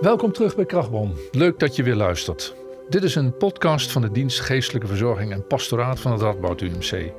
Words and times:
Welkom 0.00 0.32
terug 0.32 0.56
bij 0.56 0.64
Krachtbron. 0.64 1.16
Leuk 1.30 1.58
dat 1.58 1.76
je 1.76 1.82
weer 1.82 1.94
luistert. 1.94 2.54
Dit 2.88 3.02
is 3.02 3.14
een 3.14 3.36
podcast 3.36 3.92
van 3.92 4.02
de 4.02 4.10
dienst 4.10 4.40
Geestelijke 4.40 4.86
Verzorging 4.86 5.32
en 5.32 5.46
Pastoraat 5.46 6.00
van 6.00 6.12
het 6.12 6.20
Radboud 6.20 6.60
UMC. 6.60 7.12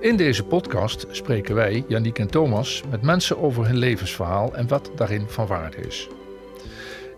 In 0.00 0.16
deze 0.16 0.44
podcast 0.44 1.06
spreken 1.10 1.54
wij, 1.54 1.84
Janiek 1.88 2.18
en 2.18 2.30
Thomas, 2.30 2.82
met 2.90 3.02
mensen 3.02 3.38
over 3.38 3.66
hun 3.66 3.76
levensverhaal 3.76 4.54
en 4.54 4.68
wat 4.68 4.90
daarin 4.94 5.28
van 5.28 5.46
waarde 5.46 5.76
is. 5.76 6.08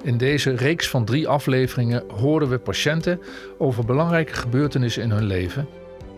In 0.02 0.16
deze 0.16 0.50
reeks 0.50 0.88
van 0.88 1.04
drie 1.04 1.28
afleveringen 1.28 2.04
horen 2.08 2.48
we 2.48 2.58
patiënten 2.58 3.20
over 3.58 3.84
belangrijke 3.84 4.32
gebeurtenissen 4.32 5.02
in 5.02 5.10
hun 5.10 5.26
leven 5.26 5.68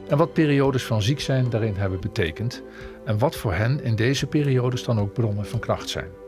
en 0.09 0.17
wat 0.17 0.33
periodes 0.33 0.85
van 0.85 1.03
ziek 1.03 1.21
zijn 1.21 1.51
daarin 1.51 1.75
hebben 1.77 2.01
betekend 2.01 2.63
en 3.05 3.19
wat 3.19 3.37
voor 3.37 3.53
hen 3.53 3.85
in 3.85 3.97
deze 3.97 4.27
periodes 4.27 4.85
dan 4.85 5.01
ook 5.01 5.13
bronnen 5.13 5.47
van 5.47 5.59
kracht 5.59 5.89
zijn. 5.89 6.22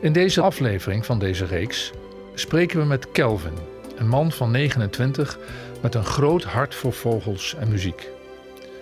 In 0.00 0.12
deze 0.12 0.40
aflevering 0.40 1.06
van 1.06 1.18
deze 1.18 1.44
reeks 1.44 1.92
spreken 2.34 2.78
we 2.78 2.84
met 2.84 3.12
Kelvin, 3.12 3.58
een 3.96 4.08
man 4.08 4.32
van 4.32 4.50
29 4.50 5.38
met 5.82 5.94
een 5.94 6.04
groot 6.04 6.44
hart 6.44 6.74
voor 6.74 6.92
vogels 6.92 7.54
en 7.54 7.68
muziek. 7.68 8.08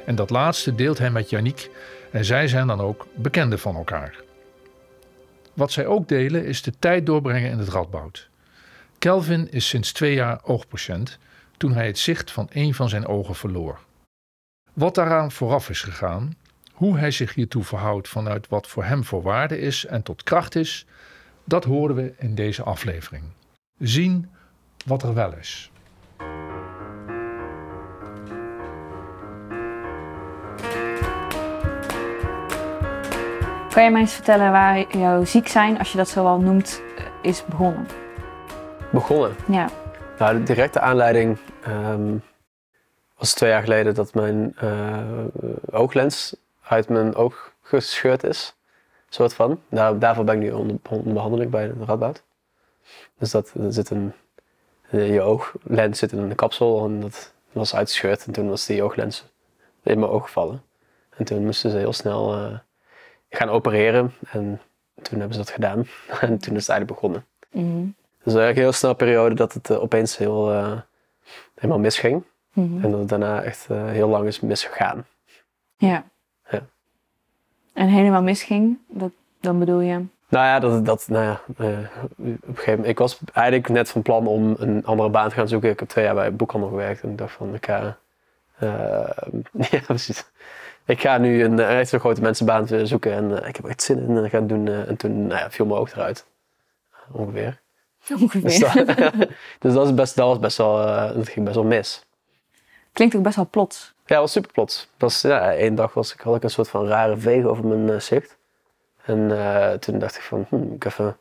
En 0.07 0.15
dat 0.15 0.31
laatste 0.31 0.75
deelt 0.75 0.99
hij 0.99 1.11
met 1.11 1.31
Yannick 1.31 1.71
en 2.11 2.25
zij 2.25 2.49
zijn 2.49 2.67
dan 2.67 2.81
ook 2.81 3.07
bekenden 3.15 3.59
van 3.59 3.77
elkaar. 3.77 4.17
Wat 5.55 5.73
zij 5.73 5.87
ook 5.87 6.09
delen 6.09 6.45
is 6.45 6.63
de 6.63 6.73
tijd 6.79 7.07
doorbrengen 7.07 7.51
in 7.51 7.59
het 7.59 7.69
radboud. 7.69 8.29
Kelvin 8.99 9.53
is 9.53 9.69
sinds 9.69 9.93
twee 9.93 10.15
jaar 10.15 10.41
oogpatiënt 10.43 11.19
toen 11.57 11.73
hij 11.73 11.87
het 11.87 11.99
zicht 11.99 12.31
van 12.31 12.49
een 12.53 12.75
van 12.75 12.89
zijn 12.89 13.07
ogen 13.07 13.35
verloor. 13.35 13.79
Wat 14.73 14.95
daaraan 14.95 15.33
vooraf 15.33 15.71
is 15.71 15.83
gegaan, 15.83 16.37
hoe 16.73 16.99
hij 16.99 17.11
zich 17.11 17.35
hiertoe 17.35 17.65
verhoudt 17.65 18.09
vanuit 18.09 18.49
wat 18.49 18.67
voor 18.67 18.85
hem 18.85 19.05
voor 19.05 19.23
waarde 19.23 19.61
is 19.61 19.85
en 19.87 20.03
tot 20.03 20.23
kracht 20.23 20.55
is, 20.55 20.87
dat 21.49 21.65
horen 21.65 21.95
we 21.95 22.15
in 22.19 22.35
deze 22.35 22.63
aflevering. 22.63 23.25
Zien 23.79 24.31
wat 24.87 25.03
er 25.03 25.15
wel 25.15 25.33
is. 25.35 25.71
Kan 33.71 33.85
je 33.85 33.91
mij 33.91 34.01
eens 34.01 34.13
vertellen 34.13 34.51
waar 34.51 34.97
jouw 34.97 35.25
ziek 35.25 35.49
zijn, 35.49 35.79
als 35.79 35.93
je 35.93 35.97
dat 35.97 36.09
zo 36.09 36.27
al 36.27 36.41
noemt, 36.41 36.83
is 37.23 37.45
begonnen? 37.45 37.87
Begonnen? 38.93 39.37
Ja. 39.49 39.69
Nou, 40.19 40.37
de 40.39 40.43
directe 40.43 40.81
aanleiding 40.81 41.39
ehm, 41.63 42.17
was 43.17 43.35
twee 43.35 43.51
jaar 43.51 43.63
geleden 43.63 43.95
dat 43.95 44.15
mijn 44.15 44.57
uh, 44.63 44.99
ooglens 45.71 46.37
uit 46.63 46.89
mijn 46.89 47.15
oog 47.15 47.53
gescheurd 47.63 48.25
is. 48.25 48.58
Soort 49.09 49.35
van. 49.35 49.61
Daar, 49.69 49.99
daarvoor 49.99 50.25
ben 50.25 50.35
ik 50.35 50.41
nu 50.41 50.51
onder, 50.51 50.77
onder 50.91 51.13
behandeling 51.13 51.51
bij 51.51 51.67
de 51.67 51.85
Radboud. 51.85 52.23
Dus 53.19 53.31
dat, 53.31 53.53
er 53.61 53.73
zit 53.73 53.91
een, 53.91 54.13
je 54.91 55.21
ooglens 55.21 55.99
zit 55.99 56.13
in 56.13 56.19
een 56.19 56.35
kapsel 56.35 56.85
en 56.85 57.01
dat 57.01 57.33
was 57.53 57.75
uitgescheurd. 57.75 58.27
En 58.27 58.33
toen 58.33 58.49
was 58.49 58.67
die 58.67 58.83
ooglens 58.83 59.25
in 59.83 59.99
mijn 59.99 60.13
oog 60.13 60.25
gevallen. 60.25 60.63
En 61.17 61.25
toen 61.25 61.45
moesten 61.45 61.71
ze 61.71 61.77
heel 61.77 61.93
snel 61.93 62.39
uh, 62.39 62.59
gaan 63.31 63.49
opereren. 63.49 64.15
En 64.31 64.61
toen 65.03 65.19
hebben 65.19 65.37
ze 65.37 65.43
dat 65.43 65.51
gedaan. 65.51 65.79
en 66.21 66.39
toen 66.39 66.57
is 66.57 66.67
het 66.67 66.69
eigenlijk 66.69 66.87
begonnen. 66.87 67.27
Mm 67.51 67.95
Dus 68.23 68.35
eigenlijk 68.35 68.57
een 68.57 68.63
heel 68.63 68.73
snel 68.73 68.95
periode 68.95 69.35
dat 69.35 69.53
het 69.53 69.71
uh, 69.71 69.83
opeens 69.83 70.17
heel, 70.17 70.53
uh, 70.53 70.81
helemaal 71.55 71.79
misging. 71.79 72.25
Mm 72.53 72.67
-hmm. 72.67 72.85
En 72.85 72.91
dat 72.91 73.01
het 73.01 73.09
daarna 73.09 73.43
echt 73.43 73.67
heel 73.69 74.09
lang 74.09 74.27
is 74.27 74.41
misgegaan. 74.41 75.07
Ja. 75.77 76.05
En 77.79 77.89
helemaal 77.89 78.23
misging, 78.23 78.79
dat, 78.89 79.11
dan 79.41 79.59
bedoel 79.59 79.81
je? 79.81 80.05
Nou 80.29 80.47
ja, 80.47 80.59
dat, 80.59 80.85
dat, 80.85 81.09
nou 81.09 81.25
ja 81.25 81.41
uh, 81.59 81.79
op 82.09 82.19
een 82.19 82.39
gegeven 82.45 82.71
moment, 82.71 82.89
ik 82.89 82.99
was 82.99 83.19
eigenlijk 83.33 83.69
net 83.69 83.91
van 83.91 84.03
plan 84.03 84.27
om 84.27 84.55
een 84.59 84.85
andere 84.85 85.09
baan 85.09 85.29
te 85.29 85.35
gaan 85.35 85.49
zoeken. 85.49 85.71
Ik 85.71 85.79
heb 85.79 85.89
twee 85.89 86.05
jaar 86.05 86.15
bij 86.15 86.35
boekhandel 86.35 86.69
gewerkt 86.69 87.03
en 87.03 87.11
ik 87.11 87.19
dacht 87.19 87.33
van, 87.33 87.55
ik 87.55 87.67
ga, 87.67 87.99
uh, 88.63 89.09
ja 89.71 89.81
precies. 89.87 90.25
Ik 90.85 91.01
ga 91.01 91.19
nu 91.19 91.45
een 91.45 91.59
echt 91.59 91.91
grote 91.91 92.21
mensenbaan 92.21 92.87
zoeken 92.87 93.13
en 93.13 93.31
uh, 93.31 93.49
ik 93.49 93.57
heb 93.57 93.65
echt 93.65 93.83
zin 93.83 93.99
in 93.99 94.17
en 94.17 94.31
gaan 94.31 94.47
doen. 94.47 94.69
en 94.69 94.97
toen 94.97 95.27
nou 95.27 95.41
ja, 95.41 95.51
viel 95.51 95.67
mijn 95.67 95.81
oog 95.81 95.93
eruit, 95.93 96.27
ongeveer. 97.13 97.61
Ongeveer. 98.11 98.43
Dus 98.43 98.59
dat, 98.59 98.75
dus 99.59 99.73
dat, 99.73 99.87
is 99.87 99.95
best, 99.95 100.17
dat 100.17 100.27
was 100.27 100.39
best 100.39 100.57
wel, 100.57 100.77
dat 101.15 101.29
ging 101.29 101.45
best 101.45 101.57
wel 101.57 101.65
mis. 101.65 102.07
Klinkt 102.93 103.17
ook 103.17 103.23
best 103.23 103.37
wel 103.37 103.49
plots. 103.51 103.95
Ja, 104.09 104.15
dat 104.15 104.25
was 104.25 104.33
super 104.33 104.53
plots. 104.53 104.89
Was, 104.99 105.21
ja, 105.21 105.53
één 105.55 105.75
dag 105.75 105.95
was, 105.95 106.15
had 106.23 106.37
ik 106.37 106.43
een 106.43 106.51
soort 106.51 106.69
van 106.69 106.87
rare 106.87 107.17
veeg 107.17 107.45
over 107.45 107.67
mijn 107.67 107.89
uh, 107.89 108.01
zicht. 108.01 108.37
En 109.05 109.19
uh, 109.19 109.73
toen 109.73 109.99
dacht 109.99 110.17
ik 110.17 110.23
van, 110.23 110.47
hm, 110.49 110.73
ik 110.73 110.85
even 110.85 111.17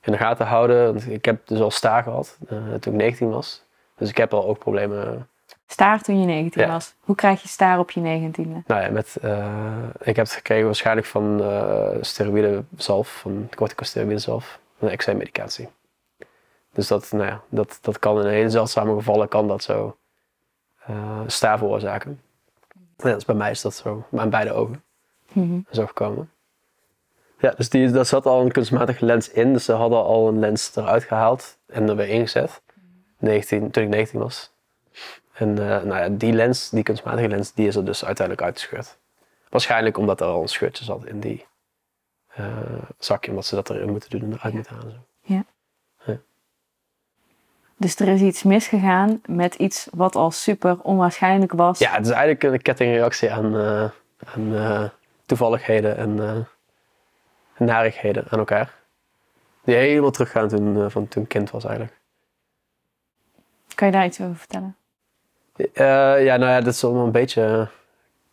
in 0.00 0.12
de 0.12 0.18
gaten 0.18 0.46
houden. 0.46 0.84
Want 0.84 1.10
ik 1.10 1.24
heb 1.24 1.46
dus 1.46 1.60
al 1.60 1.70
staar 1.70 2.02
gehad 2.02 2.38
uh, 2.50 2.74
toen 2.74 2.92
ik 2.92 2.98
19 2.98 3.30
was. 3.30 3.64
Dus 3.96 4.08
ik 4.08 4.16
heb 4.16 4.34
al 4.34 4.46
ook 4.46 4.58
problemen. 4.58 5.28
Staar 5.66 6.00
toen 6.00 6.20
je 6.20 6.26
19 6.26 6.62
Ja. 6.62 6.68
was. 6.68 6.94
Hoe 7.00 7.14
krijg 7.14 7.42
je 7.42 7.48
staar 7.48 7.78
op 7.78 7.90
je 7.90 8.00
19e? 8.00 8.66
Nou 8.66 8.82
ja, 8.82 8.90
met, 8.90 9.16
ik 10.00 10.16
heb 10.16 10.24
het 10.26 10.32
gekregen 10.32 10.64
waarschijnlijk 10.64 11.06
van 11.06 11.42
steroïde 12.00 12.64
zalf, 12.76 13.08
van 13.08 13.48
corticosteroïde 13.56 14.18
zalf, 14.18 14.58
een 14.78 14.88
eczeemmedicatie. 14.88 15.68
Dus 16.72 16.88
dat, 16.88 17.12
nou 17.12 17.26
ja, 17.26 17.40
dat, 17.48 17.78
dat 17.80 17.98
kan 17.98 18.20
in 18.20 18.26
hele 18.26 18.50
zeldzame 18.50 18.94
gevallen 18.94 19.28
kan 19.28 19.48
dat 19.48 19.62
zo 19.62 19.96
uh, 20.90 21.20
staar 21.26 21.58
veroorzaken. 21.58 22.20
Ja, 22.96 23.14
dus 23.14 23.24
bij 23.24 23.34
mij 23.34 23.50
is 23.50 23.60
dat 23.60 23.74
zo, 23.74 24.06
aan 24.16 24.30
beide 24.30 24.52
ogen 24.52 24.82
Mm 25.32 25.48
-hmm. 25.48 25.66
zo 25.70 25.86
gekomen. 25.86 26.30
Ja, 27.38 27.50
dus 27.56 27.68
die, 27.68 27.90
daar 27.90 28.06
zat 28.06 28.26
al 28.26 28.40
een 28.40 28.52
kunstmatige 28.52 29.04
lens 29.04 29.30
in, 29.30 29.52
dus 29.52 29.64
ze 29.64 29.72
hadden 29.72 30.04
al 30.04 30.28
een 30.28 30.38
lens 30.38 30.76
eruit 30.76 31.04
gehaald 31.04 31.58
en 31.66 31.88
er 31.88 31.96
weer 31.96 32.08
ingezet, 32.08 32.62
19, 33.18 33.70
toen 33.70 33.82
ik 33.82 33.88
19 33.88 34.20
was. 34.20 34.52
En 35.32 35.48
uh, 35.48 35.56
nou 35.56 35.96
ja, 35.96 36.08
die 36.08 36.32
lens, 36.32 36.70
die 36.70 36.82
kunstmatige 36.82 37.28
lens, 37.28 37.52
die 37.52 37.66
is 37.66 37.76
er 37.76 37.84
dus 37.84 38.04
uiteindelijk 38.04 38.46
uitgescheurd. 38.46 38.98
Waarschijnlijk 39.48 39.98
omdat 39.98 40.20
er 40.20 40.26
al 40.26 40.42
een 40.42 40.48
scheurtje 40.48 40.84
zat 40.84 41.06
in 41.06 41.20
die 41.20 41.46
uh, 42.38 42.46
zakje, 42.98 43.30
omdat 43.30 43.46
ze 43.46 43.54
dat 43.54 43.70
erin 43.70 43.90
moeten 43.90 44.10
doen 44.10 44.22
en 44.22 44.32
eruit 44.32 44.54
moeten 44.54 44.74
halen. 44.74 45.06
Dus 47.76 47.96
er 47.96 48.08
is 48.08 48.20
iets 48.20 48.42
misgegaan 48.42 49.20
met 49.26 49.54
iets 49.54 49.88
wat 49.92 50.14
al 50.14 50.30
super 50.30 50.80
onwaarschijnlijk 50.82 51.52
was. 51.52 51.78
Ja, 51.78 51.90
het 51.90 52.06
is 52.06 52.12
eigenlijk 52.12 52.42
een 52.42 52.62
kettingreactie 52.62 53.32
aan, 53.32 53.56
uh, 53.56 53.90
aan 54.24 54.52
uh, 54.52 54.84
toevalligheden 55.26 55.96
en 55.96 56.16
uh, 56.16 56.36
narigheden 57.56 58.24
aan 58.28 58.38
elkaar. 58.38 58.74
Die 59.64 59.74
helemaal 59.74 60.10
teruggaan 60.10 60.48
toen, 60.48 60.90
van 60.90 61.08
toen 61.08 61.22
ik 61.22 61.28
kind 61.28 61.50
was 61.50 61.64
eigenlijk. 61.64 61.98
Kan 63.74 63.86
je 63.86 63.92
daar 63.92 64.04
iets 64.04 64.20
over 64.20 64.36
vertellen? 64.36 64.76
ja, 66.24 66.36
nou 66.36 66.50
ja, 66.50 66.60
dat 66.60 66.74
is 66.74 66.84
allemaal 66.84 67.04
een 67.04 67.12
beetje 67.12 67.68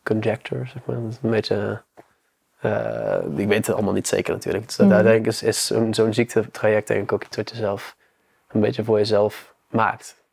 conjecture, 0.03 0.65
zeg 0.65 0.85
maar. 0.85 1.01
Dat 1.01 1.11
is 1.11 1.17
een 1.21 1.29
beetje... 1.29 1.81
ik 3.37 3.47
weet 3.47 3.65
het 3.65 3.75
allemaal 3.75 3.93
niet 3.93 4.07
zeker 4.07 4.33
natuurlijk. 4.33 4.65
Dus 4.65 4.75
daar 4.75 5.03
denk 5.03 5.19
ik 5.19 5.25
is, 5.25 5.43
is 5.43 5.65
zo'n 5.65 5.93
zo'n 5.93 6.13
ziektetraject 6.13 6.87
denk 6.87 7.03
ik 7.03 7.11
ook 7.11 7.23
iets 7.23 7.37
wat 7.37 7.49
je 7.49 7.55
zelf 7.55 7.95
een 8.53 8.61
beetje 8.61 8.83
voor 8.83 8.97
jezelf 8.97 9.55
maakt. 9.69 10.23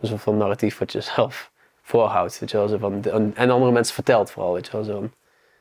Een 0.00 0.08
soort 0.08 0.20
van 0.20 0.36
narratief 0.36 0.78
wat 0.78 0.92
je 0.92 1.00
zelf 1.00 1.50
voorhoudt. 1.82 2.38
Weet 2.38 2.50
je 2.50 2.56
wel, 2.56 2.68
zo 2.68 2.78
van, 2.78 3.04
en 3.34 3.50
andere 3.50 3.72
mensen 3.72 3.94
vertelt 3.94 4.30
vooral. 4.30 4.52
Weet 4.52 4.66
je 4.66 4.72
wel, 4.72 4.84
zo 4.84 5.10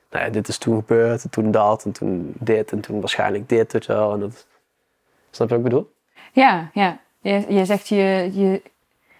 nou 0.09 0.25
ja, 0.25 0.29
dit 0.29 0.47
is 0.47 0.57
toen 0.57 0.75
gebeurd, 0.75 1.23
en 1.23 1.29
toen 1.29 1.51
dat, 1.51 1.85
en 1.85 1.91
toen 1.91 2.34
dit, 2.40 2.72
en 2.72 2.79
toen 2.79 3.00
waarschijnlijk 3.00 3.50
dit. 3.50 3.72
Weet 3.72 3.85
je 3.85 3.94
wel, 3.94 4.13
en 4.13 4.19
dat, 4.19 4.47
snap 5.31 5.50
je 5.50 5.56
wat 5.56 5.66
ik 5.66 5.69
bedoel? 5.69 5.94
Ja, 6.31 6.69
ja. 6.73 7.00
Je, 7.22 7.45
je 7.53 7.66
zegt 7.66 7.88
je, 7.88 8.29
je 8.34 8.62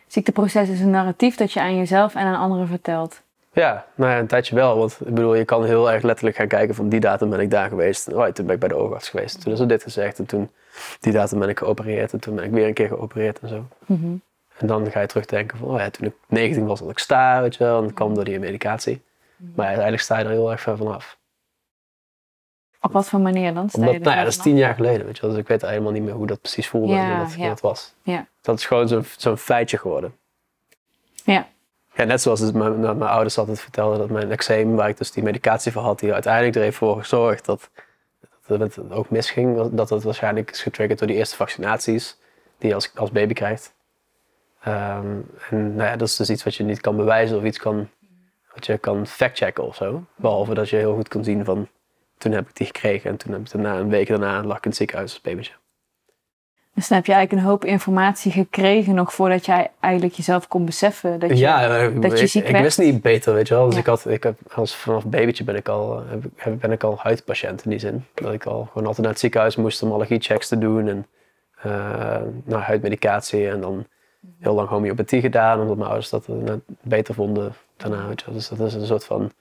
ziekteproces 0.08 0.70
is 0.70 0.80
een 0.80 0.90
narratief 0.90 1.36
dat 1.36 1.52
je 1.52 1.60
aan 1.60 1.78
jezelf 1.78 2.16
en 2.16 2.26
aan 2.26 2.40
anderen 2.40 2.68
vertelt. 2.68 3.22
Ja, 3.62 3.86
nou 3.96 4.12
ja, 4.12 4.20
een 4.20 4.28
tijdje 4.28 4.56
wel. 4.56 4.78
Want 4.78 4.98
ik 5.00 5.14
bedoel, 5.14 5.36
je 5.36 5.46
kan 5.46 5.66
heel 5.66 5.92
erg 5.92 6.04
letterlijk 6.04 6.36
gaan 6.36 6.48
kijken 6.48 6.76
van 6.76 6.90
die 6.90 7.00
datum 7.00 7.30
ben 7.30 7.40
ik 7.40 7.52
daar 7.52 7.70
geweest. 7.70 8.14
Oh, 8.14 8.26
toen 8.26 8.46
ben 8.46 8.54
ik 8.54 8.60
bij 8.60 8.70
de 8.70 8.76
oogarts 8.76 9.10
geweest. 9.10 9.42
Toen 9.42 9.54
is 9.54 9.60
er 9.60 9.68
dit 9.68 9.84
gezegd. 9.84 10.20
En 10.20 10.26
toen, 10.26 10.52
die 11.00 11.14
datum 11.14 11.40
ben 11.40 11.50
ik 11.50 11.58
geopereerd. 11.58 12.14
En 12.14 12.20
toen 12.20 12.36
ben 12.36 12.44
ik 12.44 12.52
weer 12.52 12.68
een 12.68 12.74
keer 12.74 12.88
geopereerd 12.88 13.40
en 13.40 13.48
zo. 13.48 13.68
Mm 13.86 14.02
-hmm. 14.02 14.22
En 14.58 14.68
dan 14.68 14.92
ga 14.92 15.00
je 15.00 15.08
terugdenken 15.08 15.58
van, 15.58 15.68
oh 15.68 15.80
ja, 15.80 15.90
toen 15.90 16.08
ik 16.08 16.14
19 16.28 16.66
was, 16.66 16.80
had 16.80 16.90
ik 16.90 17.00
sta, 17.00 17.42
weet 17.42 17.56
je 17.56 17.64
wel. 17.64 17.78
En 17.78 17.84
dat 17.84 17.94
kwam 17.94 18.14
door 18.14 18.24
die 18.24 18.40
medicatie. 18.40 19.02
Maar 19.56 19.68
eigenlijk 19.68 20.02
sta 20.02 20.18
je 20.18 20.24
er 20.24 20.32
heel 20.32 20.52
erg 20.52 20.62
ver 20.62 20.78
vanaf. 20.78 21.18
Op 22.82 22.92
wat 22.92 23.10
voor 23.10 23.20
manier 23.20 23.54
dan? 23.54 23.70
Sta 23.70 23.80
Omdat, 23.80 23.94
je 23.94 24.00
er 24.00 24.06
nou 24.06 24.18
ja, 24.18 24.24
dat 24.24 24.34
is 24.34 24.40
tien 24.40 24.58
jaar 24.58 24.74
geleden, 24.74 25.06
weet 25.06 25.16
je 25.16 25.22
wel. 25.22 25.32
Dus 25.32 25.40
ik 25.40 25.48
weet 25.48 25.62
helemaal 25.62 25.92
niet 25.92 26.04
meer 26.04 26.14
hoe 26.14 26.28
dat 26.28 26.42
precies 26.42 26.68
voelde 26.68 26.94
Ja, 26.94 27.04
en 27.04 27.18
hoe 27.18 27.26
dat, 27.26 27.34
ja. 27.34 27.48
dat 27.48 27.62
was. 27.62 27.94
Ja. 28.02 28.28
Dat 28.42 28.58
is 28.58 28.66
gewoon 28.66 28.88
zo'n 28.88 29.06
zo'n 29.18 29.38
feitje 29.38 29.78
geworden. 29.78 30.16
Ja. 31.24 31.48
Ja, 31.98 32.04
net 32.04 32.22
zoals 32.22 32.52
mijn, 32.52 33.02
ouders 33.02 33.38
altijd 33.38 33.60
vertelden 33.60 34.00
dat 34.00 34.10
mijn 34.10 34.32
eczeem, 34.32 34.76
waar 34.76 34.90
ik 34.90 34.98
dus 34.98 35.12
die 35.12 35.24
medicatie 35.24 35.72
voor 35.72 35.82
had, 35.82 36.00
die 36.00 36.14
uiteindelijk 36.14 36.56
er 36.56 36.62
heeft 36.62 36.78
voor 36.78 36.98
gezorgd 36.98 37.46
dat, 37.46 37.70
dat 38.48 38.60
het 38.60 38.92
ook 38.92 39.10
misging, 39.10 39.70
dat 39.72 39.90
het 39.90 40.04
waarschijnlijk 40.04 40.52
is 40.52 40.62
getriggerd 40.62 41.00
door 41.00 41.08
die 41.08 41.18
eerste 41.18 41.36
vaccinaties 41.36 42.18
die 42.58 42.70
je 42.70 42.76
als, 42.76 42.92
als 42.96 43.12
baby 43.12 43.34
krijgt. 43.34 43.74
Um, 44.68 45.30
en 45.50 45.76
nou 45.76 45.90
ja, 45.90 45.96
dat 45.96 46.08
is 46.08 46.16
dus 46.16 46.30
iets 46.30 46.44
wat 46.44 46.56
je 46.56 46.64
niet 46.64 46.82
kan 46.82 46.96
bewijzen 46.96 47.38
of 47.38 47.44
iets 47.44 47.60
kan, 47.60 47.90
wat 48.54 48.66
je 48.66 48.78
kan 48.78 49.08
factchecken 49.08 49.64
of 49.64 49.76
zo. 49.76 50.04
Behalve 50.16 50.54
dat 50.54 50.70
je 50.70 50.76
heel 50.76 50.96
goed 50.96 51.08
kan 51.08 51.24
zien 51.24 51.46
van, 51.46 51.68
toen 52.18 52.32
heb 52.32 52.50
ik 52.50 52.56
die 52.56 52.66
gekregen 52.66 53.10
en 53.10 53.18
toen 53.18 53.32
heb 53.32 53.42
ik 53.42 53.52
daarna, 53.52 53.78
een 53.78 53.90
week 53.90 54.08
daarna 54.08 54.44
lag 54.44 54.58
ik 54.58 54.64
in 54.64 54.70
het 54.70 54.80
ziekenhuis 54.80 55.14
als 55.14 55.22
babytje. 55.22 55.54
Dus 56.78 56.88
dan 56.88 56.98
heb 56.98 57.06
je 57.06 57.14
eigenlijk 57.14 57.44
een 57.44 57.50
hoop 57.50 57.66
informatie 57.66 58.32
gekregen 58.32 58.96
nog 58.96 59.14
voordat 59.14 59.46
jij 59.46 59.72
eigenlijk 59.80 60.14
jezelf 60.16 60.48
kon 60.48 60.66
beseffen 60.66 61.20
dat 61.20 61.30
je, 61.30 61.36
ja, 61.38 61.78
eh, 61.80 62.02
dat 62.02 62.18
je 62.18 62.24
ik, 62.24 62.30
ziek 62.30 62.44
ik 62.46 62.52
werd. 62.52 62.64
wist 62.64 62.78
niet 62.80 63.02
beter, 63.02 63.34
weet 63.34 63.48
je 63.48 63.54
wel. 63.54 63.66
Dus 63.66 63.74
Ja. 63.74 63.80
ik 63.80 63.86
had, 63.86 64.06
ik 64.08 64.24
heb, 64.24 64.38
als 64.54 64.76
vanaf 64.76 65.06
babytje 65.06 65.44
ben 65.44 65.56
ik 65.56 65.68
al, 65.68 66.04
heb, 66.08 66.26
ik- 66.26 66.60
ben 66.60 66.72
ik 66.72 66.84
al 66.84 66.98
huidpatiënt 67.00 67.64
in 67.64 67.70
die 67.70 67.80
zin. 67.80 68.06
Dat 68.14 68.34
ik 68.34 68.46
al 68.46 68.66
gewoon 68.66 68.84
altijd 68.88 68.98
naar 68.98 69.10
het 69.12 69.20
ziekenhuis 69.20 69.56
moest 69.56 69.84
om 69.84 69.92
allergiechecks 69.92 70.48
te 70.48 70.58
doen 70.58 70.88
en 70.88 71.06
eh, 71.62 71.72
naar 72.44 72.62
huidmedicatie 72.62 73.50
en 73.50 73.62
dan 73.62 73.86
heel 74.40 74.54
lang 74.54 74.70
homeopathie 74.70 75.22
gedaan, 75.22 75.60
omdat 75.62 75.76
mijn 75.78 75.90
ouders 75.90 76.10
dat 76.10 76.28
beter 76.82 77.14
vonden 77.14 77.54
daarna, 77.78 78.08
weet 78.08 78.20
je 78.20 78.26
wel. 78.26 78.36
Dus 78.36 78.48
dat 78.50 78.60
is 78.60 78.74
een 78.74 78.86
soort 78.86 79.06
van, 79.06 79.32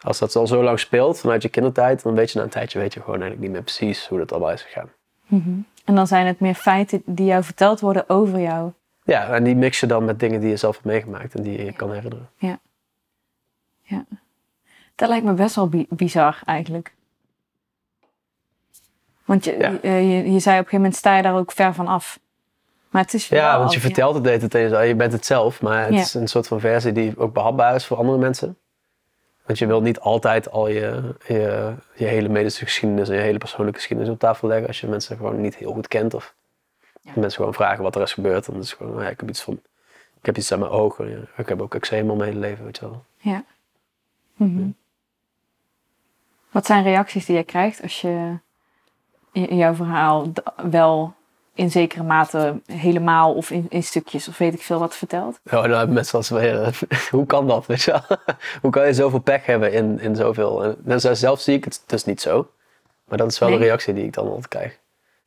als 0.00 0.18
dat 0.18 0.36
al 0.36 0.46
zo 0.46 0.62
lang 0.62 0.78
speelt 0.78 1.18
vanuit 1.20 1.42
je 1.42 1.48
kindertijd, 1.48 2.02
dan 2.02 2.14
weet 2.14 2.30
je 2.30 2.38
na 2.38 2.44
een 2.44 2.50
tijdje 2.50 2.78
weet 2.78 2.94
je 2.94 3.00
gewoon 3.00 3.20
eigenlijk 3.20 3.42
niet 3.42 3.52
meer 3.52 3.62
precies 3.62 4.08
hoe 4.08 4.18
dat 4.18 4.32
allemaal 4.32 4.52
is 4.52 4.62
gegaan. 4.62 4.90
Mhm. 5.26 5.50
En 5.86 5.94
dan 5.94 6.06
zijn 6.06 6.26
het 6.26 6.40
meer 6.40 6.54
feiten 6.54 7.02
die 7.04 7.26
jou 7.26 7.42
verteld 7.44 7.80
worden 7.80 8.08
over 8.08 8.40
jou. 8.40 8.72
Ja, 9.02 9.28
en 9.28 9.44
die 9.44 9.56
mix 9.56 9.80
je 9.80 9.86
dan 9.86 10.04
met 10.04 10.20
dingen 10.20 10.40
die 10.40 10.48
je 10.48 10.56
zelf 10.56 10.74
hebt 10.74 10.86
meegemaakt 10.86 11.34
en 11.34 11.42
die 11.42 11.64
je 11.64 11.72
kan 11.72 11.92
herinneren. 11.92 12.28
Dat 14.94 15.08
lijkt 15.08 15.24
me 15.24 15.32
best 15.32 15.54
wel 15.54 15.68
bi- 15.68 15.86
bizar 15.88 16.40
eigenlijk. 16.44 16.94
Want 19.24 19.44
je, 19.44 19.56
Ja. 19.58 19.72
je, 19.82 19.88
je, 20.08 20.32
je 20.32 20.38
zei 20.38 20.58
op 20.58 20.64
een 20.64 20.70
gegeven 20.70 20.76
moment 20.76 20.96
sta 20.96 21.16
je 21.16 21.22
daar 21.22 21.34
ook 21.36 21.52
ver 21.52 21.74
van 21.74 21.86
af. 21.86 22.18
Maar 22.90 23.02
het 23.02 23.14
is 23.14 23.28
Ja, 23.28 23.58
want 23.58 23.72
je 23.72 23.80
vertelt 23.80 24.14
het 24.14 24.22
de 24.24 24.28
hele 24.28 24.40
tijd 24.40 24.50
tegen 24.52 24.68
jezelf. 24.68 24.88
Je 24.88 24.94
bent 24.94 25.12
het 25.12 25.26
zelf, 25.26 25.62
maar 25.62 25.84
het 25.84 25.94
Ja. 25.94 26.00
is 26.00 26.14
een 26.14 26.28
soort 26.28 26.46
van 26.46 26.60
versie 26.60 26.92
die 26.92 27.18
ook 27.18 27.32
behapbaar 27.32 27.74
is 27.74 27.86
voor 27.86 27.96
andere 27.96 28.18
mensen. 28.18 28.56
Want 29.46 29.58
je 29.58 29.66
wilt 29.66 29.82
niet 29.82 30.00
altijd 30.00 30.50
al 30.50 30.68
je, 30.68 31.14
je, 31.26 31.74
je 31.94 32.04
hele 32.04 32.28
medische 32.28 32.64
geschiedenis 32.64 33.08
en 33.08 33.14
je 33.14 33.20
hele 33.20 33.38
persoonlijke 33.38 33.78
geschiedenis 33.78 34.12
op 34.12 34.18
tafel 34.18 34.48
leggen 34.48 34.66
als 34.66 34.80
je 34.80 34.86
mensen 34.86 35.16
gewoon 35.16 35.40
niet 35.40 35.56
heel 35.56 35.72
goed 35.72 35.88
kent. 35.88 36.14
Of 36.14 36.34
Ja. 37.00 37.12
mensen 37.14 37.38
gewoon 37.38 37.54
vragen 37.54 37.82
wat 37.82 37.94
er 37.94 38.02
is 38.02 38.12
gebeurd. 38.12 38.46
Dan 38.46 38.56
is 38.56 38.68
het 38.70 38.76
gewoon, 38.78 38.92
nou 38.92 39.04
ja, 39.04 39.10
ik 39.10 39.20
heb 39.20 39.28
iets 39.28 39.42
van, 39.42 39.60
ik 40.20 40.26
heb 40.26 40.36
iets 40.36 40.52
aan 40.52 40.58
mijn 40.58 40.70
ogen. 40.70 41.10
Ja. 41.10 41.18
Ik 41.36 41.48
heb 41.48 41.62
ook 41.62 41.74
eczeem 41.74 42.10
al 42.10 42.16
mijn 42.16 42.28
hele 42.28 42.40
leven, 42.40 42.64
weet 42.64 42.78
je 42.78 42.88
wel. 42.88 43.04
Ja. 43.16 43.44
Mhm. 44.34 44.68
Wat 46.50 46.66
zijn 46.66 46.82
reacties 46.82 47.26
die 47.26 47.36
je 47.36 47.44
krijgt 47.44 47.82
als 47.82 48.00
je 48.00 48.38
in 49.32 49.56
jouw 49.56 49.74
verhaal 49.74 50.26
wel 50.70 51.14
in 51.56 51.70
zekere 51.70 52.02
mate 52.02 52.60
helemaal 52.66 53.34
of 53.34 53.50
in, 53.50 53.66
in 53.68 53.82
stukjes 53.82 54.28
of 54.28 54.38
weet 54.38 54.54
ik 54.54 54.62
veel 54.62 54.78
wat 54.78 54.96
vertelt? 54.96 55.38
Ja, 55.42 55.60
dan 55.62 55.70
hebben 55.78 55.94
mensen 55.94 56.18
als 56.18 56.28
weer, 56.28 56.78
hoe 57.10 57.26
kan 57.26 57.48
dat, 57.48 57.66
weet 57.66 57.82
je 57.82 57.90
wel? 57.90 58.18
hoe 58.62 58.70
kan 58.70 58.86
je 58.86 58.92
zoveel 58.94 59.18
pech 59.18 59.46
hebben 59.46 59.72
in, 59.72 60.00
in 60.00 60.16
zoveel? 60.16 60.64
En, 60.64 60.76
en 60.86 61.00
zo- 61.00 61.14
zelf 61.14 61.40
zie 61.40 61.56
ik 61.56 61.64
het 61.64 61.82
dus 61.86 62.04
niet 62.04 62.20
zo. 62.20 62.50
Maar 63.04 63.18
dat 63.18 63.30
is 63.30 63.38
wel 63.38 63.48
Nee. 63.48 63.58
de 63.58 63.64
reactie 63.64 63.94
die 63.94 64.04
ik 64.04 64.12
dan 64.12 64.26
altijd 64.26 64.48
krijg. 64.48 64.78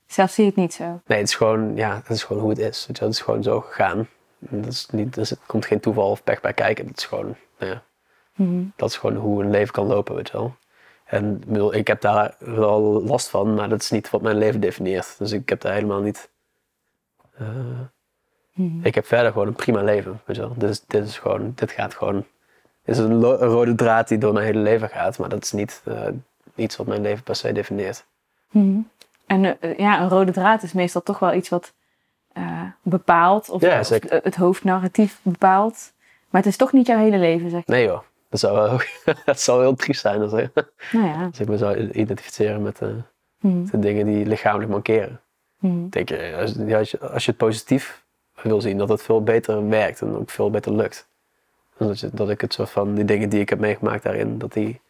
Zelf 0.07 0.31
zie 0.31 0.43
je 0.43 0.49
het 0.49 0.59
niet 0.59 0.73
zo. 0.73 0.83
Nee, 1.05 1.17
het 1.19 1.27
is 1.27 1.35
gewoon, 1.35 1.75
ja, 1.75 1.95
het 1.95 2.09
is 2.09 2.23
gewoon 2.23 2.41
hoe 2.41 2.49
het 2.51 2.59
is. 2.59 2.85
Weet 2.87 2.95
je, 2.97 3.01
wel. 3.01 3.09
het 3.09 3.17
is 3.17 3.23
gewoon 3.23 3.43
zo 3.43 3.61
gegaan. 3.61 4.07
Dat 4.39 4.65
is 4.73 4.87
niet, 4.91 5.13
dus 5.13 5.31
er 5.31 5.37
komt 5.45 5.65
geen 5.65 5.79
toeval 5.79 6.09
of 6.09 6.23
pech 6.23 6.41
bij 6.41 6.53
kijken. 6.53 6.87
Het 6.87 6.97
is 6.97 7.05
gewoon, 7.05 7.35
nou 7.59 7.71
ja, 7.71 7.81
Mhm. 8.35 8.63
dat 8.75 8.89
is 8.89 8.97
gewoon 8.97 9.15
hoe 9.15 9.43
een 9.43 9.49
leven 9.49 9.73
kan 9.73 9.85
lopen, 9.87 10.15
weet 10.15 10.27
je 10.29 10.37
wel. 10.37 10.55
En 11.09 11.35
ik 11.41 11.45
bedoel, 11.45 11.73
ik 11.73 11.87
heb 11.87 12.01
daar 12.01 12.35
wel 12.39 12.81
last 13.03 13.29
van, 13.29 13.53
maar 13.53 13.69
dat 13.69 13.81
is 13.81 13.89
niet 13.89 14.09
wat 14.09 14.21
mijn 14.21 14.37
leven 14.37 14.59
definieert. 14.59 15.15
Dus 15.17 15.31
ik 15.31 15.49
heb 15.49 15.61
daar 15.61 15.73
helemaal 15.73 16.01
niet... 16.01 16.29
eh, 17.37 17.47
Mhm. 18.53 18.85
ik 18.85 18.95
heb 18.95 19.05
verder 19.05 19.31
gewoon 19.31 19.47
een 19.47 19.53
prima 19.55 19.81
leven, 19.83 20.21
weet 20.25 20.35
je 20.35 20.41
wel. 20.41 20.53
Dus 20.57 20.83
dit 20.87 21.05
is 21.07 21.17
gewoon, 21.17 21.51
dit 21.55 21.71
gaat 21.71 21.93
gewoon... 21.95 22.15
Dit 22.83 22.95
is 22.95 22.97
een, 22.97 23.23
rode 23.23 23.75
draad 23.75 24.07
die 24.07 24.17
door 24.17 24.33
mijn 24.33 24.45
hele 24.45 24.59
leven 24.59 24.89
gaat, 24.89 25.17
maar 25.17 25.29
dat 25.29 25.43
is 25.43 25.51
niet 25.51 25.81
eh, 25.85 26.07
iets 26.55 26.75
wat 26.75 26.87
mijn 26.87 27.01
leven 27.01 27.23
per 27.23 27.35
se 27.35 27.51
definieert. 27.51 28.05
Mhm. 28.51 28.79
En 29.25 29.59
eh, 29.59 29.77
ja, 29.77 30.01
een 30.01 30.09
rode 30.09 30.31
draad 30.31 30.63
is 30.63 30.73
meestal 30.73 31.03
toch 31.03 31.19
wel 31.19 31.33
iets 31.33 31.49
wat 31.49 31.73
bepaalt 32.81 33.49
of, 33.49 33.61
Ja, 33.61 33.79
of 33.79 33.89
het 34.09 34.35
hoofdnarratief 34.35 35.19
bepaalt. 35.21 35.91
Maar 36.29 36.41
het 36.41 36.49
is 36.49 36.57
toch 36.57 36.73
niet 36.73 36.87
jouw 36.87 36.97
hele 36.99 37.17
leven, 37.17 37.49
zeg 37.49 37.63
je. 37.65 37.71
Nee 37.71 37.85
joh, 37.85 37.99
dat 38.29 38.39
zou, 38.39 38.53
wel, 38.55 38.79
dat 39.25 39.39
zou 39.39 39.61
heel 39.61 39.75
triest 39.75 40.01
zijn 40.01 40.21
als, 40.21 40.33
ik- 40.33 40.51
Nou 40.91 41.07
ja. 41.07 41.25
als 41.25 41.39
ik 41.39 41.47
me 41.47 41.57
zou 41.57 41.89
identificeren 41.91 42.61
met... 42.61 42.81
eh, 42.81 42.89
Mhm. 43.41 43.65
de 43.71 43.79
dingen 43.79 44.05
die 44.05 44.25
lichamelijk 44.25 44.71
mankeren. 44.71 45.21
Ik 45.61 45.91
Denk 45.91 46.09
je, 46.09 46.35
als, 46.39 46.53
ja, 46.57 46.77
als 46.77 46.91
je, 46.91 46.99
als 46.99 47.25
je 47.25 47.29
het 47.31 47.39
positief 47.39 48.03
wil 48.41 48.61
zien, 48.61 48.77
dat 48.77 48.89
het 48.89 49.01
veel 49.01 49.23
beter 49.23 49.67
werkt 49.69 50.01
en 50.01 50.15
ook 50.15 50.29
veel 50.29 50.49
beter 50.49 50.71
lukt. 50.75 51.07
Dus 51.77 51.87
dat, 51.87 51.99
je, 51.99 52.09
dat 52.13 52.29
ik 52.29 52.41
het 52.41 52.53
soort 52.53 52.69
van, 52.69 52.93
die 52.95 53.05
dingen 53.05 53.29
die 53.29 53.39
ik 53.39 53.49
heb 53.49 53.59
meegemaakt 53.59 54.03
daarin, 54.03 54.37
dat 54.37 54.53
die 54.53 54.81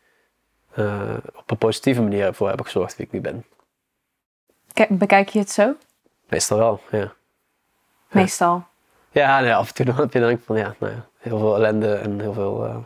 eh, 0.72 1.14
op 1.36 1.52
een 1.52 1.58
positieve 1.58 2.02
manier 2.02 2.26
ervoor 2.26 2.48
hebben 2.48 2.66
gezorgd 2.66 2.96
wie 2.96 3.06
ik 3.06 3.12
nu 3.12 3.22
ben. 3.22 3.46
Bekijk 4.90 5.30
je 5.30 5.40
het 5.40 5.52
zo? 5.52 5.76
Meestal 6.30 6.58
wel, 6.58 6.82
ja. 6.92 7.14
Meestal. 8.10 8.64
Ja, 9.12 9.40
nee, 9.40 9.56
af 9.56 9.68
en 9.68 9.74
toe 9.74 9.86
dan 9.86 9.96
heb 9.96 10.14
je 10.14 10.20
dan 10.20 10.40
van, 10.46 10.58
ja, 10.58 10.76
nou 10.80 10.94
ja, 10.94 11.06
heel 11.18 11.38
veel 11.40 11.56
ellende 11.56 11.94
en 11.96 12.20
heel 12.20 12.34
veel, 12.34 12.66
eh, 12.66 12.70
eh, 12.72 12.78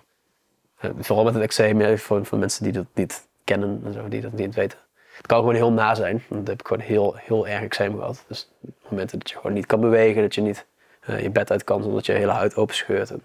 vooral 0.99 1.23
met 1.23 1.33
het 1.33 1.43
eczeem, 1.43 1.81
ja, 1.81 1.97
voor, 1.97 2.25
voor 2.25 2.37
mensen 2.37 2.63
die 2.63 2.71
dat 2.73 2.85
niet 2.93 3.27
kennen 3.43 3.81
en 3.85 3.93
zo, 3.93 4.07
die 4.07 4.21
dat 4.21 4.31
niet 4.31 4.55
weten. 4.55 4.77
Het 5.17 5.27
kan 5.27 5.39
gewoon 5.39 5.55
heel 5.55 5.71
na 5.71 5.95
zijn, 5.95 6.23
want 6.27 6.39
dat 6.41 6.49
heb 6.49 6.59
ik 6.59 6.67
gewoon 6.67 6.83
heel, 6.83 7.15
heel 7.15 7.47
erg 7.47 7.61
eczeem 7.61 7.95
gehad. 7.95 8.23
Dus 8.27 8.51
momenten 8.89 9.19
dat 9.19 9.29
je 9.29 9.35
gewoon 9.35 9.53
niet 9.53 9.65
kan 9.65 9.79
bewegen, 9.81 10.21
dat 10.21 10.35
je 10.35 10.41
niet 10.41 10.65
eh, 10.99 11.21
je 11.21 11.29
bed 11.29 11.51
uit 11.51 11.63
kan, 11.63 11.83
omdat 11.83 12.05
je 12.05 12.11
hele 12.11 12.31
huid 12.31 12.55
open 12.55 12.75
scheurt 12.75 13.11
en 13.11 13.21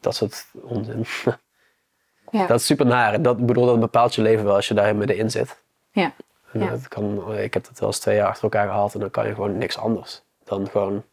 dat 0.00 0.14
soort 0.14 0.46
onzin. 0.62 1.04
Ja. 2.30 2.46
Dat 2.46 2.60
is 2.60 2.66
super 2.66 2.86
naar 2.86 3.12
en 3.12 3.22
dat, 3.22 3.46
bedoel, 3.46 3.66
dat 3.66 3.80
bepaalt 3.80 4.14
je 4.14 4.22
leven 4.22 4.44
wel 4.44 4.54
als 4.54 4.68
je 4.68 4.74
daar 4.74 4.96
middenin 4.96 5.30
zit. 5.30 5.62
Ja. 5.90 6.12
En 6.52 6.60
Ja. 6.60 6.70
dat 6.70 6.88
kan, 6.88 7.34
ik 7.38 7.54
heb 7.54 7.64
dat 7.64 7.78
wel 7.78 7.88
eens 7.88 7.98
twee 7.98 8.16
jaar 8.16 8.28
achter 8.28 8.42
elkaar 8.42 8.66
gehad 8.68 8.94
en 8.94 9.00
dan 9.00 9.10
kan 9.10 9.26
je 9.26 9.34
gewoon 9.34 9.58
niks 9.58 9.78
anders 9.78 10.22
dan 10.44 10.68
gewoon 10.68 11.04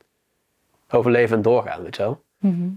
overleven 0.90 1.36
en 1.36 1.42
doorgaan, 1.42 1.84
weet 1.84 1.96
je 1.96 2.02
wel. 2.02 2.24
Mhm. 2.38 2.70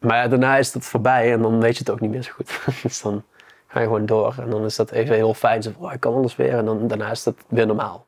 Maar 0.00 0.16
ja, 0.16 0.28
daarna 0.28 0.56
is 0.56 0.74
het 0.74 0.84
voorbij 0.84 1.32
en 1.32 1.42
dan 1.42 1.60
weet 1.60 1.72
je 1.72 1.78
het 1.78 1.90
ook 1.90 2.00
niet 2.00 2.10
meer 2.10 2.22
zo 2.22 2.32
goed. 2.32 2.60
dus 2.82 3.02
dan 3.02 3.22
ga 3.66 3.80
je 3.80 3.86
gewoon 3.86 4.06
door 4.06 4.34
en 4.38 4.50
dan 4.50 4.64
is 4.64 4.76
dat 4.76 4.90
even 4.90 5.14
heel 5.14 5.34
fijn. 5.34 5.62
Zo, 5.62 5.72
oh, 5.78 5.92
ik 5.92 6.00
kan 6.00 6.14
alles 6.14 6.36
weer 6.36 6.52
en 6.52 6.64
dan, 6.64 6.88
daarna 6.88 7.10
is 7.10 7.22
dat 7.22 7.34
weer 7.48 7.66
normaal. 7.66 8.06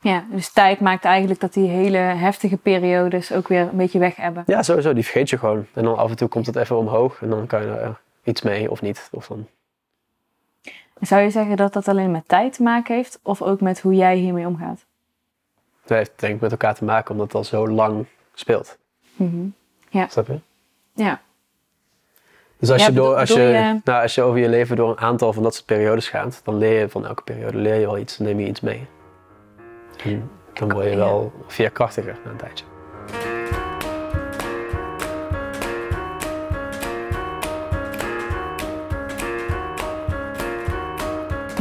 Ja, 0.00 0.24
dus 0.30 0.52
tijd 0.52 0.80
maakt 0.80 1.04
eigenlijk 1.04 1.40
dat 1.40 1.52
die 1.52 1.68
hele 1.68 1.96
heftige 1.96 2.56
periodes 2.56 3.32
ook 3.32 3.48
weer 3.48 3.60
een 3.60 3.76
beetje 3.76 3.98
weg 3.98 4.16
hebben. 4.16 4.42
Ja, 4.46 4.62
sowieso, 4.62 4.92
die 4.92 5.02
vergeet 5.02 5.30
je 5.30 5.38
gewoon. 5.38 5.66
En 5.72 5.84
dan 5.84 5.96
af 5.96 6.10
en 6.10 6.16
toe 6.16 6.28
komt 6.28 6.46
het 6.46 6.56
even 6.56 6.76
omhoog 6.76 7.22
en 7.22 7.28
dan 7.30 7.46
kan 7.46 7.62
je 7.62 7.68
er 7.68 7.82
eh, 7.82 7.90
iets 8.22 8.42
mee 8.42 8.70
of 8.70 8.82
niet. 8.82 9.08
Of 9.12 9.26
dan... 9.26 9.46
Zou 11.00 11.22
je 11.22 11.30
zeggen 11.30 11.56
dat 11.56 11.72
dat 11.72 11.88
alleen 11.88 12.10
met 12.10 12.28
tijd 12.28 12.52
te 12.52 12.62
maken 12.62 12.94
heeft 12.94 13.18
of 13.22 13.42
ook 13.42 13.60
met 13.60 13.80
hoe 13.80 13.94
jij 13.94 14.16
hiermee 14.16 14.46
omgaat? 14.46 14.84
Dat 15.84 15.98
heeft 15.98 16.12
denk 16.16 16.34
ik 16.34 16.40
met 16.40 16.50
elkaar 16.50 16.74
te 16.74 16.84
maken 16.84 17.10
omdat 17.10 17.26
het 17.26 17.36
al 17.36 17.44
zo 17.44 17.68
lang 17.68 18.06
speelt. 18.34 18.78
Mhm. 19.16 19.46
Snap 20.08 20.26
je? 20.26 20.38
Ja. 20.96 21.20
Dus 22.58 22.70
als, 22.70 22.80
Ja, 22.80 22.86
je 22.88 22.92
door, 22.94 23.14
als, 23.16 23.28
je, 23.28 23.40
je- 23.40 23.80
Nou, 23.84 24.02
als 24.02 24.14
je 24.14 24.22
over 24.22 24.38
je 24.38 24.48
leven 24.48 24.76
door 24.76 24.90
een 24.90 24.98
aantal 25.00 25.32
van 25.32 25.42
dat 25.42 25.54
soort 25.54 25.66
periodes 25.66 26.08
gaat, 26.08 26.40
dan 26.44 26.58
leer 26.58 26.78
je 26.80 26.88
van 26.88 27.06
elke 27.06 27.22
periode 27.22 27.58
leer 27.58 27.74
je 27.74 27.86
wel 27.86 27.98
iets, 27.98 28.18
neem 28.18 28.40
je 28.40 28.46
iets 28.46 28.60
mee. 28.60 28.86
En 30.04 30.30
dan 30.52 30.72
word 30.72 30.90
je 30.90 30.96
wel 30.96 31.32
veerkrachtiger 31.46 32.16
na 32.24 32.30
een 32.30 32.36
tijdje. 32.36 32.64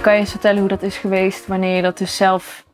Kan 0.02 0.14
je 0.14 0.20
eens 0.20 0.32
vertellen 0.32 0.60
hoe 0.60 0.68
dat 0.70 0.82
is 0.82 0.98
geweest 0.98 1.48
wanneer 1.48 1.76
je 1.76 1.82
dat 1.82 1.98
dus 1.98 2.16
zelf, 2.16 2.66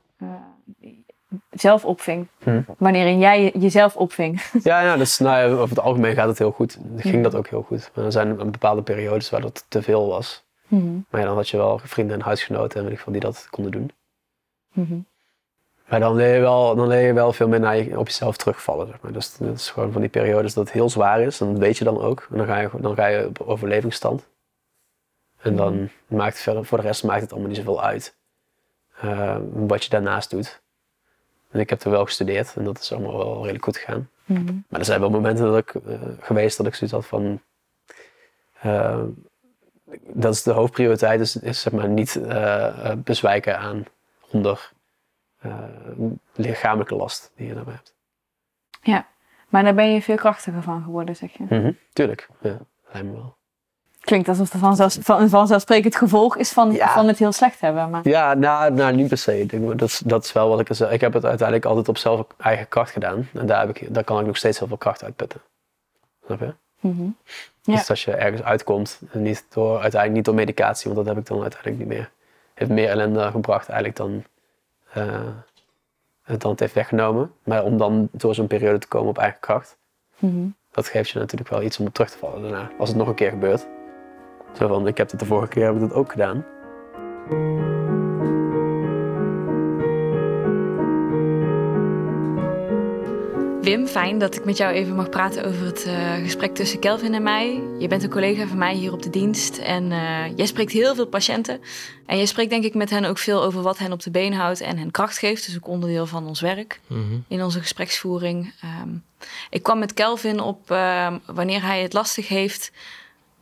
zelf 1.50 1.86
opving? 1.86 2.28
Hm. 2.44 2.62
Wanneer 2.78 3.18
jij 3.18 3.44
je- 3.44 3.60
jezelf 3.60 3.96
opving? 3.96 4.42
Ja, 4.64 4.82
ja 4.82 4.98
dus, 4.98 5.18
nou 5.20 5.38
ja, 5.50 5.56
over 5.56 5.76
het 5.76 5.80
algemeen 5.86 6.14
gaat 6.16 6.28
het 6.28 6.38
heel 6.38 6.52
goed. 6.52 6.78
Ging 6.98 7.14
Mhm. 7.14 7.24
dat 7.24 7.36
ook 7.36 7.48
heel 7.48 7.62
goed. 7.62 7.92
Maar 7.96 8.06
er 8.06 8.12
zijn 8.12 8.52
bepaalde 8.52 8.82
periodes 8.82 9.30
waar 9.30 9.42
dat 9.42 9.66
te 9.68 9.82
veel 9.82 10.08
was. 10.08 10.44
Mhm. 10.68 10.94
Maar 11.10 11.22
ja, 11.22 11.28
dan 11.28 11.36
had 11.36 11.50
je 11.50 11.58
wel 11.58 11.80
vrienden 11.84 12.16
en 12.20 12.26
huisgenoten 12.26 12.80
en 12.80 12.86
weet 12.86 12.94
ik 12.94 13.00
veel 13.00 13.12
die 13.12 13.22
dat 13.22 13.48
konden 13.50 13.72
doen. 13.72 13.92
Maar 15.88 16.00
dan 16.00 16.16
leer 16.16 16.34
je 16.36 16.42
wel, 16.42 16.76
dan 16.76 16.88
leer 16.88 17.06
je 17.08 17.14
wel 17.14 17.34
veel 17.34 17.48
meer 17.48 17.60
naar 17.60 17.78
je, 17.78 18.00
op 18.00 18.08
jezelf 18.08 18.38
terugvallen. 18.38 18.88
Zeg 18.88 19.02
maar. 19.02 19.12
Dus 19.12 19.38
dat 19.38 19.56
is 19.56 19.70
gewoon 19.70 19.92
van 19.92 20.02
die 20.02 20.10
periodes 20.10 20.54
dat 20.54 20.64
het 20.64 20.74
heel 20.74 20.90
zwaar 20.90 21.22
is. 21.22 21.42
En 21.42 21.48
dat 21.52 21.58
weet 21.58 21.78
je 21.78 21.84
dan 21.84 22.02
ook. 22.02 22.28
En 22.32 22.38
dan 22.38 22.46
ga 22.46 22.58
je, 22.60 22.70
dan 22.80 22.96
ga 22.96 23.06
je 23.06 23.28
op 23.28 23.42
overlevingsstand. 23.42 24.28
En 25.42 25.56
dan 25.56 25.90
maakt 26.08 26.34
het 26.34 26.42
verder, 26.44 26.66
voor 26.66 26.78
de 26.78 26.84
rest 26.84 27.04
maakt 27.04 27.22
het 27.22 27.32
allemaal 27.32 27.50
niet 27.50 27.58
zoveel 27.58 27.84
uit. 27.84 28.16
eh, 29.02 29.38
wat 29.54 29.84
je 29.84 29.90
daarnaast 29.90 30.30
doet. 30.30 30.61
En 31.52 31.60
ik 31.60 31.70
heb 31.70 31.82
er 31.84 31.92
wel 31.92 32.06
gestudeerd 32.06 32.56
en 32.56 32.64
dat 32.64 32.80
is 32.80 32.92
allemaal 32.92 33.18
wel 33.18 33.40
redelijk 33.42 33.64
goed 33.64 33.78
gegaan. 33.78 34.10
Mhm. 34.26 34.54
Maar 34.68 34.80
er 34.80 34.86
zijn 34.86 35.00
wel 35.00 35.10
momenten 35.10 35.46
dat 35.46 35.58
ik, 35.58 35.74
eh, 35.76 36.00
geweest 36.20 36.58
dat 36.58 36.66
ik 36.66 36.76
zoiets 36.76 36.96
had 36.96 37.06
van. 37.06 37.42
eh, 38.62 39.04
dat 40.14 40.34
is 40.34 40.44
de 40.44 40.52
hoofdprioriteit, 40.52 41.20
is, 41.20 41.36
is 41.36 41.62
zeg 41.62 41.74
maar 41.74 41.90
niet 41.90 42.16
eh, 42.16 42.92
bezwijken 42.98 43.60
aan 43.60 43.86
onder 44.32 44.72
lichamelijke 46.36 46.96
last 46.96 47.32
die 47.36 47.48
je 47.48 47.54
daarbij 47.54 47.74
hebt. 47.74 47.94
Ja, 48.82 49.08
maar 49.50 49.64
daar 49.64 49.74
ben 49.76 49.94
je 49.94 50.02
veel 50.02 50.16
krachtiger 50.16 50.62
van 50.62 50.84
geworden, 50.84 51.16
zeg 51.16 51.32
je. 51.32 51.76
Tuurlijk, 51.94 52.30
ja, 52.42 52.58
lijkt 52.92 53.08
me 53.08 53.14
wel. 53.14 53.36
Klinkt 54.02 54.28
alsof 54.28 54.52
het 54.52 54.62
vanzelf, 54.62 54.98
van, 55.02 55.30
vanzelfsprekend 55.30 55.96
gevolg 55.96 56.38
is 56.38 56.52
van, 56.52 56.72
Ja. 56.72 56.94
van 56.94 57.08
het 57.08 57.18
heel 57.18 57.32
slecht 57.32 57.60
hebben. 57.62 57.90
Maar... 57.90 58.08
Ja, 58.08 58.34
nou, 58.34 58.72
nou 58.74 58.94
niet 58.96 59.08
per 59.08 59.18
se. 59.18 59.40
Ik 59.42 59.78
dat, 59.80 59.90
is, 59.90 60.02
dat 60.06 60.24
is 60.24 60.34
wel 60.34 60.50
wat 60.50 60.60
ik... 60.60 60.70
Ik 60.70 61.02
heb 61.02 61.14
het 61.14 61.26
uiteindelijk 61.26 61.66
altijd 61.68 61.88
op 61.90 61.98
zelf 61.98 62.26
eigen 62.38 62.68
kracht 62.68 62.92
gedaan. 62.92 63.30
En 63.34 63.46
daar, 63.46 63.68
heb 63.68 63.78
ik, 63.78 63.94
daar 63.94 64.04
kan 64.04 64.20
ik 64.20 64.26
nog 64.26 64.38
steeds 64.38 64.60
heel 64.60 64.68
veel 64.68 64.78
kracht 64.78 65.04
uitputten. 65.04 65.42
Snap 66.26 66.40
je? 66.40 66.54
Mhm. 66.80 67.04
Ja. 67.62 67.76
Dus 67.76 67.90
als 67.90 68.04
je 68.06 68.12
ergens 68.12 68.44
uitkomt, 68.44 69.00
en 69.12 69.22
niet 69.22 69.46
door, 69.50 69.72
uiteindelijk 69.72 70.14
niet 70.14 70.26
door 70.26 70.36
medicatie, 70.36 70.92
want 70.94 71.06
dat 71.06 71.16
heb 71.16 71.24
ik 71.24 71.30
dan 71.30 71.42
uiteindelijk 71.42 71.80
niet 71.82 71.98
meer. 71.98 72.10
Heeft 72.54 72.72
meer 72.72 72.90
ellende 72.90 73.32
gebracht 73.32 73.68
eigenlijk 73.68 73.98
dan 73.98 74.24
eh, 74.94 75.04
het 76.22 76.42
dan 76.42 76.52
het 76.52 76.60
heeft 76.60 76.74
weggenomen. 76.74 77.32
Maar 77.44 77.64
om 77.64 77.78
dan 77.78 78.10
door 78.12 78.36
zo'n 78.36 78.48
periode 78.48 78.78
te 78.80 78.88
komen 78.88 79.10
op 79.10 79.18
eigen 79.18 79.40
kracht, 79.40 79.78
Mhm. 80.20 80.48
dat 80.72 80.88
geeft 80.88 81.10
je 81.10 81.20
natuurlijk 81.20 81.50
wel 81.50 81.62
iets 81.62 81.80
om 81.80 81.86
op 81.86 81.94
terug 81.94 82.10
te 82.12 82.18
vallen 82.18 82.42
daarna. 82.42 82.70
Als 82.80 82.90
het 82.90 82.98
nog 82.98 83.08
een 83.08 83.14
keer 83.16 83.30
gebeurt. 83.30 83.68
Zo 84.58 84.68
van, 84.68 84.88
ik 84.88 84.98
heb 84.98 85.12
het 85.12 85.20
de 85.20 85.26
vorige 85.26 85.48
keer 85.48 85.66
heb 85.66 85.74
ik 85.74 85.80
dat 85.82 85.94
ook 85.94 86.12
gedaan. 86.12 86.46
Wim, 93.62 93.88
fijn 93.88 94.18
dat 94.18 94.36
ik 94.36 94.46
met 94.46 94.58
jou 94.58 94.74
even 94.74 94.96
mag 94.96 95.10
praten 95.10 95.46
over 95.46 95.66
het 95.66 95.84
eh, 95.84 96.14
gesprek 96.14 96.56
tussen 96.56 96.80
Kelvin 96.80 97.14
en 97.14 97.24
mij. 97.24 97.62
Je 97.80 97.88
bent 97.88 98.04
een 98.04 98.10
collega 98.10 98.48
van 98.48 98.58
mij 98.58 98.74
hier 98.74 98.94
op 98.94 99.04
de 99.04 99.10
dienst 99.10 99.58
en 99.58 99.92
eh, 99.92 100.36
jij 100.36 100.46
spreekt 100.46 100.72
heel 100.72 100.96
veel 100.96 101.06
patiënten. 101.06 101.62
En 102.06 102.18
jij 102.18 102.26
spreekt 102.26 102.50
denk 102.50 102.64
ik 102.64 102.74
met 102.74 102.90
hen 102.90 103.06
ook 103.06 103.18
veel 103.18 103.44
over 103.44 103.62
wat 103.62 103.78
hen 103.78 103.92
op 103.92 104.02
de 104.02 104.12
been 104.12 104.34
houdt 104.34 104.62
en 104.62 104.78
hen 104.78 104.92
kracht 104.92 105.18
geeft. 105.18 105.46
Dus 105.46 105.56
ook 105.56 105.68
onderdeel 105.68 106.06
van 106.06 106.28
ons 106.28 106.42
werk 106.42 106.80
in 107.28 107.44
onze 107.44 107.60
gespreksvoering. 107.60 108.54
Ehm, 108.62 108.90
ik 109.50 109.64
kwam 109.64 109.80
met 109.80 109.94
Kelvin 109.94 110.40
op 110.40 110.72
ehm, 110.72 111.18
wanneer 111.26 111.62
hij 111.64 111.82
het 111.82 111.94
lastig 111.94 112.28
heeft. 112.28 112.72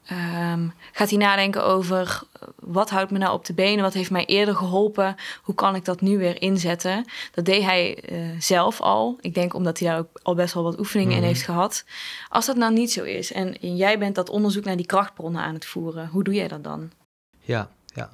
Ehm, 0.10 0.68
gaat 0.92 1.10
hij 1.10 1.18
nadenken 1.20 1.66
over 1.66 2.22
eh, 2.34 2.48
wat 2.56 2.90
houdt 2.90 3.12
me 3.12 3.18
nou 3.18 3.34
op 3.34 3.46
de 3.46 3.54
benen? 3.54 3.84
Wat 3.84 3.94
heeft 3.94 4.12
mij 4.12 4.26
eerder 4.26 4.56
geholpen? 4.56 5.16
Hoe 5.42 5.56
kan 5.56 5.76
ik 5.76 5.86
dat 5.86 6.02
nu 6.02 6.18
weer 6.18 6.42
inzetten? 6.42 7.06
Dat 7.34 7.46
deed 7.46 7.64
hij 7.64 7.96
eh, 8.04 8.18
zelf 8.40 8.82
al. 8.82 9.18
Ik 9.22 9.34
denk 9.34 9.54
omdat 9.54 9.80
hij 9.80 9.90
daar 9.90 10.00
ook 10.00 10.20
al 10.24 10.36
best 10.36 10.54
wel 10.54 10.64
wat 10.64 10.80
oefeningen 10.80 11.14
in 11.14 11.18
Mhm. 11.20 11.28
heeft 11.28 11.42
gehad. 11.42 11.86
Als 12.30 12.46
dat 12.46 12.56
nou 12.56 12.74
niet 12.74 12.92
zo 12.92 13.04
is 13.04 13.32
en 13.32 13.56
jij 13.76 14.00
bent 14.00 14.16
dat 14.16 14.30
onderzoek 14.30 14.64
naar 14.64 14.78
die 14.78 14.86
krachtbronnen 14.86 15.42
aan 15.42 15.54
het 15.54 15.66
voeren, 15.66 16.08
hoe 16.08 16.24
doe 16.24 16.34
jij 16.34 16.48
dat 16.48 16.64
dan? 16.64 16.92
Ja, 17.40 17.70
ja. 17.94 18.10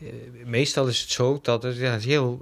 Eh, 0.00 0.06
meestal 0.44 0.86
is 0.86 1.00
het 1.00 1.10
zo 1.10 1.38
dat 1.42 1.62
het 1.62 1.76
ja, 1.76 1.94
een 1.94 2.00
heel 2.00 2.38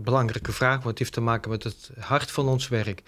belangrijke 0.00 0.52
vraag, 0.52 0.74
want 0.76 0.84
het 0.88 0.98
heeft 0.98 1.12
te 1.12 1.20
maken 1.20 1.50
met 1.50 1.64
het 1.64 1.90
hart 1.98 2.30
van 2.30 2.48
ons 2.48 2.68
werk. 2.68 3.02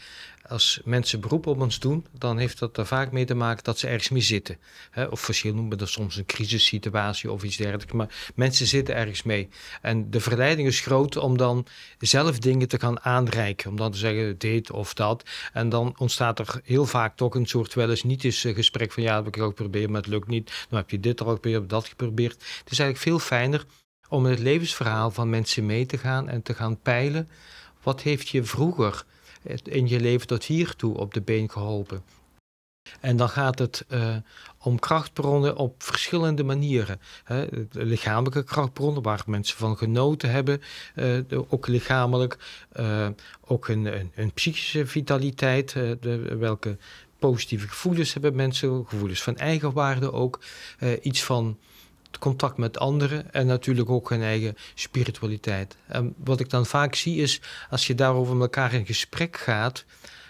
Als 0.53 0.81
mensen 0.85 1.21
beroep 1.21 1.47
op 1.47 1.61
ons 1.61 1.79
doen, 1.79 2.07
dan 2.19 2.39
heeft 2.39 2.59
dat 2.59 2.77
er 2.77 2.87
vaak 2.87 3.13
mee 3.13 3.25
te 3.25 3.35
maken 3.35 3.65
dat 3.65 3.79
ze 3.79 3.87
ergens 3.87 4.09
mee 4.09 4.23
zitten. 4.23 4.59
Hè, 4.91 5.05
of 5.05 5.21
verschil 5.21 5.53
noemen 5.53 5.71
we 5.71 5.77
dat 5.77 5.89
soms 5.89 6.17
een 6.17 6.27
crisissituatie 6.27 7.31
of 7.31 7.43
iets 7.43 7.57
dergelijks. 7.57 7.93
Maar 7.93 8.33
mensen 8.35 8.67
zitten 8.67 8.95
ergens 8.95 9.23
mee. 9.23 9.49
En 9.83 10.11
de 10.11 10.21
verleiding 10.21 10.69
is 10.69 10.81
groot 10.81 11.17
om 11.17 11.37
dan 11.37 11.67
zelf 11.99 12.39
dingen 12.39 12.69
te 12.69 12.79
gaan 12.79 13.01
aanreiken. 13.01 13.71
Om 13.71 13.77
dan 13.77 13.93
te 13.93 13.99
zeggen 13.99 14.39
dit 14.39 14.71
of 14.71 14.95
dat. 14.95 15.23
En 15.53 15.69
dan 15.69 15.95
ontstaat 15.99 16.39
er 16.39 16.61
heel 16.65 16.87
vaak 16.87 17.17
toch 17.17 17.35
een 17.35 17.47
soort 17.47 17.75
wel 17.75 17.91
eens 17.91 18.03
niet 18.03 18.25
eens 18.25 18.45
eh, 18.45 18.55
gesprek 18.55 18.93
van 18.93 19.03
ja, 19.03 19.15
dat 19.17 19.25
heb 19.25 19.37
ik 19.37 19.43
ook 19.43 19.57
geprobeerd, 19.57 19.91
maar 19.91 20.01
het 20.01 20.11
lukt 20.11 20.29
niet. 20.29 20.67
Dan 20.69 20.79
heb 20.79 20.91
je 20.91 21.01
dit 21.01 21.21
al 21.21 21.35
geprobeerd, 21.35 21.69
dat 21.69 21.89
geprobeerd. 21.89 22.33
Het 22.33 22.71
is 22.71 22.79
eigenlijk 22.79 22.99
veel 22.99 23.19
fijner 23.19 23.65
om 24.09 24.25
in 24.25 24.31
het 24.31 24.41
levensverhaal 24.41 25.11
van 25.11 25.31
mensen 25.31 25.67
mee 25.67 25.87
te 25.87 25.99
gaan 25.99 26.29
en 26.29 26.43
te 26.43 26.55
gaan 26.55 26.81
peilen. 26.81 27.29
Wat 27.83 28.03
heeft 28.03 28.29
je 28.29 28.45
vroeger 28.45 29.05
in 29.63 29.89
je 29.89 30.01
leven 30.01 30.27
tot 30.27 30.45
hiertoe 30.45 30.97
op 30.97 31.15
de 31.15 31.21
been 31.21 31.51
geholpen? 31.51 32.03
En 33.01 33.17
dan 33.17 33.29
gaat 33.29 33.59
het 33.59 33.85
eh, 33.89 34.17
om 34.59 34.79
krachtbronnen 34.79 35.57
op 35.57 35.83
verschillende 35.83 36.45
manieren. 36.45 37.01
Hè. 37.25 37.47
Lichamelijke 37.71 38.45
krachtbronnen 38.45 39.03
waar 39.03 39.23
mensen 39.27 39.57
van 39.57 39.77
genoten 39.77 40.31
hebben, 40.31 40.63
eh, 40.95 41.19
ook 41.49 41.67
lichamelijk. 41.67 42.37
eh, 42.73 43.09
ook 43.47 43.69
een, 43.69 44.33
psychische 44.35 44.87
vitaliteit, 44.87 45.73
de, 45.73 46.37
welke 46.39 46.77
positieve 47.19 47.69
gevoelens 47.69 48.13
hebben 48.13 48.35
mensen, 48.35 48.87
gevoelens 48.87 49.23
van 49.23 49.37
eigenwaarde 49.37 50.13
ook. 50.13 50.41
iets 51.03 51.23
van 51.23 51.59
het 52.13 52.21
contact 52.21 52.57
met 52.57 52.79
anderen 52.79 53.33
en 53.33 53.47
natuurlijk 53.47 53.91
ook 53.91 54.11
hun 54.11 54.23
eigen 54.23 54.57
spiritualiteit. 54.75 55.77
En 55.87 56.15
wat 56.17 56.41
ik 56.41 56.51
dan 56.51 56.67
vaak 56.67 56.95
zie 56.95 57.17
is, 57.17 57.41
als 57.71 57.87
je 57.87 57.95
daarover 57.95 58.35
met 58.35 58.43
elkaar 58.43 58.73
in 58.73 58.87
gesprek 58.87 59.37
gaat, 59.37 59.85